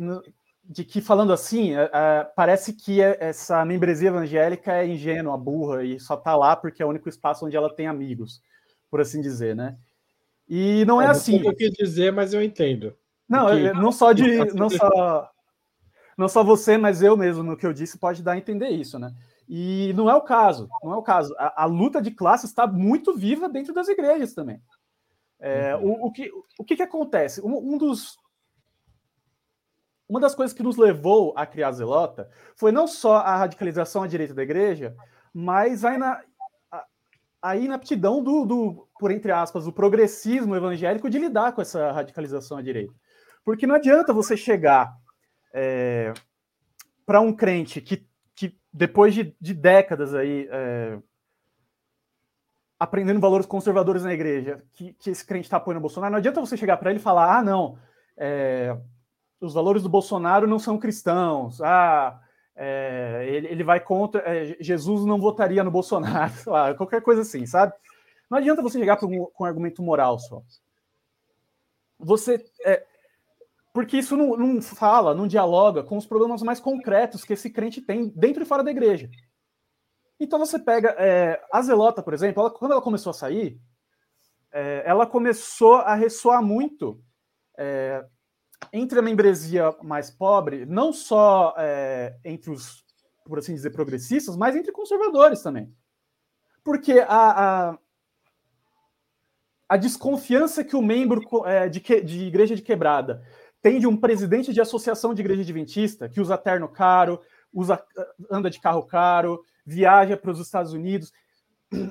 de 0.65 0.85
que, 0.85 1.01
falando 1.01 1.33
assim, 1.33 1.75
é, 1.75 1.91
é 1.93 2.25
parece 2.37 2.73
que 2.73 3.03
é, 3.03 3.17
essa 3.21 3.65
membresia 3.65 4.09
evangélica 4.09 4.73
é 4.73 4.87
ingênua, 4.87 5.37
burra, 5.37 5.85
e 5.85 5.99
só 5.99 6.15
está 6.15 6.37
lá 6.37 6.57
porque 6.57 6.83
é 6.83 6.87
o 6.87 6.89
único 6.89 7.09
espaço 7.09 7.45
onde 7.45 7.57
ela 7.57 7.75
tem 7.75 7.87
amigos, 7.87 8.41
por 8.91 9.01
assim 9.01 9.21
dizer, 9.21 9.55
né? 9.55 9.77
E 10.49 10.85
não 10.85 11.01
é, 11.01 11.07
assim. 11.07 11.37
Não 11.37 11.43
sei 11.43 11.51
o 11.51 11.57
que 11.57 11.71
dizer, 11.71 12.13
mas 12.13 12.33
eu 12.33 12.43
entendo. 12.43 12.97
Não, 13.29 13.47
porque... 13.47 13.73
não 13.73 13.93
só 13.93 14.13
de. 14.13 14.23
Não 14.55 14.69
só 14.69 15.31
não 16.23 16.29
só 16.29 16.45
você, 16.45 16.79
mas 16.79 17.03
eu 17.03 17.17
mesmo, 17.17 17.43
no 17.43 17.57
que 17.57 17.67
eu 17.67 17.73
disse, 17.73 17.99
pode 17.99 18.23
dar 18.23 18.33
a 18.33 18.39
entender 18.39 18.69
isso, 18.69 18.97
né? 18.97 19.13
E 19.49 19.93
não 19.95 20.09
é 20.09 20.15
o 20.15 20.23
caso, 20.23 20.69
não 20.83 20.93
é 20.93 20.97
o 20.97 21.03
caso. 21.03 21.35
A, 21.37 21.65
a 21.65 21.67
luta 21.67 22.01
de 22.01 22.13
classe 22.13 22.47
está 22.47 22.65
muito 22.65 23.13
viva 23.13 23.49
dentro 23.49 23.75
das 23.75 23.89
igrejas 23.89 24.33
também. 24.33 24.63
É, 25.41 25.75
uhum. 25.75 26.05
o, 26.05 26.07
o, 26.07 26.13
que, 26.13 26.31
o 26.57 26.65
que, 26.65 26.77
que 26.77 26.83
acontece? 26.83 27.41
Um, 27.41 27.75
um, 27.75 27.77
dos. 27.77 28.17
Uma 30.09 30.21
das 30.21 30.33
coisas 30.33 30.57
que 30.57 30.63
nos 30.63 30.77
levou 30.77 31.35
a 31.37 31.45
criar 31.45 31.69
a 31.69 31.73
Zelota 31.73 32.31
foi 32.55 32.71
não 32.71 32.87
só 32.87 33.17
a 33.17 33.37
radicalização 33.37 34.05
à 34.05 34.07
direita 34.07 34.33
da 34.33 34.45
igreja, 34.45 34.95
mas 35.35 35.85
a, 35.85 35.93
ina, 35.93 36.25
a, 36.71 36.87
a 37.43 37.57
inaptidão 37.57 38.23
do, 38.23 38.47
do, 38.47 38.89
por 39.01 39.11
entre 39.11 39.33
aspas, 39.33 39.67
o 39.67 39.73
progressismo 39.73 40.55
evangélico 40.55 41.11
de 41.11 41.19
lidar 41.19 41.53
com 41.53 41.61
essa 41.61 41.91
radicalização 41.91 42.59
à 42.59 42.63
direita. 42.63 42.95
Porque 43.45 43.67
não 43.67 43.75
adianta 43.75 44.13
você 44.13 44.37
chegar 44.37 45.02
é, 45.53 46.13
para 47.05 47.21
um 47.21 47.33
crente 47.33 47.81
que, 47.81 48.07
que 48.35 48.57
depois 48.73 49.15
de, 49.15 49.37
de 49.41 49.55
décadas 49.55 50.15
aí 50.15 50.49
é, 50.51 50.99
aprendendo 52.79 53.21
valores 53.21 53.47
conservadores 53.47 54.03
na 54.03 54.13
igreja, 54.13 54.65
que, 54.73 54.93
que 54.95 55.11
esse 55.11 55.25
crente 55.25 55.47
está 55.47 55.57
apoiando 55.57 55.79
o 55.79 55.83
Bolsonaro, 55.83 56.13
não 56.13 56.19
adianta 56.19 56.41
você 56.41 56.57
chegar 56.57 56.77
para 56.77 56.91
ele 56.91 56.99
e 56.99 57.03
falar: 57.03 57.39
ah, 57.39 57.43
não, 57.43 57.79
é, 58.17 58.77
os 59.41 59.55
valores 59.55 59.83
do 59.83 59.89
Bolsonaro 59.89 60.47
não 60.47 60.59
são 60.59 60.79
cristãos, 60.79 61.61
ah, 61.61 62.21
é, 62.57 63.25
ele, 63.29 63.47
ele, 63.49 63.65
vai 63.65 63.81
contra, 63.81 64.21
é, 64.27 64.57
Jesus 64.61 65.05
não 65.05 65.21
votaria 65.21 65.63
no 65.63 65.71
Bolsonaro, 65.71 66.33
lá, 66.47 66.75
qualquer 66.75 67.03
coisa 67.03 67.23
assim, 67.23 67.47
sabe? 67.47 67.73
Não 68.29 68.39
adianta 68.39 68.63
você 68.63 68.79
chegar 68.79 69.03
um, 69.05 69.27
com 69.27 69.45
um 69.45 69.47
argumento 69.47 69.83
moral 69.83 70.19
só. 70.19 70.43
Você. 71.99 72.45
É, 72.65 72.85
porque 73.73 73.97
isso 73.97 74.17
não, 74.17 74.37
não 74.37 74.61
fala, 74.61 75.15
não 75.15 75.27
dialoga 75.27 75.83
com 75.83 75.97
os 75.97 76.07
problemas 76.07 76.43
mais 76.43 76.61
concretos 76.61 77.25
que 77.25 77.33
esse 77.33 77.51
crente 77.51 77.81
tem 77.81 78.09
dentro 78.09 78.43
e 78.43 78.47
fora 78.47 78.63
da 78.63 78.71
igreja. 78.71 79.09
Então 80.21 80.39
você 80.39 80.59
pega 80.59 80.95
é, 80.99 81.43
a 81.51 81.63
Zelota, 81.63 82.03
por 82.03 82.13
exemplo, 82.13 82.43
ela, 82.43 82.51
quando 82.51 82.73
ela 82.73 82.83
começou 82.83 83.11
a 83.11 83.15
sair, 83.15 83.59
é, 84.53 84.83
ela 84.85 85.07
começou 85.07 85.77
a 85.77 85.95
ressoar 85.95 86.43
muito 86.43 87.03
é, 87.59 88.05
entre 88.73 88.99
a 88.99 89.03
membresia 89.03 89.75
mais 89.83 90.11
pobre, 90.11 90.67
não 90.67 90.93
só 90.93 91.55
é, 91.57 92.15
entre 92.25 92.51
os, 92.51 92.85
por 93.25 93.39
assim 93.39 93.55
dizer, 93.55 93.71
progressistas, 93.71 94.37
mas 94.37 94.55
entre 94.55 94.71
conservadores 94.71 95.43
também. 95.43 95.75
Porque 96.63 97.01
a, 97.01 97.71
a, 97.71 97.79
a 99.69 99.77
desconfiança 99.77 100.63
que 100.63 100.77
o 100.77 100.83
membro 100.83 101.23
é, 101.47 101.69
de, 101.69 101.81
que, 101.81 102.03
de 102.03 102.25
igreja 102.25 102.55
de 102.55 102.63
quebrada 102.63 103.25
tem 103.63 103.79
de 103.79 103.87
um 103.87 103.97
presidente 103.97 104.53
de 104.53 104.61
associação 104.61 105.15
de 105.15 105.23
igreja 105.23 105.43
adventista 105.43 106.09
que 106.09 106.21
usa 106.21 106.37
terno 106.37 106.69
caro, 106.69 107.21
usa, 107.55 107.83
anda 108.31 108.51
de 108.51 108.61
carro 108.61 108.83
caro, 108.83 109.45
viaja 109.65 110.17
para 110.17 110.33
os 110.33 110.41
Estados 110.41 110.73
Unidos. 110.73 111.13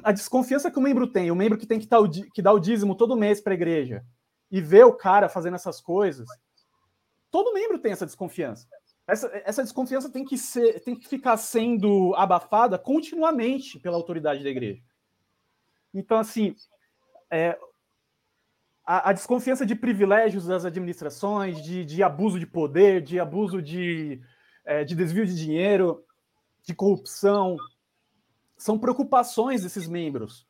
A 0.03 0.11
desconfiança 0.11 0.69
que 0.69 0.77
o 0.77 0.81
membro 0.81 1.07
tem, 1.07 1.31
o 1.31 1.35
membro 1.35 1.57
que 1.57 1.65
tem 1.65 1.79
que, 1.79 1.87
o, 1.95 2.09
que 2.09 2.41
dar 2.41 2.51
o 2.51 2.59
dízimo 2.59 2.93
todo 2.93 3.15
mês 3.15 3.39
para 3.39 3.53
a 3.53 3.55
igreja 3.55 4.05
e 4.51 4.59
ver 4.59 4.83
o 4.83 4.93
cara 4.93 5.29
fazendo 5.29 5.55
essas 5.55 5.79
coisas, 5.79 6.27
todo 7.31 7.53
membro 7.53 7.79
tem 7.79 7.93
essa 7.93 8.05
desconfiança. 8.05 8.67
Essa, 9.07 9.31
essa 9.45 9.63
desconfiança 9.63 10.09
tem 10.09 10.25
que, 10.25 10.37
ser, 10.37 10.81
tem 10.81 10.95
que 10.95 11.07
ficar 11.07 11.37
sendo 11.37 12.13
abafada 12.15 12.77
continuamente 12.77 13.79
pela 13.79 13.95
autoridade 13.95 14.43
da 14.43 14.49
igreja. 14.49 14.83
Então, 15.93 16.17
assim, 16.17 16.55
é, 17.29 17.57
a, 18.85 19.09
a, 19.09 19.13
desconfiança 19.13 19.65
de 19.65 19.75
privilégios 19.75 20.45
das 20.45 20.65
administrações, 20.65 21.61
de, 21.61 21.85
de 21.85 22.03
abuso 22.03 22.39
de 22.39 22.47
poder, 22.47 23.01
de 23.01 23.19
abuso 23.19 23.61
de, 23.61 24.21
é, 24.65 24.83
de 24.83 24.95
desvio 24.95 25.25
de 25.25 25.35
dinheiro, 25.35 26.03
de 26.63 26.73
corrupção, 26.73 27.57
são 28.57 28.77
preocupações 28.77 29.63
desses 29.63 29.87
membros, 29.87 30.45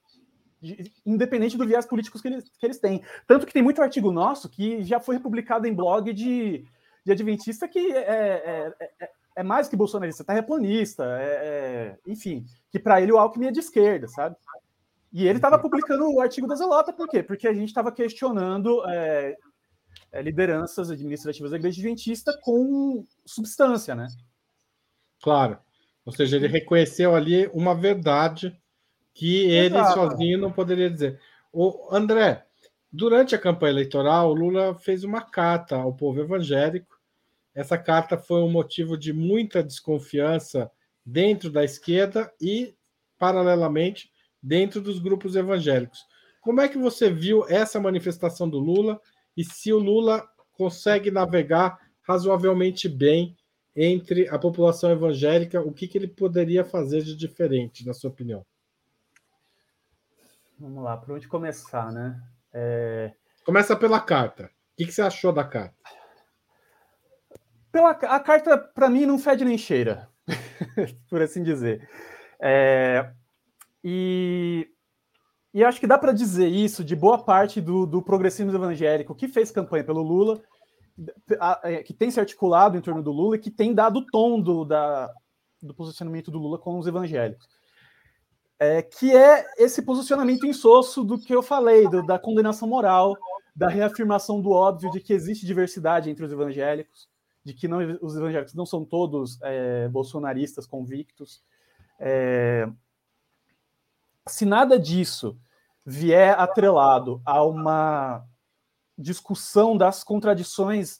de, 0.61 0.91
independente 1.05 1.57
do 1.57 1.65
viés 1.65 1.86
político 1.86 2.21
que 2.21 2.27
eles, 2.27 2.49
que 2.49 2.65
eles 2.65 2.79
têm. 2.79 3.01
Tanto 3.27 3.45
que 3.45 3.53
tem 3.53 3.63
muito 3.63 3.82
artigo 3.82 4.11
nosso 4.11 4.49
que 4.49 4.84
já 4.84 4.99
foi 4.99 5.15
republicado 5.15 5.67
em 5.67 5.73
blog 5.73 6.11
de, 6.13 6.65
de 7.05 7.11
adventista 7.11 7.67
que 7.67 7.79
é, 7.79 7.97
é, 7.97 8.73
é, 8.79 8.89
é, 9.01 9.09
é 9.38 9.43
mais 9.43 9.67
que 9.67 9.75
bolsonarista, 9.75 10.23
terraplanista, 10.23 11.03
é, 11.19 11.25
é, 11.25 11.99
enfim, 12.05 12.45
que 12.69 12.79
para 12.79 13.01
ele 13.01 13.11
o 13.11 13.17
Alckmin 13.17 13.47
é 13.47 13.51
de 13.51 13.59
esquerda, 13.59 14.07
sabe? 14.07 14.36
E 15.12 15.28
ele 15.28 15.38
estava 15.38 15.59
publicando 15.59 16.09
o 16.09 16.22
artigo 16.22 16.47
da 16.47 16.55
Zelota, 16.55 16.93
por 16.93 17.07
quê? 17.07 17.22
Porque 17.22 17.47
a 17.47 17.53
gente 17.53 17.68
estava 17.68 17.91
questionando 17.91 18.82
é, 18.88 19.36
é, 20.12 20.22
lideranças 20.22 20.89
administrativas 20.89 21.51
da 21.51 21.57
Igreja 21.57 21.80
Adventista 21.80 22.38
com 22.41 23.05
substância, 23.26 23.93
né? 23.93 24.07
Claro. 25.22 25.59
Ou 26.05 26.14
seja, 26.14 26.38
ele 26.38 26.47
reconheceu 26.47 27.14
ali 27.14 27.47
uma 27.53 27.76
verdade 27.76 28.57
que 29.14 29.45
ele 29.51 29.76
Exato. 29.76 29.93
sozinho 29.93 30.39
não 30.39 30.51
poderia 30.51 30.89
dizer. 30.89 31.20
O 31.51 31.89
André, 31.91 32.45
durante 32.91 33.36
a 33.36 33.39
campanha 33.39 33.74
eleitoral, 33.74 34.30
o 34.30 34.34
Lula 34.34 34.76
fez 34.76 35.03
uma 35.03 35.22
carta 35.22 35.76
ao 35.76 35.93
povo 35.93 36.22
evangélico. 36.22 36.99
Essa 37.53 37.78
carta 37.78 38.18
foi 38.18 38.41
um 38.41 38.49
motivo 38.49 38.97
de 38.97 39.12
muita 39.12 39.62
desconfiança 39.62 40.72
dentro 41.05 41.51
da 41.51 41.64
esquerda 41.64 42.32
e, 42.39 42.74
paralelamente, 43.18 44.11
dentro 44.41 44.81
dos 44.81 44.99
grupos 44.99 45.35
evangélicos. 45.35 46.05
Como 46.41 46.59
é 46.59 46.67
que 46.67 46.77
você 46.77 47.09
viu 47.09 47.45
essa 47.47 47.79
manifestação 47.79 48.49
do 48.49 48.57
Lula 48.57 48.99
e 49.37 49.43
se 49.43 49.71
o 49.71 49.77
Lula 49.77 50.27
consegue 50.53 51.11
navegar 51.11 51.79
razoavelmente 52.01 52.89
bem 52.89 53.37
entre 53.75 54.27
a 54.27 54.37
população 54.37 54.91
evangélica, 54.91 55.61
o 55.61 55.71
que, 55.71 55.87
que 55.87 55.97
ele 55.97 56.07
poderia 56.07 56.65
fazer 56.65 57.01
de 57.01 57.15
diferente, 57.15 57.85
na 57.85 57.93
sua 57.93 58.09
opinião? 58.09 58.45
Vamos 60.59 60.83
lá, 60.83 60.97
por 60.97 61.15
onde 61.15 61.27
começar, 61.27 61.91
né? 61.91 62.21
É... 62.53 63.13
Começa 63.45 63.75
pela 63.75 63.99
carta. 63.99 64.45
O 64.45 64.49
que, 64.77 64.85
que 64.85 64.91
você 64.91 65.01
achou 65.01 65.31
da 65.31 65.43
carta? 65.43 65.75
Pela, 67.71 67.91
a 67.91 68.19
carta, 68.19 68.57
para 68.57 68.89
mim, 68.89 69.05
não 69.05 69.17
fede 69.17 69.45
nem 69.45 69.57
cheira, 69.57 70.09
por 71.09 71.21
assim 71.21 71.41
dizer. 71.41 71.89
É, 72.39 73.11
e, 73.84 74.69
e 75.53 75.63
acho 75.63 75.79
que 75.79 75.88
dá 75.88 75.97
para 75.97 76.11
dizer 76.11 76.47
isso 76.47 76.84
de 76.84 76.95
boa 76.95 77.23
parte 77.23 77.59
do, 77.59 77.86
do 77.86 78.01
progressismo 78.01 78.53
evangélico 78.53 79.15
que 79.15 79.27
fez 79.27 79.51
campanha 79.51 79.84
pelo 79.84 80.01
Lula, 80.01 80.41
que 81.86 81.93
tem 81.93 82.11
se 82.11 82.19
articulado 82.19 82.77
em 82.77 82.82
torno 82.82 83.01
do 83.01 83.11
Lula 83.11 83.36
e 83.36 83.39
que 83.39 83.51
tem 83.51 83.73
dado 83.73 83.99
o 83.99 84.05
tom 84.05 84.39
do, 84.39 84.63
da, 84.63 85.11
do 85.61 85.73
posicionamento 85.73 86.32
do 86.32 86.39
Lula 86.39 86.57
com 86.57 86.77
os 86.77 86.88
evangélicos. 86.88 87.47
É, 88.59 88.84
que 88.84 89.15
é 89.15 89.47
esse 89.57 89.82
posicionamento 89.82 90.45
insosso 90.45 91.03
do 91.03 91.17
que 91.17 91.34
eu 91.34 91.41
falei, 91.41 91.89
do, 91.89 92.05
da 92.05 92.19
condenação 92.19 92.67
moral, 92.67 93.17
da 93.55 93.67
reafirmação 93.67 94.39
do 94.39 94.51
óbvio 94.51 94.91
de 94.91 94.99
que 94.99 95.13
existe 95.13 95.47
diversidade 95.47 96.11
entre 96.11 96.23
os 96.23 96.32
evangélicos, 96.32 97.09
de 97.43 97.55
que 97.55 97.67
não, 97.67 97.79
os 98.01 98.15
evangélicos 98.15 98.53
não 98.53 98.65
são 98.65 98.86
todos 98.86 99.39
é, 99.41 99.88
bolsonaristas 99.89 100.67
convictos. 100.67 101.43
É, 101.99 102.69
se 104.28 104.45
nada 104.45 104.80
disso 104.80 105.38
vier 105.86 106.39
atrelado 106.39 107.22
a 107.26 107.43
uma 107.43 108.24
discussão 108.97 109.76
das 109.76 110.03
contradições 110.03 110.99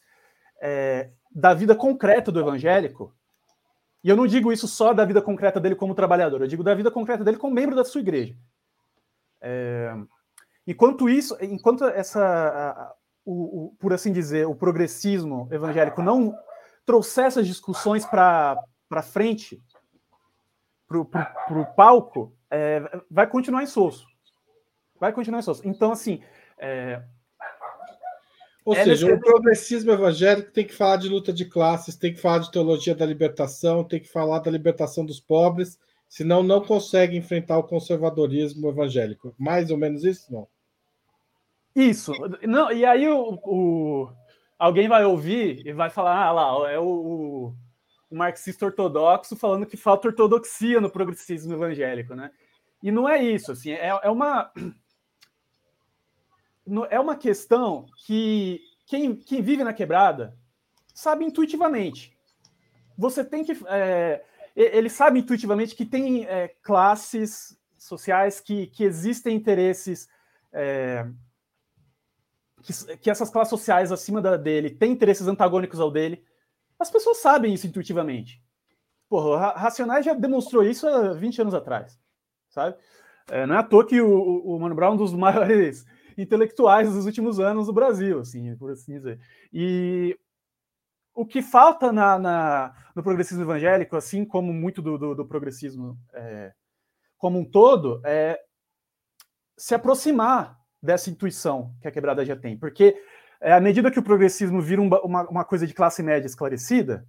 é, 0.61 1.11
da 1.30 1.53
vida 1.53 1.76
concreta 1.76 2.32
do 2.32 2.39
evangélico, 2.39 3.15
e 4.03 4.09
eu 4.09 4.15
não 4.15 4.26
digo 4.26 4.51
isso 4.51 4.67
só 4.67 4.93
da 4.93 5.05
vida 5.05 5.22
concreta 5.22 5.59
dele 5.59 5.76
como 5.76 5.93
trabalhador, 5.93 6.41
eu 6.41 6.47
digo 6.47 6.63
da 6.63 6.74
vida 6.74 6.89
concreta 6.89 7.24
dele 7.24 7.38
como 7.38 7.53
membro 7.53 7.76
da 7.76 7.86
sua 7.86 8.01
igreja. 8.01 8.36
É, 9.39 9.95
enquanto 10.65 11.07
isso, 11.07 11.38
enquanto 11.41 11.86
essa, 11.86 12.95
o, 13.24 13.65
o, 13.65 13.76
por 13.80 13.93
assim 13.93 14.11
dizer, 14.11 14.47
o 14.47 14.55
progressismo 14.55 15.47
evangélico 15.51 16.01
não 16.01 16.36
trouxer 16.86 17.26
essas 17.26 17.45
discussões 17.45 18.05
para 18.05 18.57
frente, 19.03 19.63
para 20.88 20.99
o 20.99 21.65
palco, 21.76 22.36
é, 22.51 23.01
vai 23.09 23.25
continuar 23.27 23.61
em 23.61 23.63
insosso. 23.63 24.05
Vai 24.99 25.13
continuar 25.13 25.39
em 25.39 25.41
insosso. 25.41 25.67
Então, 25.67 25.91
assim. 25.91 26.21
É, 26.59 27.01
Ou 28.65 28.75
é 28.75 28.83
seja, 28.83 29.11
o 29.11 29.19
progressismo 29.19 29.91
evangélico 29.91 30.51
tem 30.51 30.65
que 30.65 30.73
falar 30.73 30.97
de 30.97 31.09
luta 31.09 31.33
de 31.33 31.45
classes, 31.45 31.95
tem 31.95 32.13
que 32.13 32.19
falar 32.19 32.39
de 32.39 32.51
teologia 32.51 32.93
da 32.93 33.05
libertação, 33.05 33.83
tem 33.83 33.99
que 33.99 34.09
falar 34.09 34.39
da 34.39 34.51
libertação 34.51 35.03
dos 35.05 35.19
pobres, 35.19 35.79
senão 36.07 36.43
não 36.43 36.61
consegue 36.61 37.17
enfrentar 37.17 37.57
o 37.57 37.63
conservadorismo 37.63 38.69
evangélico. 38.69 39.33
Mais 39.39 39.71
ou 39.71 39.77
menos 39.77 40.03
isso, 40.03 40.31
não? 40.31 40.47
Isso. 41.75 42.13
Não, 42.43 42.71
e 42.71 42.85
aí 42.85 43.07
o, 43.07 43.39
o 43.43 44.11
alguém 44.59 44.87
vai 44.87 45.03
ouvir 45.05 45.65
e 45.65 45.73
vai 45.73 45.89
falar: 45.89 46.21
ah 46.23 46.31
lá, 46.31 46.71
é 46.71 46.77
o, 46.77 47.55
o 48.11 48.15
marxista 48.15 48.65
ortodoxo 48.65 49.35
falando 49.35 49.65
que 49.65 49.77
falta 49.77 50.09
ortodoxia 50.09 50.81
no 50.81 50.91
progressismo 50.91 51.53
evangélico, 51.53 52.13
né? 52.13 52.29
E 52.82 52.91
não 52.91 53.07
é 53.07 53.23
isso, 53.23 53.51
assim, 53.51 53.71
é, 53.71 53.88
é 53.88 54.09
uma 54.09 54.51
é 56.89 56.99
uma 56.99 57.15
questão 57.15 57.86
que 58.05 58.61
quem, 58.86 59.15
quem 59.15 59.41
vive 59.41 59.63
na 59.63 59.73
quebrada 59.73 60.38
sabe 60.93 61.25
intuitivamente. 61.25 62.15
Você 62.97 63.23
tem 63.23 63.43
que 63.43 63.57
é, 63.67 64.23
ele 64.55 64.89
sabe 64.89 65.19
intuitivamente 65.19 65.75
que 65.75 65.86
tem 65.86 66.25
é, 66.25 66.49
classes 66.61 67.57
sociais 67.77 68.39
que, 68.39 68.67
que 68.67 68.84
existem 68.84 69.36
interesses 69.36 70.07
é, 70.51 71.07
que, 72.61 72.97
que, 72.97 73.09
essas 73.09 73.29
classes 73.29 73.49
sociais 73.49 73.91
acima 73.91 74.21
da 74.21 74.38
dele 74.38 74.69
têm 74.69 74.91
interesses 74.91 75.27
antagônicos 75.27 75.79
ao 75.79 75.89
dele. 75.89 76.23
As 76.79 76.91
pessoas 76.91 77.17
sabem 77.17 77.53
isso 77.53 77.65
intuitivamente. 77.65 78.41
Porra, 79.09 79.53
Racionais 79.53 80.05
já 80.05 80.13
demonstrou 80.13 80.63
isso 80.63 80.88
há 80.88 81.13
20 81.13 81.41
anos 81.41 81.53
atrás, 81.53 81.99
sabe? 82.51 82.77
É, 83.29 83.45
não 83.45 83.55
é 83.55 83.57
à 83.57 83.63
toa 83.63 83.85
que 83.85 83.99
o, 83.99 84.41
o 84.43 84.59
Mano 84.59 84.75
Brown 84.75 84.91
é 84.91 84.93
um 84.93 84.97
dos 84.97 85.13
maiores 85.13 85.85
intelectuais 86.17 86.93
dos 86.93 87.05
últimos 87.05 87.39
anos 87.39 87.65
do 87.65 87.73
Brasil, 87.73 88.19
assim, 88.19 88.55
por 88.55 88.71
assim 88.71 88.97
dizer. 88.97 89.19
E 89.51 90.17
o 91.13 91.25
que 91.25 91.41
falta 91.41 91.91
na, 91.91 92.19
na, 92.19 92.73
no 92.95 93.01
progressismo 93.01 93.43
evangélico, 93.43 93.95
assim 93.95 94.23
como 94.23 94.53
muito 94.53 94.81
do, 94.81 94.97
do, 94.97 95.15
do 95.15 95.25
progressismo 95.25 95.97
é, 96.13 96.53
como 97.17 97.39
um 97.39 97.45
todo, 97.45 98.01
é 98.05 98.39
se 99.57 99.75
aproximar 99.75 100.59
dessa 100.81 101.09
intuição 101.09 101.73
que 101.81 101.87
a 101.87 101.91
quebrada 101.91 102.25
já 102.25 102.35
tem. 102.35 102.57
Porque 102.57 102.95
é, 103.39 103.53
à 103.53 103.59
medida 103.59 103.91
que 103.91 103.99
o 103.99 104.03
progressismo 104.03 104.61
vira 104.61 104.81
uma, 104.81 105.29
uma, 105.29 105.45
coisa 105.45 105.67
de 105.67 105.73
classe 105.73 106.01
média 106.01 106.27
esclarecida, 106.27 107.05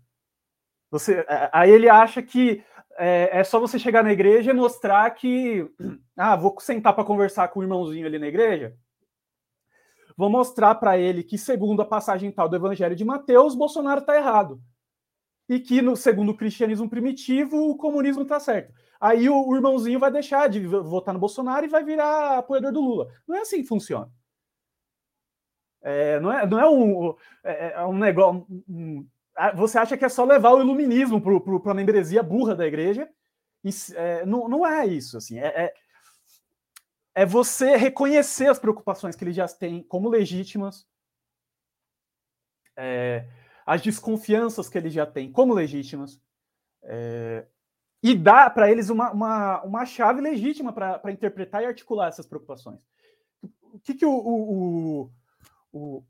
você, 0.92 1.24
é, 1.26 1.48
aí 1.54 1.70
ele 1.70 1.88
acha 1.88 2.22
que 2.22 2.62
é, 2.98 3.38
é, 3.40 3.44
só 3.44 3.58
você 3.58 3.78
chegar 3.78 4.04
na 4.04 4.12
igreja 4.12 4.50
e 4.50 4.54
mostrar 4.54 5.10
que, 5.12 5.66
ah, 6.14 6.36
vou 6.36 6.54
sentar 6.60 6.94
para 6.94 7.02
conversar 7.02 7.48
com 7.48 7.60
o 7.60 7.62
irmãozinho 7.62 8.06
ali 8.06 8.18
na 8.18 8.26
igreja, 8.26 8.76
vou 10.14 10.28
mostrar 10.28 10.74
para 10.74 10.98
ele 10.98 11.22
que, 11.22 11.38
segundo 11.38 11.80
a 11.80 11.86
passagem 11.86 12.30
tal 12.30 12.46
do 12.46 12.56
Evangelho 12.56 12.94
de 12.94 13.06
Mateus, 13.06 13.54
Bolsonaro 13.54 14.00
está 14.00 14.14
errado. 14.14 14.60
E 15.48 15.58
que, 15.58 15.80
no, 15.80 15.96
segundo 15.96 16.32
o 16.32 16.36
cristianismo 16.36 16.90
primitivo, 16.90 17.70
o 17.70 17.76
comunismo 17.78 18.22
está 18.22 18.38
certo. 18.38 18.74
Aí 19.00 19.30
o, 19.30 19.48
o, 19.48 19.56
irmãozinho 19.56 19.98
vai 19.98 20.12
deixar 20.12 20.46
de 20.46 20.60
votar 20.66 21.14
no 21.14 21.20
Bolsonaro 21.20 21.64
e 21.64 21.70
vai 21.70 21.82
virar 21.82 22.36
apoiador 22.36 22.70
do 22.70 22.82
Lula. 22.82 23.08
Não 23.26 23.34
é 23.34 23.40
assim 23.40 23.62
que 23.62 23.68
funciona. 23.68 24.10
É, 25.80 26.20
não, 26.20 26.30
é, 26.30 26.46
não 26.46 26.60
é 26.60 26.68
um, 26.68 27.16
é, 27.42 27.72
é 27.72 27.84
um 27.86 27.96
negócio. 27.96 28.46
Um, 28.68 29.08
você 29.54 29.78
acha 29.78 29.96
que 29.96 30.04
é 30.04 30.08
só 30.08 30.24
levar 30.24 30.52
o 30.52 30.60
iluminismo 30.60 31.20
para 31.60 31.72
a 31.72 31.74
membresia 31.74 32.22
burra 32.22 32.54
da 32.54 32.66
igreja? 32.66 33.08
E, 33.64 33.70
é, 33.94 34.26
não, 34.26 34.48
não 34.48 34.66
é 34.66 34.86
isso. 34.86 35.16
Assim, 35.16 35.38
é, 35.38 35.46
é 35.46 35.74
é 37.14 37.26
você 37.26 37.76
reconhecer 37.76 38.48
as 38.48 38.58
preocupações 38.58 39.14
que 39.14 39.24
ele 39.24 39.32
já 39.32 39.46
tem 39.46 39.82
como 39.82 40.08
legítimas, 40.08 40.86
é, 42.76 43.28
as 43.66 43.82
desconfianças 43.82 44.68
que 44.68 44.78
ele 44.78 44.90
já 44.90 45.06
tem 45.06 45.30
como 45.30 45.52
legítimas, 45.52 46.20
é, 46.82 47.46
e 48.02 48.14
dar 48.16 48.52
para 48.52 48.70
eles 48.70 48.88
uma, 48.88 49.12
uma, 49.12 49.62
uma 49.62 49.86
chave 49.86 50.20
legítima 50.20 50.72
para 50.72 51.12
interpretar 51.12 51.62
e 51.62 51.66
articular 51.66 52.08
essas 52.08 52.26
preocupações. 52.26 52.80
O 53.62 53.78
que, 53.78 53.94
que 53.94 54.04
o, 54.04 54.12
o, 54.12 55.10
o, 55.72 56.04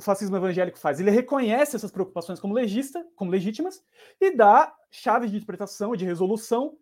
fascismo 0.00 0.36
evangélico 0.36 0.78
faz? 0.78 1.00
Ele 1.00 1.10
reconhece 1.10 1.76
essas 1.76 1.90
preocupações 1.90 2.40
como, 2.40 2.54
legista, 2.54 3.06
como 3.14 3.30
legítimas 3.30 3.84
e 4.20 4.34
dá 4.34 4.74
chaves 4.90 5.30
de 5.30 5.36
interpretação 5.36 5.94
e 5.94 5.98
de 5.98 6.04
resolução 6.04 6.78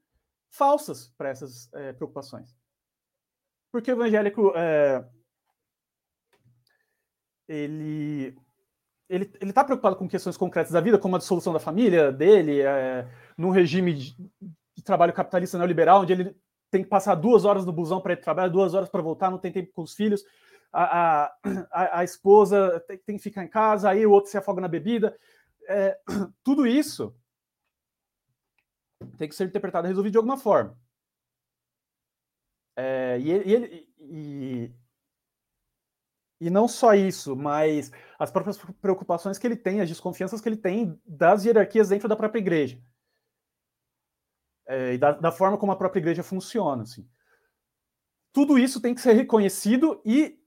falsas 0.50 1.12
para 1.16 1.28
essas 1.28 1.72
é, 1.72 1.92
preocupações. 1.92 2.54
Porque 3.72 3.90
o 3.90 3.94
evangélico 3.94 4.52
é, 4.56 5.04
ele 7.48 8.36
ele 9.10 9.28
está 9.42 9.64
preocupado 9.64 9.96
com 9.96 10.08
questões 10.08 10.36
concretas 10.36 10.70
da 10.70 10.80
vida, 10.80 10.96
como 10.96 11.16
a 11.16 11.18
dissolução 11.18 11.52
da 11.52 11.58
família 11.58 12.12
dele, 12.12 12.60
é, 12.60 13.08
num 13.36 13.50
regime 13.50 13.92
de, 13.92 14.16
de, 14.76 14.84
trabalho 14.84 15.12
capitalista 15.12 15.58
neoliberal, 15.58 16.02
onde 16.02 16.12
ele 16.12 16.36
tem 16.70 16.84
que 16.84 16.88
passar 16.88 17.16
duas 17.16 17.44
horas 17.44 17.66
no 17.66 17.72
busão 17.72 18.00
para 18.00 18.12
ir 18.12 18.18
trabalhar, 18.18 18.48
duas 18.48 18.72
horas 18.72 18.88
para 18.88 19.02
voltar, 19.02 19.28
não 19.28 19.38
tem 19.38 19.50
tempo 19.50 19.72
com 19.72 19.82
os 19.82 19.94
filhos, 19.94 20.24
a, 20.72 21.26
a, 21.72 22.00
a 22.00 22.04
esposa 22.04 22.80
tem, 22.86 22.98
tem, 22.98 23.16
que 23.16 23.22
ficar 23.22 23.44
em 23.44 23.48
casa, 23.48 23.90
aí 23.90 24.06
o 24.06 24.10
outro 24.10 24.30
se 24.30 24.38
afoga 24.38 24.60
na 24.60 24.68
bebida. 24.68 25.18
É, 25.68 25.98
tudo 26.44 26.66
isso 26.66 27.14
tem 29.16 29.28
que 29.28 29.34
ser 29.34 29.44
interpretado 29.44 29.86
e 29.86 29.88
resolvido 29.88 30.12
de 30.12 30.18
alguma 30.18 30.36
forma. 30.36 30.78
É, 32.76 33.18
e, 33.20 33.30
ele, 33.30 33.88
e, 33.98 34.72
e 36.40 36.50
não 36.50 36.66
só 36.66 36.94
isso, 36.94 37.36
mas 37.36 37.90
as 38.18 38.30
próprias 38.30 38.58
preocupações 38.80 39.38
que 39.38 39.46
ele 39.46 39.56
tem, 39.56 39.80
as 39.80 39.88
desconfianças 39.88 40.40
que 40.40 40.48
ele 40.48 40.56
tem 40.56 40.98
das 41.04 41.44
hierarquias 41.44 41.88
dentro 41.88 42.08
da 42.08 42.16
própria 42.16 42.40
igreja. 42.40 42.80
É, 44.66 44.94
e 44.94 44.98
da, 44.98 45.12
da, 45.12 45.32
forma 45.32 45.58
como 45.58 45.72
a 45.72 45.76
própria 45.76 46.00
igreja 46.00 46.22
funciona. 46.22 46.84
Assim. 46.84 47.06
Tudo 48.32 48.58
isso 48.58 48.80
tem 48.80 48.94
que 48.94 49.00
ser 49.00 49.12
reconhecido 49.12 50.00
e, 50.04 50.39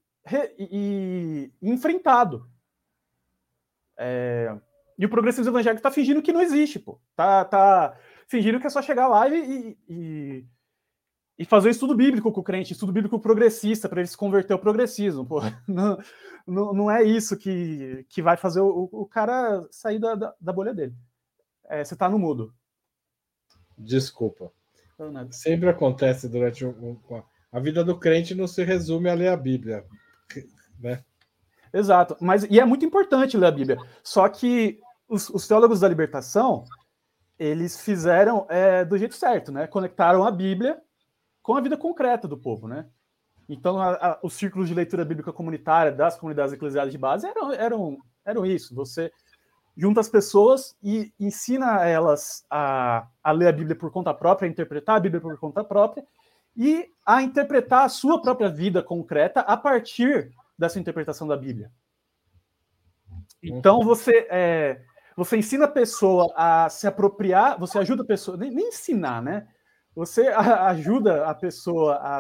e, 0.57 1.51
e 1.61 1.69
enfrentado. 1.69 2.47
É, 3.97 4.55
e 4.97 5.05
o 5.05 5.09
progressismo 5.09 5.51
evangélico 5.51 5.79
está 5.79 5.91
fingindo 5.91 6.21
que 6.21 6.33
não 6.33 6.41
existe, 6.41 6.79
pô. 6.79 6.99
Tá, 7.15 7.45
tá 7.45 7.97
fingindo 8.27 8.59
que 8.59 8.67
é 8.67 8.69
só 8.69 8.81
chegar 8.81 9.07
lá 9.07 9.27
e, 9.27 9.77
e, 9.87 10.45
e 11.37 11.45
fazer 11.45 11.67
um 11.67 11.71
estudo 11.71 11.95
bíblico 11.95 12.31
com 12.31 12.41
o 12.41 12.43
crente, 12.43 12.73
estudo 12.73 12.91
bíblico 12.91 13.19
progressista, 13.19 13.89
para 13.89 14.01
ele 14.01 14.07
se 14.07 14.17
converter 14.17 14.53
ao 14.53 14.59
progressismo. 14.59 15.25
Pô, 15.25 15.41
não, 15.67 15.97
não, 16.47 16.73
não, 16.73 16.91
é 16.91 17.03
isso 17.03 17.37
que, 17.37 18.05
que 18.09 18.21
vai 18.21 18.37
fazer 18.37 18.61
o, 18.61 18.89
o 18.91 19.05
cara 19.05 19.67
sair 19.71 19.99
da, 19.99 20.15
da, 20.15 20.33
da 20.39 20.53
bolha 20.53 20.73
dele. 20.73 20.93
É, 21.69 21.83
você 21.83 21.93
está 21.93 22.09
no 22.09 22.19
mudo. 22.19 22.53
Desculpa. 23.77 24.51
Sempre 25.31 25.69
acontece 25.69 26.29
durante 26.29 26.63
o, 26.63 27.01
a 27.51 27.59
vida 27.59 27.83
do 27.83 27.97
crente 27.97 28.33
não 28.33 28.47
se 28.47 28.63
resume 28.63 29.09
a 29.09 29.13
ler 29.13 29.27
a 29.27 29.37
Bíblia, 29.37 29.85
né? 30.79 31.03
Exato, 31.73 32.15
mas 32.21 32.43
e 32.43 32.59
é 32.59 32.65
muito 32.65 32.85
importante 32.85 33.37
ler 33.37 33.47
a 33.47 33.51
Bíblia. 33.51 33.77
Só 34.03 34.27
que 34.29 34.79
os, 35.07 35.29
os 35.29 35.47
teólogos 35.47 35.79
da 35.79 35.87
libertação 35.87 36.65
eles 37.37 37.81
fizeram 37.81 38.45
é, 38.49 38.85
do 38.85 38.97
jeito 38.97 39.15
certo, 39.15 39.51
né? 39.51 39.65
Conectaram 39.67 40.23
a 40.23 40.31
Bíblia 40.31 40.79
com 41.41 41.55
a 41.55 41.61
vida 41.61 41.75
concreta 41.75 42.27
do 42.27 42.37
povo, 42.37 42.67
né? 42.67 42.87
Então, 43.49 43.79
a, 43.79 43.93
a, 43.93 44.19
os 44.23 44.33
círculos 44.33 44.69
de 44.69 44.75
leitura 44.75 45.03
bíblica 45.03 45.33
comunitária 45.33 45.91
das 45.91 46.17
comunidades 46.17 46.53
eclesiais 46.53 46.91
de 46.91 46.97
base 46.97 47.27
eram, 47.27 47.51
eram, 47.51 47.97
eram 48.23 48.45
isso. 48.45 48.73
Você 48.75 49.11
junta 49.75 49.99
as 49.99 50.07
pessoas 50.07 50.75
e 50.81 51.11
ensina 51.19 51.85
elas 51.85 52.45
a, 52.49 53.07
a 53.23 53.31
ler 53.31 53.47
a 53.47 53.51
Bíblia 53.51 53.75
por 53.75 53.91
conta 53.91 54.13
própria, 54.13 54.47
a 54.47 54.51
interpretar 54.51 54.97
a 54.97 54.99
Bíblia 54.99 55.19
por 55.19 55.37
conta 55.39 55.63
própria 55.63 56.05
e 56.55 56.89
a 57.05 57.21
interpretar 57.21 57.85
a 57.85 57.89
sua 57.89 58.21
própria 58.21 58.49
vida 58.49 58.81
concreta 58.81 59.41
a 59.41 59.57
partir 59.57 60.31
dessa 60.57 60.79
interpretação 60.79 61.27
da 61.27 61.35
Bíblia. 61.35 61.71
Então, 63.41 63.81
você, 63.81 64.27
é, 64.29 64.81
você 65.15 65.37
ensina 65.37 65.65
a 65.65 65.69
pessoa 65.69 66.31
a 66.35 66.69
se 66.69 66.87
apropriar, 66.87 67.59
você 67.59 67.77
ajuda 67.77 68.03
a 68.03 68.05
pessoa, 68.05 68.37
nem, 68.37 68.51
nem 68.51 68.67
ensinar, 68.69 69.21
né? 69.21 69.47
Você 69.95 70.27
ajuda 70.27 71.25
a 71.25 71.35
pessoa 71.35 71.95
a. 71.95 72.19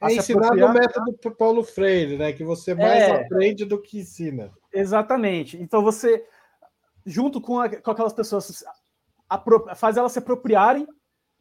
a 0.00 0.10
é 0.10 0.16
ensinar 0.16 0.54
no 0.54 0.72
método 0.72 1.16
Paulo 1.36 1.64
Freire, 1.64 2.16
né? 2.16 2.32
Que 2.32 2.44
você 2.44 2.74
mais 2.74 3.04
é, 3.04 3.10
aprende 3.10 3.64
do 3.64 3.80
que 3.80 3.98
ensina. 3.98 4.52
Exatamente. 4.72 5.56
Então 5.60 5.82
você, 5.82 6.24
junto 7.06 7.40
com, 7.40 7.58
a, 7.58 7.68
com 7.68 7.90
aquelas 7.90 8.12
pessoas, 8.12 8.64
faz 9.76 9.96
elas 9.96 10.12
se 10.12 10.18
apropriarem 10.18 10.86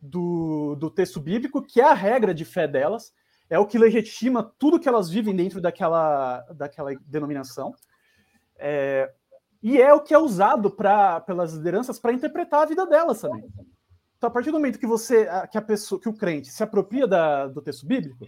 do, 0.03 0.75
do 0.75 0.89
texto 0.89 1.19
bíblico, 1.19 1.61
que 1.61 1.79
é 1.79 1.85
a 1.85 1.93
regra 1.93 2.33
de 2.33 2.43
fé 2.43 2.67
delas, 2.67 3.13
é 3.49 3.57
o 3.57 3.65
que 3.65 3.77
legitima 3.77 4.43
tudo 4.59 4.79
que 4.79 4.89
elas 4.89 5.09
vivem 5.09 5.35
dentro 5.35 5.61
daquela, 5.61 6.41
daquela 6.53 6.91
denominação. 7.05 7.73
É, 8.57 9.11
e 9.61 9.81
é 9.81 9.93
o 9.93 10.01
que 10.01 10.13
é 10.13 10.17
usado 10.17 10.69
pra, 10.69 11.21
pelas 11.21 11.53
lideranças 11.53 11.99
para 11.99 12.11
interpretar 12.13 12.63
a 12.63 12.65
vida 12.65 12.85
delas 12.85 13.21
também. 13.21 13.45
Então, 14.17 14.27
a 14.27 14.31
partir 14.31 14.51
do 14.51 14.57
momento 14.57 14.79
que 14.79 14.87
você, 14.87 15.27
que 15.51 15.57
a 15.57 15.61
pessoa, 15.61 15.99
que 15.99 16.09
o 16.09 16.13
crente 16.13 16.49
se 16.49 16.63
apropria 16.63 17.07
da, 17.07 17.47
do 17.47 17.61
texto 17.61 17.85
bíblico, 17.85 18.25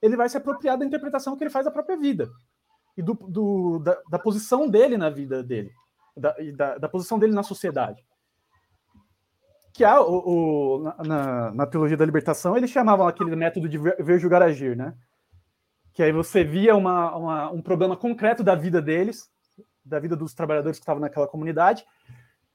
ele 0.00 0.16
vai 0.16 0.28
se 0.28 0.36
apropriar 0.36 0.76
da 0.76 0.84
interpretação 0.84 1.36
que 1.36 1.44
ele 1.44 1.50
faz 1.50 1.64
da 1.64 1.70
própria 1.70 1.96
vida 1.96 2.28
e 2.96 3.02
do, 3.02 3.14
do 3.14 3.78
da, 3.78 3.96
da, 4.10 4.18
posição 4.18 4.68
dele 4.68 4.96
na 4.96 5.08
vida 5.08 5.42
dele, 5.42 5.70
da, 6.16 6.34
da, 6.56 6.78
da, 6.78 6.88
posição 6.88 7.18
dele 7.18 7.32
na 7.32 7.42
sociedade. 7.42 8.04
Que 9.72 9.84
há 9.84 10.00
o, 10.00 10.78
o 10.78 10.94
na, 11.04 11.50
na, 11.52 11.66
teologia 11.66 11.96
da 11.96 12.04
libertação, 12.04 12.56
eles 12.56 12.70
chamavam 12.70 13.06
aquele 13.06 13.34
método 13.34 13.68
de 13.68 13.78
ver, 13.78 13.96
ver 14.02 14.18
julgar, 14.18 14.42
agir, 14.42 14.76
né? 14.76 14.94
Que 15.94 16.02
aí 16.02 16.12
você 16.12 16.44
via 16.44 16.76
uma, 16.76 17.16
uma, 17.16 17.50
um 17.50 17.62
problema 17.62 17.96
concreto 17.96 18.42
da 18.42 18.54
vida 18.54 18.82
deles, 18.82 19.30
da 19.84 19.98
vida 19.98 20.14
dos 20.14 20.34
trabalhadores 20.34 20.78
que 20.78 20.82
estavam 20.82 21.00
naquela 21.00 21.26
comunidade, 21.26 21.84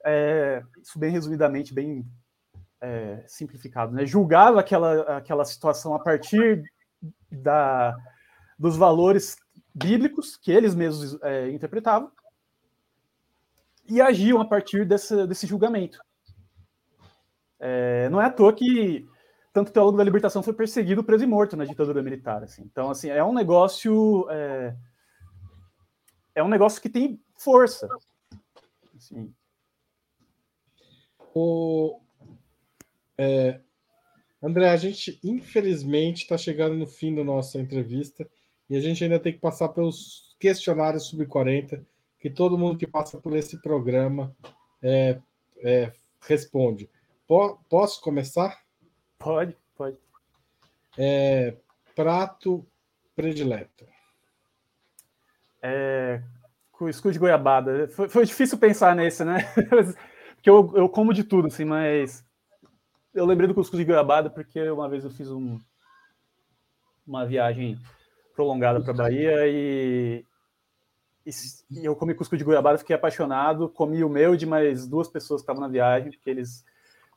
é, 0.04 0.62
isso 0.80 0.98
bem 0.98 1.10
resumidamente, 1.10 1.74
bem 1.74 2.06
é, 2.80 3.24
simplificado, 3.26 3.92
né? 3.92 4.06
julgava 4.06 4.60
aquela, 4.60 5.16
aquela 5.16 5.44
situação 5.44 5.94
a 5.94 5.98
partir 5.98 6.62
da, 7.30 7.96
dos 8.58 8.76
valores 8.76 9.36
bíblicos 9.74 10.36
que 10.36 10.50
eles 10.50 10.74
mesmos 10.74 11.20
é, 11.22 11.50
interpretavam 11.50 12.10
e 13.88 14.00
agiam 14.00 14.40
a 14.40 14.44
partir 14.44 14.84
desse, 14.84 15.26
desse 15.26 15.46
julgamento. 15.46 15.98
É, 17.60 18.08
não 18.08 18.20
é 18.20 18.26
à 18.26 18.30
toa 18.30 18.52
que 18.52 19.06
tanto 19.52 19.72
teólogo 19.72 19.98
da 19.98 20.04
libertação 20.04 20.42
foi 20.42 20.52
perseguido, 20.52 21.02
preso 21.02 21.24
e 21.24 21.26
morto 21.26 21.56
na 21.56 21.64
ditadura 21.64 22.02
militar. 22.02 22.42
Assim. 22.42 22.62
Então, 22.62 22.90
assim, 22.90 23.08
é 23.10 23.22
um 23.24 23.32
negócio. 23.32 24.26
É, 24.30 24.76
é 26.34 26.42
um 26.42 26.48
negócio 26.48 26.80
que 26.80 26.88
tem 26.88 27.20
força. 27.36 27.88
Assim. 28.96 29.32
O, 31.34 32.00
é, 33.16 33.60
André, 34.42 34.70
a 34.70 34.76
gente 34.76 35.18
infelizmente 35.22 36.22
está 36.22 36.38
chegando 36.38 36.76
no 36.76 36.86
fim 36.86 37.14
da 37.14 37.24
nossa 37.24 37.58
entrevista 37.58 38.28
e 38.70 38.76
a 38.76 38.80
gente 38.80 39.02
ainda 39.02 39.18
tem 39.18 39.32
que 39.32 39.40
passar 39.40 39.68
pelos 39.70 40.36
questionários 40.38 41.08
sub-40 41.08 41.84
que 42.20 42.30
todo 42.30 42.58
mundo 42.58 42.78
que 42.78 42.86
passa 42.86 43.18
por 43.18 43.36
esse 43.36 43.60
programa 43.60 44.34
é, 44.82 45.20
é, 45.58 45.92
responde. 46.20 46.88
Posso 47.68 48.00
começar? 48.00 48.58
Pode, 49.18 49.54
pode. 49.76 49.96
É, 50.96 51.54
prato 51.94 52.66
predileto. 53.14 53.86
É, 55.60 56.22
cuscuz 56.72 57.12
de 57.12 57.18
goiabada. 57.18 57.88
Foi, 57.88 58.08
foi, 58.08 58.24
difícil 58.24 58.56
pensar 58.56 58.96
nesse, 58.96 59.24
né? 59.24 59.40
porque 60.36 60.48
eu, 60.48 60.72
eu 60.74 60.88
como 60.88 61.12
de 61.12 61.24
tudo, 61.24 61.48
assim, 61.48 61.64
mas 61.64 62.24
eu 63.12 63.26
lembrei 63.26 63.46
do 63.46 63.54
cuscuz 63.54 63.78
de 63.78 63.84
goiabada 63.84 64.30
porque 64.30 64.70
uma 64.70 64.88
vez 64.88 65.04
eu 65.04 65.10
fiz 65.10 65.30
um, 65.30 65.58
uma 67.06 67.26
viagem 67.26 67.78
prolongada 68.34 68.80
para 68.80 68.92
Bahia 68.92 69.48
e, 69.48 70.24
e, 71.26 71.30
e, 71.70 71.84
eu 71.84 71.96
comi 71.96 72.14
cuscuz 72.14 72.38
de 72.38 72.44
goiabada, 72.44 72.78
fiquei 72.78 72.94
apaixonado, 72.94 73.68
comi 73.68 74.04
o 74.04 74.08
meu 74.08 74.36
de 74.36 74.46
mais 74.46 74.86
duas 74.86 75.08
pessoas 75.08 75.40
que 75.40 75.42
estavam 75.42 75.60
na 75.60 75.68
viagem, 75.68 76.12
porque 76.12 76.30
eles 76.30 76.64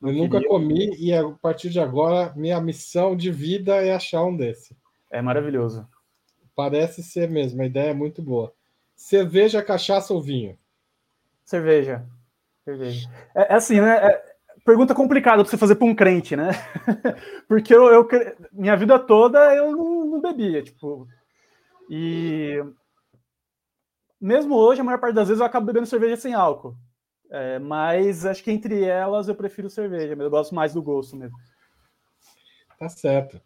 eu 0.02 0.14
nunca 0.14 0.44
comi 0.48 0.96
e 0.98 1.14
a 1.14 1.30
partir 1.42 1.70
de 1.70 1.80
agora 1.80 2.34
minha 2.36 2.60
missão 2.60 3.16
de 3.16 3.32
vida 3.32 3.76
é 3.76 3.94
achar 3.94 4.24
um 4.24 4.36
desse. 4.36 4.76
É 5.12 5.22
maravilhoso. 5.22 5.88
Parece 6.56 7.04
ser 7.04 7.30
mesmo, 7.30 7.62
a 7.62 7.66
ideia 7.66 7.92
é 7.92 7.94
muito 7.94 8.22
boa. 8.22 8.54
Cerveja, 8.96 9.64
cachaça 9.64 10.14
ou 10.14 10.22
vinho? 10.22 10.58
Cerveja. 11.44 12.06
Cerveja. 12.64 13.10
É, 13.36 13.54
é 13.54 13.56
assim, 13.56 13.80
né? 13.82 13.98
É, 13.98 14.36
pergunta 14.66 14.96
complicada 14.96 15.44
para 15.44 15.50
você 15.50 15.58
fazer 15.58 15.76
para 15.76 15.88
um 15.88 15.96
crente, 15.96 16.36
né? 16.36 16.52
Porque 17.48 17.74
eu, 17.74 17.88
eu, 17.88 18.08
minha 18.52 18.76
vida 18.76 18.98
toda 19.00 19.54
eu 19.56 19.72
não, 19.72 20.06
não, 20.06 20.22
bebia, 20.22 20.62
tipo. 20.62 21.08
E 21.90 22.64
mesmo 24.20 24.56
hoje, 24.56 24.82
a 24.82 24.84
maior 24.84 25.00
parte 25.00 25.16
das 25.16 25.28
vezes 25.28 25.42
eu 25.42 25.46
acabo 25.46 25.66
bebendo 25.66 25.86
cerveja 25.86 26.16
sem 26.16 26.34
álcool. 26.34 26.76
É, 27.32 27.58
mas 27.60 28.26
acho 28.26 28.44
que 28.44 28.52
entre 28.52 28.84
elas 28.84 29.30
eu 29.30 29.36
prefiro 29.36 29.70
cerveja, 29.70 30.16
eu 30.20 30.30
gosto 30.30 30.54
mais 30.54 30.74
do 30.74 30.84
gosto 30.84 31.16
mesmo. 31.16 31.38
Tá 32.78 32.90
certo. 32.90 33.42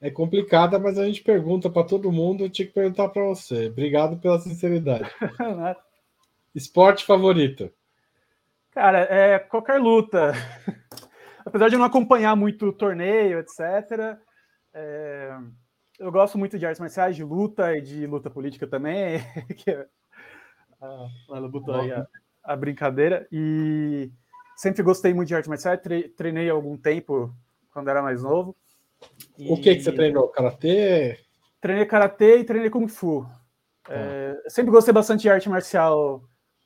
É 0.00 0.08
complicada, 0.08 0.78
mas 0.78 0.96
a 0.96 1.04
gente 1.04 1.24
pergunta 1.24 1.68
para 1.68 1.86
todo 1.86 2.12
mundo. 2.12 2.44
Eu 2.44 2.50
tinha 2.50 2.68
que 2.68 2.72
perguntar 2.72 3.08
para 3.08 3.24
você. 3.24 3.66
Obrigado 3.66 4.16
pela 4.18 4.38
sinceridade. 4.38 5.10
Esporte 6.54 7.04
favorito? 7.04 7.68
Cara, 8.70 9.00
é 9.00 9.40
qualquer 9.40 9.80
luta. 9.80 10.32
Apesar 11.44 11.68
de 11.68 11.74
eu 11.74 11.78
não 11.78 11.86
acompanhar 11.86 12.36
muito 12.36 12.72
torneio, 12.72 13.40
etc. 13.40 14.16
É... 14.72 15.36
Eu 15.98 16.12
gosto 16.12 16.38
muito 16.38 16.56
de 16.56 16.64
artes 16.64 16.78
marciais, 16.78 17.16
de 17.16 17.24
luta 17.24 17.76
e 17.76 17.80
de 17.80 18.06
luta 18.06 18.30
política 18.30 18.68
também. 18.68 19.18
que 19.56 19.70
é... 19.72 19.86
a, 20.80 21.08
a 21.30 21.38
luta 21.40 21.80
aí, 21.80 21.90
a, 21.90 22.06
a 22.48 22.56
brincadeira. 22.56 23.28
E 23.30 24.10
sempre 24.56 24.82
gostei 24.82 25.12
muito 25.12 25.28
de 25.28 25.34
artes 25.34 25.48
marciais, 25.48 25.80
treinei 26.16 26.48
algum 26.48 26.76
tempo 26.76 27.32
quando 27.70 27.88
era 27.88 28.02
mais 28.02 28.22
novo. 28.22 28.56
E... 29.38 29.52
O 29.52 29.60
que, 29.60 29.76
que 29.76 29.82
você 29.82 29.92
treinou? 29.92 30.28
Karatê? 30.28 31.18
Treinei 31.60 31.84
karatê 31.84 32.38
e 32.38 32.44
treinei 32.44 32.70
kung 32.70 32.88
fu. 32.88 33.26
Tá. 33.84 33.94
É, 33.94 34.36
sempre 34.48 34.70
gostei 34.70 34.92
bastante 34.92 35.22
de 35.22 35.30
arte 35.30 35.48
marcial 35.48 36.22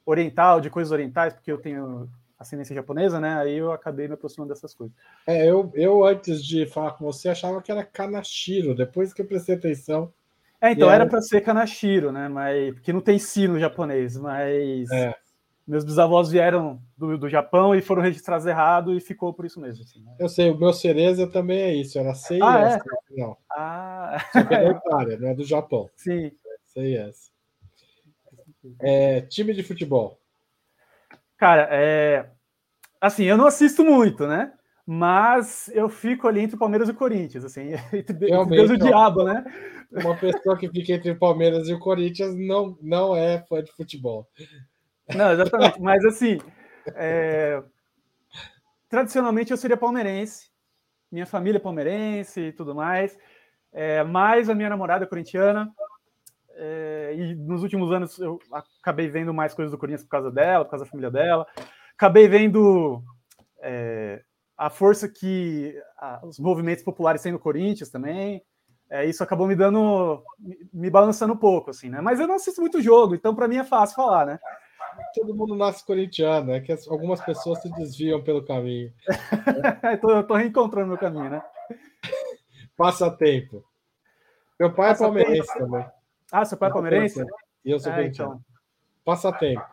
oriental, 0.07 0.61
de 0.61 0.71
coisas 0.71 0.93
orientais, 0.93 1.35
porque 1.35 1.51
eu 1.51 1.59
tenho 1.59 2.09
ascendência 2.39 2.75
japonesa, 2.75 3.21
né? 3.21 3.35
Aí 3.39 3.57
eu 3.57 3.73
acabei 3.73 4.09
me 4.09 4.15
aproximando 4.15 4.53
dessas 4.53 4.75
coisas. 4.75 4.95
É, 5.27 5.49
eu, 5.49 5.71
eu 5.75 6.05
antes 6.05 6.45
de 6.45 6.67
falar 6.67 6.93
com 6.93 7.05
você 7.05 7.29
achava 7.29 7.61
que 7.61 7.71
era 7.71 7.85
Kanashiro, 7.85 8.75
depois 8.75 9.13
que 9.13 9.23
eu 9.23 9.27
prestei 9.27 9.55
atenção. 9.55 10.13
É, 10.61 10.73
então 10.73 10.89
era, 10.89 11.03
era 11.03 11.07
para 11.11 11.21
ser 11.21 11.41
Kanashiro, 11.41 12.13
né? 12.13 12.29
Mas 12.29 12.75
porque 12.75 12.93
não 12.93 13.01
tem 13.01 13.19
si 13.19 13.49
no 13.49 13.59
japonês, 13.59 14.17
mas 14.17 14.91
é 14.91 15.15
meus 15.73 15.85
bisavós 15.85 16.31
vieram 16.31 16.79
do, 16.99 17.17
do 17.17 17.31
Japão 17.31 17.75
e 17.75 17.81
foram 17.81 18.03
registrados 18.03 18.47
errado 18.47 18.93
e 18.95 19.01
ficou 19.01 19.33
por 19.33 19.47
isso 19.47 19.59
mesmo. 19.59 19.83
Assim, 19.83 20.03
né? 20.03 20.15
Eu 20.21 20.29
sei, 20.29 20.51
o 20.51 20.59
meu 20.59 20.71
cereza 20.71 21.27
também 21.27 21.59
é 21.59 21.75
isso, 21.75 21.99
era 21.99 22.15
CIS 22.15 22.43
ah, 22.43 22.61
é? 22.61 22.79
não. 23.17 23.39
Ah. 23.51 24.19
Só 24.31 24.45
que 24.45 24.55
é 24.55 24.65
da 24.65 24.71
Itália, 24.71 25.19
não 25.19 25.29
é 25.29 25.35
do 25.35 25.45
Japão. 25.45 25.89
Sim. 25.97 26.31
CIS. 26.63 27.33
É, 28.83 29.23
time 29.23 29.55
de 29.55 29.63
futebol. 29.63 30.21
Cara, 31.39 31.67
é, 31.71 32.29
assim, 33.01 33.25
eu 33.25 33.39
não 33.39 33.47
assisto 33.47 33.83
muito, 33.83 34.27
né? 34.27 34.53
Mas 34.87 35.71
eu 35.73 35.89
fico 35.89 36.29
ali 36.29 36.41
entre 36.41 36.59
Palmeiras 36.59 36.91
e 36.91 36.93
Corinthians, 36.93 37.47
assim, 37.47 37.71
entre 37.95 38.29
Realmente, 38.29 38.57
Deus 38.59 38.71
e 38.73 38.75
o 38.75 38.79
diabo, 38.79 39.25
né? 39.25 39.43
Uma 39.91 40.17
pessoa 40.17 40.59
que 40.59 40.69
fica 40.69 40.93
entre 40.93 41.13
o 41.13 41.19
Palmeiras 41.19 41.67
e 41.67 41.73
o 41.73 41.79
Corinthians 41.79 42.37
não, 42.37 42.77
não 42.83 43.17
é 43.17 43.43
fã 43.49 43.63
de 43.63 43.73
futebol. 43.73 44.29
Não, 45.17 45.33
exatamente. 45.33 45.81
Mas 45.81 46.05
assim, 46.05 46.39
é... 46.95 47.63
tradicionalmente 48.89 49.51
eu 49.51 49.57
seria 49.57 49.77
palmeirense, 49.77 50.51
minha 51.11 51.27
família 51.27 51.59
é 51.59 51.61
palmeirense 51.61 52.41
e 52.41 52.53
tudo 52.53 52.75
mais. 52.75 53.17
É, 53.73 54.03
mas 54.05 54.51
a 54.51 54.55
minha 54.55 54.69
namorada 54.69 55.05
é 55.05 55.09
corintiana. 55.09 55.71
É, 56.55 57.15
e 57.17 57.35
nos 57.35 57.63
últimos 57.63 57.91
anos 57.91 58.19
eu 58.19 58.39
acabei 58.81 59.09
vendo 59.09 59.33
mais 59.33 59.55
coisas 59.55 59.73
do 59.73 59.79
Corinthians 59.79 60.05
por 60.05 60.11
causa 60.11 60.31
dela, 60.31 60.65
por 60.65 60.71
causa 60.71 60.85
da 60.85 60.91
família 60.91 61.11
dela. 61.11 61.47
Acabei 61.95 62.29
vendo 62.29 63.03
é, 63.61 64.23
a 64.57 64.69
força 64.71 65.09
que 65.09 65.75
os 66.23 66.39
movimentos 66.39 66.85
populares 66.85 67.23
têm 67.23 67.33
no 67.33 67.39
Corinthians 67.39 67.91
também. 67.91 68.43
É, 68.91 69.07
isso 69.07 69.23
acabou 69.23 69.47
me 69.47 69.57
dando, 69.57 70.23
me, 70.39 70.57
me 70.73 70.91
balançando 70.91 71.33
um 71.33 71.37
pouco, 71.37 71.71
assim, 71.71 71.89
né? 71.89 72.01
Mas 72.03 72.21
eu 72.21 72.27
não 72.27 72.35
assisto 72.35 72.61
muito 72.61 72.83
jogo, 72.83 73.15
então 73.15 73.35
para 73.35 73.49
mim 73.49 73.57
é 73.57 73.65
fácil 73.65 73.97
falar, 73.97 74.27
né? 74.27 74.39
Todo 75.15 75.35
mundo 75.35 75.55
nasce 75.55 75.85
corintiano, 75.85 76.53
é 76.53 76.61
que 76.61 76.73
algumas 76.89 77.21
pessoas 77.21 77.61
se 77.61 77.71
desviam 77.73 78.23
pelo 78.23 78.45
caminho. 78.45 78.93
eu 80.03 80.27
tô 80.27 80.35
reencontrando 80.35 80.89
meu 80.89 80.99
caminho, 80.99 81.31
né? 81.31 81.43
Passatempo. 82.77 83.65
Meu 84.59 84.73
pai 84.73 84.91
Passa 84.91 85.05
é 85.05 85.07
palmeirense 85.07 85.53
tempo. 85.53 85.59
também. 85.59 85.87
Ah, 86.31 86.45
seu 86.45 86.59
pai 86.59 86.71
é 86.71 86.73
palmeirense? 86.73 87.25
E 87.65 87.71
eu 87.71 87.79
sou 87.79 87.93
é, 87.93 87.97
corintiano. 87.97 88.33
Então. 88.33 88.45
Passatempo. 89.05 89.65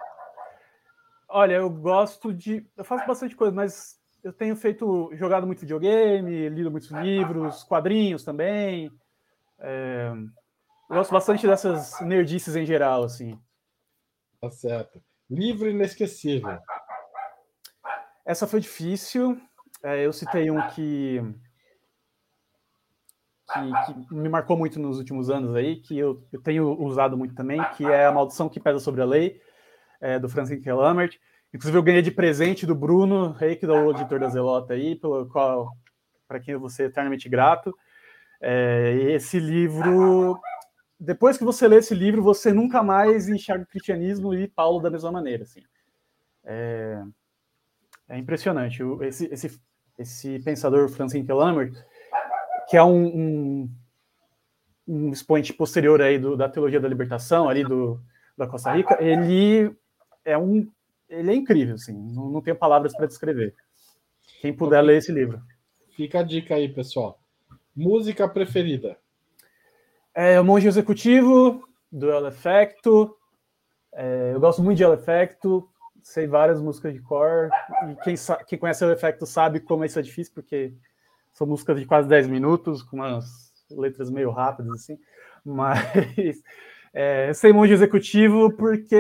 Olha, 1.28 1.56
eu 1.56 1.70
gosto 1.70 2.34
de. 2.34 2.66
Eu 2.76 2.84
faço 2.84 3.06
bastante 3.06 3.36
coisa, 3.36 3.56
mas 3.56 4.00
eu 4.24 4.34
tenho 4.34 4.56
feito. 4.56 5.12
jogado 5.14 5.46
muito 5.46 5.62
videogame, 5.62 6.50
lido 6.50 6.72
muitos 6.72 6.90
livros, 6.90 7.64
quadrinhos 7.64 8.24
também. 8.24 8.92
É... 9.60 10.12
Eu 10.90 10.96
gosto 10.96 11.12
bastante 11.12 11.46
dessas 11.46 12.00
nerdices 12.02 12.56
em 12.56 12.66
geral, 12.66 13.04
assim. 13.04 13.40
Tá 14.42 14.50
certo. 14.50 15.02
Livro 15.30 15.70
inesquecível. 15.70 16.58
Essa 18.26 18.48
foi 18.48 18.60
difícil. 18.60 19.40
É, 19.84 20.06
eu 20.06 20.12
citei 20.12 20.50
um 20.50 20.60
que, 20.70 21.22
que, 23.54 24.06
que, 24.08 24.14
me 24.14 24.28
marcou 24.28 24.58
muito 24.58 24.80
nos 24.80 24.98
últimos 24.98 25.30
anos 25.30 25.56
aí, 25.56 25.78
que 25.78 25.98
eu, 25.98 26.28
eu, 26.32 26.42
tenho 26.42 26.70
usado 26.82 27.18
muito 27.18 27.36
também, 27.36 27.64
que 27.78 27.86
é 27.86 28.06
A 28.06 28.12
Maldição 28.12 28.50
que 28.50 28.60
Pesa 28.60 28.80
sobre 28.80 29.02
a 29.02 29.06
Lei, 29.06 29.40
é, 30.02 30.20
do 30.20 30.28
Francis 30.28 30.64
Lambert. 30.66 31.18
Inclusive, 31.54 31.78
eu 31.78 31.84
ganhei 31.84 32.02
de 32.02 32.12
presente 32.12 32.66
do 32.66 32.76
Bruno 32.76 33.32
Reik, 33.32 33.66
do 33.66 33.92
editor 33.92 34.20
da 34.20 34.30
Zelota 34.30 34.74
aí, 34.74 34.96
pelo 34.96 35.28
qual, 35.28 35.72
para 36.28 36.40
quem 36.40 36.54
eu 36.54 36.60
vou 36.60 36.70
ser 36.70 36.90
eternamente 36.90 37.30
grato. 37.30 37.76
É, 38.42 38.94
esse 39.12 39.40
livro 39.40 40.40
depois 41.00 41.38
que 41.38 41.44
você 41.44 41.68
lê 41.68 41.78
esse 41.78 41.96
livro, 41.96 42.22
você 42.22 42.52
nunca 42.52 42.84
mais 42.84 43.30
enxerga 43.30 43.64
o 43.64 43.68
cristianismo 43.68 44.34
e 44.34 44.48
Paulo 44.48 44.82
da 44.82 44.90
mesma 44.90 45.12
maneira. 45.12 45.44
Assim. 45.44 45.62
É, 46.44 47.02
é 48.10 48.18
impressionante. 48.18 48.84
Esse, 49.02 49.26
esse, 49.32 49.62
esse 49.98 50.40
pensador 50.40 50.90
Francis 50.90 51.26
Lambert, 51.28 51.74
que 52.68 52.76
é 52.76 52.84
um, 52.84 53.06
um, 53.06 53.70
um 54.88 55.12
expoente 55.12 55.54
posterior 55.54 56.02
aí 56.02 56.20
do, 56.20 56.36
da 56.36 56.50
teologia 56.50 56.80
da 56.80 56.88
libertação, 56.88 57.48
ali 57.48 57.64
do, 57.64 58.02
da 58.38 58.46
Costa 58.46 58.74
Rica, 58.74 58.98
ele 59.02 59.74
é 60.26 60.38
um 60.38 60.70
ele 61.08 61.32
é 61.32 61.36
incrível, 61.36 61.74
assim, 61.74 61.92
não, 61.92 62.30
não 62.30 62.40
tenho 62.40 62.56
palavras 62.56 62.96
para 62.96 63.08
descrever. 63.08 63.56
Quem 64.42 64.56
puder 64.56 64.82
ler 64.82 64.98
esse 64.98 65.12
livro. 65.12 65.42
Fica 65.96 66.20
a 66.20 66.24
dica 66.24 66.54
aí, 66.54 66.70
pessoal. 66.70 67.20
Música 67.76 68.30
preferida? 68.30 68.96
É 70.14 70.40
o 70.40 70.44
Monge 70.44 70.68
Executivo, 70.68 71.68
do 71.92 72.12
El 72.12 72.28
Effecto. 72.28 73.16
É, 73.94 74.32
eu 74.34 74.40
gosto 74.40 74.62
muito 74.62 74.78
de 74.78 74.84
El 74.84 74.94
Effecto. 74.94 75.70
sei 76.04 76.28
várias 76.28 76.62
músicas 76.62 76.94
de 76.94 77.02
cor, 77.02 77.50
e 77.88 77.96
quem, 78.04 78.16
quem 78.48 78.58
conhece 78.60 78.84
o 78.84 78.92
efeito 78.92 79.26
sabe 79.26 79.60
como 79.60 79.86
isso 79.86 80.00
é 80.00 80.02
difícil, 80.02 80.34
porque 80.34 80.74
são 81.34 81.46
músicas 81.46 81.80
de 81.80 81.86
quase 81.86 82.08
10 82.08 82.28
minutos, 82.28 82.82
com 82.82 82.98
umas 82.98 83.54
letras 83.70 84.10
meio 84.10 84.32
rápidas, 84.32 84.72
assim, 84.72 84.98
mas 85.46 85.80
é, 86.94 87.32
sei 87.34 87.54
monge 87.54 87.74
executivo 87.74 88.52
porque 88.54 88.96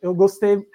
eu 0.00 0.14
gostei, 0.14 0.66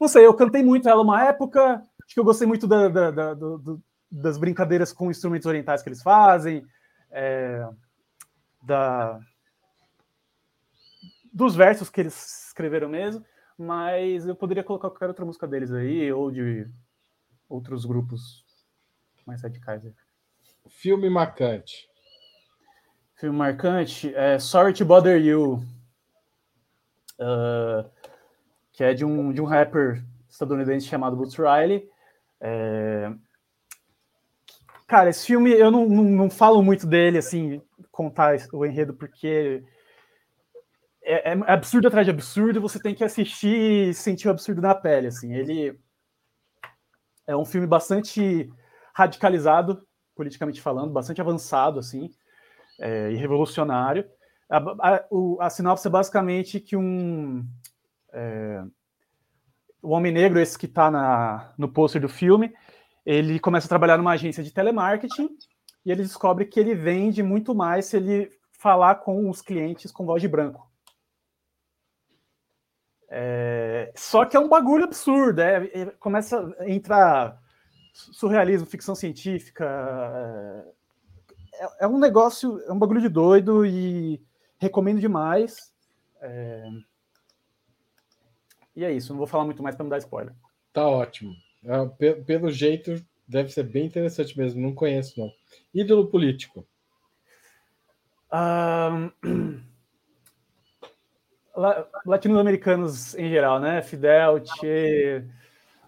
não 0.00 0.06
sei, 0.06 0.26
eu 0.26 0.34
cantei 0.34 0.62
muito 0.62 0.88
ela 0.88 1.02
uma 1.02 1.24
época, 1.24 1.82
acho 2.04 2.14
que 2.14 2.20
eu 2.20 2.24
gostei 2.24 2.46
muito 2.46 2.66
da, 2.66 2.88
da, 2.88 3.10
da, 3.10 3.34
do, 3.34 3.82
das 4.10 4.38
brincadeiras 4.38 4.92
com 4.92 5.10
instrumentos 5.10 5.46
orientais 5.46 5.82
que 5.82 5.88
eles 5.88 6.02
fazem, 6.02 6.64
é, 7.10 7.66
da, 8.62 9.20
dos 11.32 11.54
versos 11.54 11.88
que 11.88 12.00
eles 12.00 12.46
escreveram 12.46 12.88
mesmo, 12.88 13.24
mas 13.56 14.26
eu 14.26 14.34
poderia 14.34 14.64
colocar 14.64 14.90
qualquer 14.90 15.08
outra 15.08 15.24
música 15.24 15.46
deles 15.46 15.72
aí, 15.72 16.12
ou 16.12 16.30
de 16.30 16.68
outros 17.48 17.84
grupos 17.84 18.44
mais 19.26 19.42
radicais. 19.42 19.84
Aí. 19.84 19.94
Filme 20.68 21.08
marcante. 21.08 21.88
Filme 23.16 23.36
marcante 23.36 24.14
é 24.14 24.38
Sorry 24.38 24.72
to 24.72 24.84
Bother 24.84 25.20
You, 25.20 25.62
uh, 27.18 27.90
que 28.72 28.82
é 28.82 28.94
de 28.94 29.04
um, 29.04 29.32
de 29.32 29.42
um 29.42 29.44
rapper 29.44 30.02
estadunidense 30.28 30.86
chamado 30.86 31.16
Boots 31.16 31.36
Riley. 31.36 31.88
É... 32.40 33.12
Cara, 34.86 35.10
esse 35.10 35.26
filme 35.26 35.50
eu 35.50 35.70
não, 35.70 35.86
não, 35.86 36.04
não 36.04 36.30
falo 36.30 36.62
muito 36.62 36.86
dele, 36.86 37.18
assim, 37.18 37.60
contar 38.00 38.34
o 38.54 38.64
enredo, 38.64 38.94
porque 38.94 39.62
é, 41.02 41.32
é, 41.32 41.38
absurdo 41.46 41.86
atrás 41.86 42.06
de 42.06 42.10
absurdo, 42.10 42.62
você 42.62 42.80
tem 42.80 42.94
que 42.94 43.04
assistir 43.04 43.90
e 43.90 43.94
sentir 43.94 44.26
o 44.26 44.30
absurdo 44.30 44.62
na 44.62 44.74
pele, 44.74 45.08
assim. 45.08 45.34
Ele 45.34 45.78
é 47.26 47.36
um 47.36 47.44
filme 47.44 47.66
bastante 47.66 48.50
radicalizado, 48.94 49.86
politicamente 50.16 50.62
falando, 50.62 50.94
bastante 50.94 51.20
avançado, 51.20 51.78
assim, 51.78 52.08
é, 52.80 53.12
e 53.12 53.16
revolucionário. 53.16 54.06
A, 54.48 54.56
a, 54.58 55.06
o, 55.10 55.36
a, 55.38 55.50
sinopse 55.50 55.86
é 55.86 55.90
basicamente 55.90 56.58
que 56.58 56.76
um... 56.76 57.46
É, 58.14 58.64
o 59.82 59.90
homem 59.90 60.12
negro, 60.12 60.40
esse 60.40 60.58
que 60.58 60.66
está 60.66 61.54
no 61.56 61.68
pôster 61.68 62.00
do 62.00 62.08
filme, 62.08 62.52
ele 63.04 63.38
começa 63.38 63.66
a 63.66 63.68
trabalhar 63.68 63.98
numa 63.98 64.12
agência 64.12 64.42
de 64.42 64.52
telemarketing 64.52 65.28
e 65.84 65.90
ele 65.90 66.02
descobre 66.02 66.44
que 66.44 66.60
ele 66.60 66.74
vende 66.74 67.22
muito 67.22 67.54
mais 67.54 67.86
se 67.86 67.96
ele 67.96 68.30
falar 68.52 68.96
com 68.96 69.28
os 69.30 69.40
clientes 69.40 69.90
com 69.90 70.04
voz 70.04 70.20
de 70.20 70.28
branco. 70.28 70.70
É, 73.08 73.92
só 73.96 74.24
que 74.24 74.36
é 74.36 74.40
um 74.40 74.48
bagulho 74.48 74.84
absurdo, 74.84 75.40
é, 75.40 75.64
é, 75.74 75.86
começa 75.98 76.54
a 76.60 76.70
entrar 76.70 77.40
surrealismo, 77.92 78.66
ficção 78.66 78.94
científica. 78.94 79.66
É, 81.54 81.84
é, 81.84 81.88
um 81.88 81.98
negócio, 81.98 82.60
é 82.66 82.72
um 82.72 82.78
bagulho 82.78 83.00
de 83.00 83.08
doido 83.08 83.66
e 83.66 84.22
recomendo 84.58 85.00
demais. 85.00 85.72
É, 86.20 86.68
e 88.76 88.84
é 88.84 88.92
isso, 88.92 89.12
não 89.12 89.18
vou 89.18 89.26
falar 89.26 89.44
muito 89.44 89.62
mais 89.62 89.74
para 89.74 89.82
não 89.82 89.90
dar 89.90 89.98
spoiler. 89.98 90.34
Tá 90.72 90.86
ótimo. 90.86 91.32
É, 91.64 92.14
pelo 92.14 92.50
jeito, 92.50 93.04
deve 93.30 93.50
ser 93.50 93.62
bem 93.62 93.86
interessante 93.86 94.36
mesmo, 94.36 94.60
não 94.60 94.74
conheço 94.74 95.18
não. 95.20 95.30
Ídolo 95.72 96.08
político. 96.08 96.66
Um... 98.32 99.60
latino-americanos 102.04 103.14
em 103.14 103.28
geral, 103.28 103.60
né? 103.60 103.82
Fidel, 103.82 104.44
Che, 104.44 105.24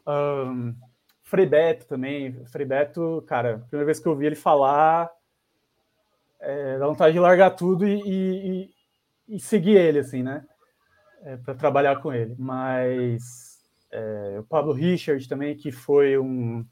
um, 0.07 0.75
Frei 1.23 1.47
Beto 1.47 1.87
também. 1.87 2.45
Frei 2.47 2.67
Beto, 2.67 3.25
cara, 3.27 3.59
primeira 3.69 3.87
vez 3.87 3.99
que 3.99 4.07
eu 4.07 4.17
vi 4.17 4.27
ele 4.27 4.37
falar, 4.37 5.11
é, 6.41 6.79
dá 6.79 6.87
vontade 6.87 7.13
de 7.13 7.21
largar 7.21 7.51
tudo 7.51 7.87
e, 7.87 8.01
e, 8.05 8.71
e 9.29 9.41
seguir 9.41 9.77
ele, 9.77 10.01
assim, 10.01 10.23
né? 10.23 10.45
É, 11.23 11.37
para 11.37 11.55
trabalhar 11.55 12.01
com 12.03 12.13
ele. 12.13 12.35
Mas 12.39 13.63
é, 13.91 14.37
o 14.39 14.45
Pablo 14.45 14.73
Richard 14.73 15.27
também, 15.29 15.57
que 15.57 15.71
foi 15.73 16.19
um, 16.19 16.67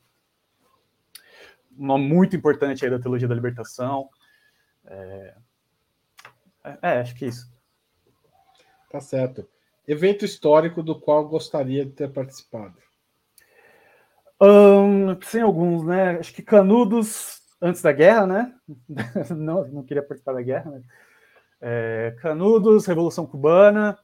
um 1.81 1.87
nome 1.87 2.07
muito 2.07 2.37
importante 2.37 2.85
aí 2.85 2.91
da 2.91 2.99
teologia 2.99 3.27
da 3.27 3.35
libertação. 3.35 4.11
É, 4.85 5.35
é, 6.83 7.01
acho 7.01 7.15
que 7.15 7.25
é 7.25 7.29
isso. 7.29 7.51
Tá 8.91 9.01
certo. 9.01 9.49
Evento 9.89 10.25
histórico 10.25 10.83
do 10.83 11.01
qual 11.01 11.27
gostaria 11.27 11.87
de 11.87 11.93
ter 11.93 12.13
participado? 12.13 12.75
Um, 14.41 15.15
tem 15.15 15.41
alguns, 15.41 15.85
né? 15.85 16.19
Acho 16.19 16.35
que 16.35 16.43
Canudos 16.43 17.41
antes 17.61 17.81
da 17.81 17.93
guerra, 17.93 18.27
né? 18.27 18.55
não, 19.35 19.67
não 19.69 19.83
queria 19.83 20.03
participar 20.03 20.35
da 20.35 20.43
guerra, 20.43 20.71
mas 20.71 20.85
é, 21.61 22.17
Canudos, 22.21 22.87
Revolução 22.87 23.27
Cubana 23.27 23.99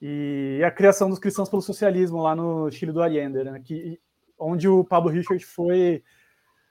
e 0.00 0.62
a 0.64 0.70
criação 0.70 1.10
dos 1.10 1.18
cristãos 1.18 1.48
pelo 1.48 1.62
socialismo 1.62 2.22
lá 2.22 2.34
no 2.36 2.70
Chile 2.70 2.92
do 2.92 3.02
Allende, 3.02 3.42
né? 3.42 3.60
Que, 3.64 3.98
onde 4.38 4.68
o 4.68 4.84
Pablo 4.84 5.10
Richard 5.10 5.44
foi 5.44 6.02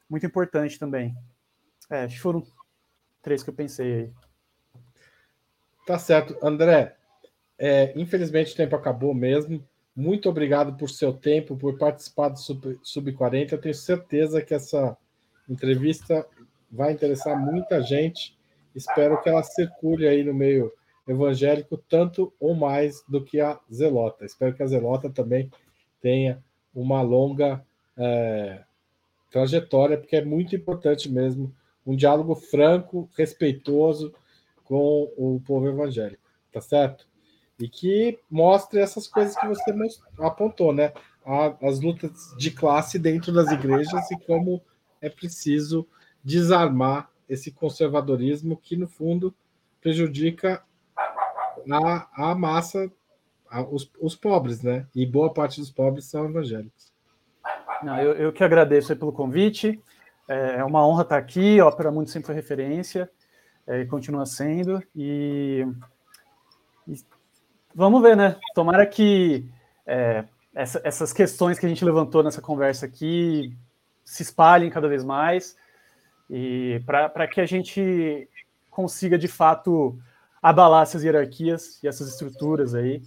muito 0.09 0.25
importante 0.25 0.79
também. 0.79 1.15
É, 1.89 2.03
acho 2.03 2.15
que 2.15 2.21
foram 2.21 2.45
três 3.21 3.43
que 3.43 3.49
eu 3.49 3.53
pensei 3.53 3.93
aí. 3.93 4.11
Tá 5.85 5.97
certo. 5.97 6.37
André, 6.41 6.95
é, 7.57 7.93
infelizmente 7.99 8.53
o 8.53 8.57
tempo 8.57 8.75
acabou 8.75 9.13
mesmo. 9.13 9.63
Muito 9.95 10.29
obrigado 10.29 10.77
por 10.77 10.89
seu 10.89 11.11
tempo, 11.11 11.57
por 11.57 11.77
participar 11.77 12.29
do 12.29 12.37
Sub, 12.37 12.79
Sub 12.83 13.11
40. 13.13 13.55
Eu 13.55 13.61
tenho 13.61 13.73
certeza 13.73 14.41
que 14.41 14.53
essa 14.53 14.95
entrevista 15.49 16.27
vai 16.71 16.91
interessar 16.91 17.39
muita 17.39 17.81
gente. 17.81 18.37
Espero 18.75 19.19
que 19.21 19.29
ela 19.29 19.41
circule 19.41 20.07
aí 20.07 20.23
no 20.23 20.33
meio 20.33 20.71
evangélico 21.07 21.77
tanto 21.77 22.33
ou 22.39 22.53
mais 22.53 23.01
do 23.07 23.23
que 23.23 23.39
a 23.39 23.59
Zelota. 23.73 24.25
Espero 24.25 24.53
que 24.53 24.61
a 24.61 24.67
Zelota 24.67 25.09
também 25.09 25.49
tenha 26.01 26.43
uma 26.75 27.01
longa 27.01 27.65
é, 27.97 28.63
trajetória, 29.37 29.97
porque 29.99 30.15
é 30.15 30.25
muito 30.25 30.55
importante 30.55 31.11
mesmo 31.11 31.53
um 31.85 31.95
diálogo 31.95 32.33
franco, 32.33 33.07
respeitoso 33.15 34.11
com 34.63 35.13
o 35.15 35.39
povo 35.45 35.69
evangélico, 35.69 36.23
tá 36.51 36.59
certo? 36.59 37.07
E 37.59 37.69
que 37.69 38.19
mostre 38.29 38.79
essas 38.79 39.07
coisas 39.07 39.35
que 39.37 39.47
você 39.47 39.73
apontou, 40.19 40.73
né? 40.73 40.91
As 41.61 41.79
lutas 41.79 42.33
de 42.37 42.49
classe 42.49 42.97
dentro 42.97 43.31
das 43.31 43.51
igrejas 43.51 44.09
e 44.11 44.17
como 44.25 44.61
é 44.99 45.09
preciso 45.09 45.87
desarmar 46.23 47.09
esse 47.29 47.51
conservadorismo 47.51 48.57
que, 48.57 48.75
no 48.75 48.87
fundo, 48.87 49.33
prejudica 49.79 50.63
a, 51.71 52.31
a 52.31 52.35
massa, 52.35 52.91
a, 53.49 53.61
os, 53.61 53.91
os 53.99 54.15
pobres, 54.15 54.63
né? 54.63 54.87
E 54.95 55.05
boa 55.05 55.31
parte 55.31 55.59
dos 55.59 55.69
pobres 55.69 56.05
são 56.05 56.25
evangélicos. 56.25 56.96
Não, 57.83 57.99
eu, 57.99 58.13
eu 58.13 58.33
que 58.33 58.43
agradeço 58.43 58.95
pelo 58.95 59.11
convite. 59.11 59.81
É, 60.27 60.57
é 60.57 60.63
uma 60.63 60.85
honra 60.85 61.03
estar 61.03 61.17
aqui. 61.17 61.59
A 61.59 61.67
Ópera 61.67 61.91
Mundo 61.91 62.09
sempre 62.09 62.27
foi 62.27 62.35
referência 62.35 63.09
é, 63.67 63.85
continua 63.85 64.25
sendo. 64.25 64.81
E, 64.95 65.67
e, 66.87 66.95
vamos 67.75 68.01
ver, 68.01 68.15
né? 68.15 68.39
Tomara 68.55 68.85
que 68.87 69.45
é, 69.85 70.23
essa, 70.55 70.81
essas 70.83 71.11
questões 71.11 71.59
que 71.59 71.65
a 71.65 71.69
gente 71.69 71.83
levantou 71.83 72.23
nessa 72.23 72.41
conversa 72.41 72.85
aqui 72.85 73.55
se 74.05 74.23
espalhem 74.23 74.69
cada 74.69 74.87
vez 74.87 75.03
mais 75.03 75.57
e 76.29 76.81
para 76.85 77.27
que 77.27 77.41
a 77.41 77.45
gente 77.45 78.29
consiga 78.71 79.17
de 79.17 79.27
fato 79.27 79.99
abalar 80.41 80.83
essas 80.83 81.03
hierarquias 81.03 81.81
e 81.83 81.87
essas 81.87 82.07
estruturas 82.07 82.73
aí 82.73 83.01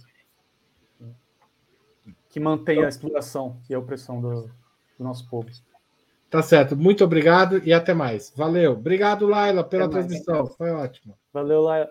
que 2.29 2.39
mantêm 2.39 2.85
a 2.85 2.87
exploração 2.87 3.59
e 3.67 3.73
a 3.73 3.79
opressão 3.79 4.21
do, 4.21 4.49
do 5.01 5.07
nosso 5.07 5.27
povo. 5.27 5.49
Tá 6.29 6.41
certo. 6.41 6.77
Muito 6.77 7.03
obrigado 7.03 7.61
e 7.65 7.73
até 7.73 7.93
mais. 7.93 8.31
Valeu. 8.35 8.73
Obrigado, 8.73 9.27
Laila, 9.27 9.63
pela 9.63 9.85
até 9.85 9.93
transmissão. 9.93 10.43
Mais. 10.43 10.55
Foi 10.55 10.71
ótimo. 10.71 11.17
Valeu, 11.33 11.61
Laila. 11.61 11.89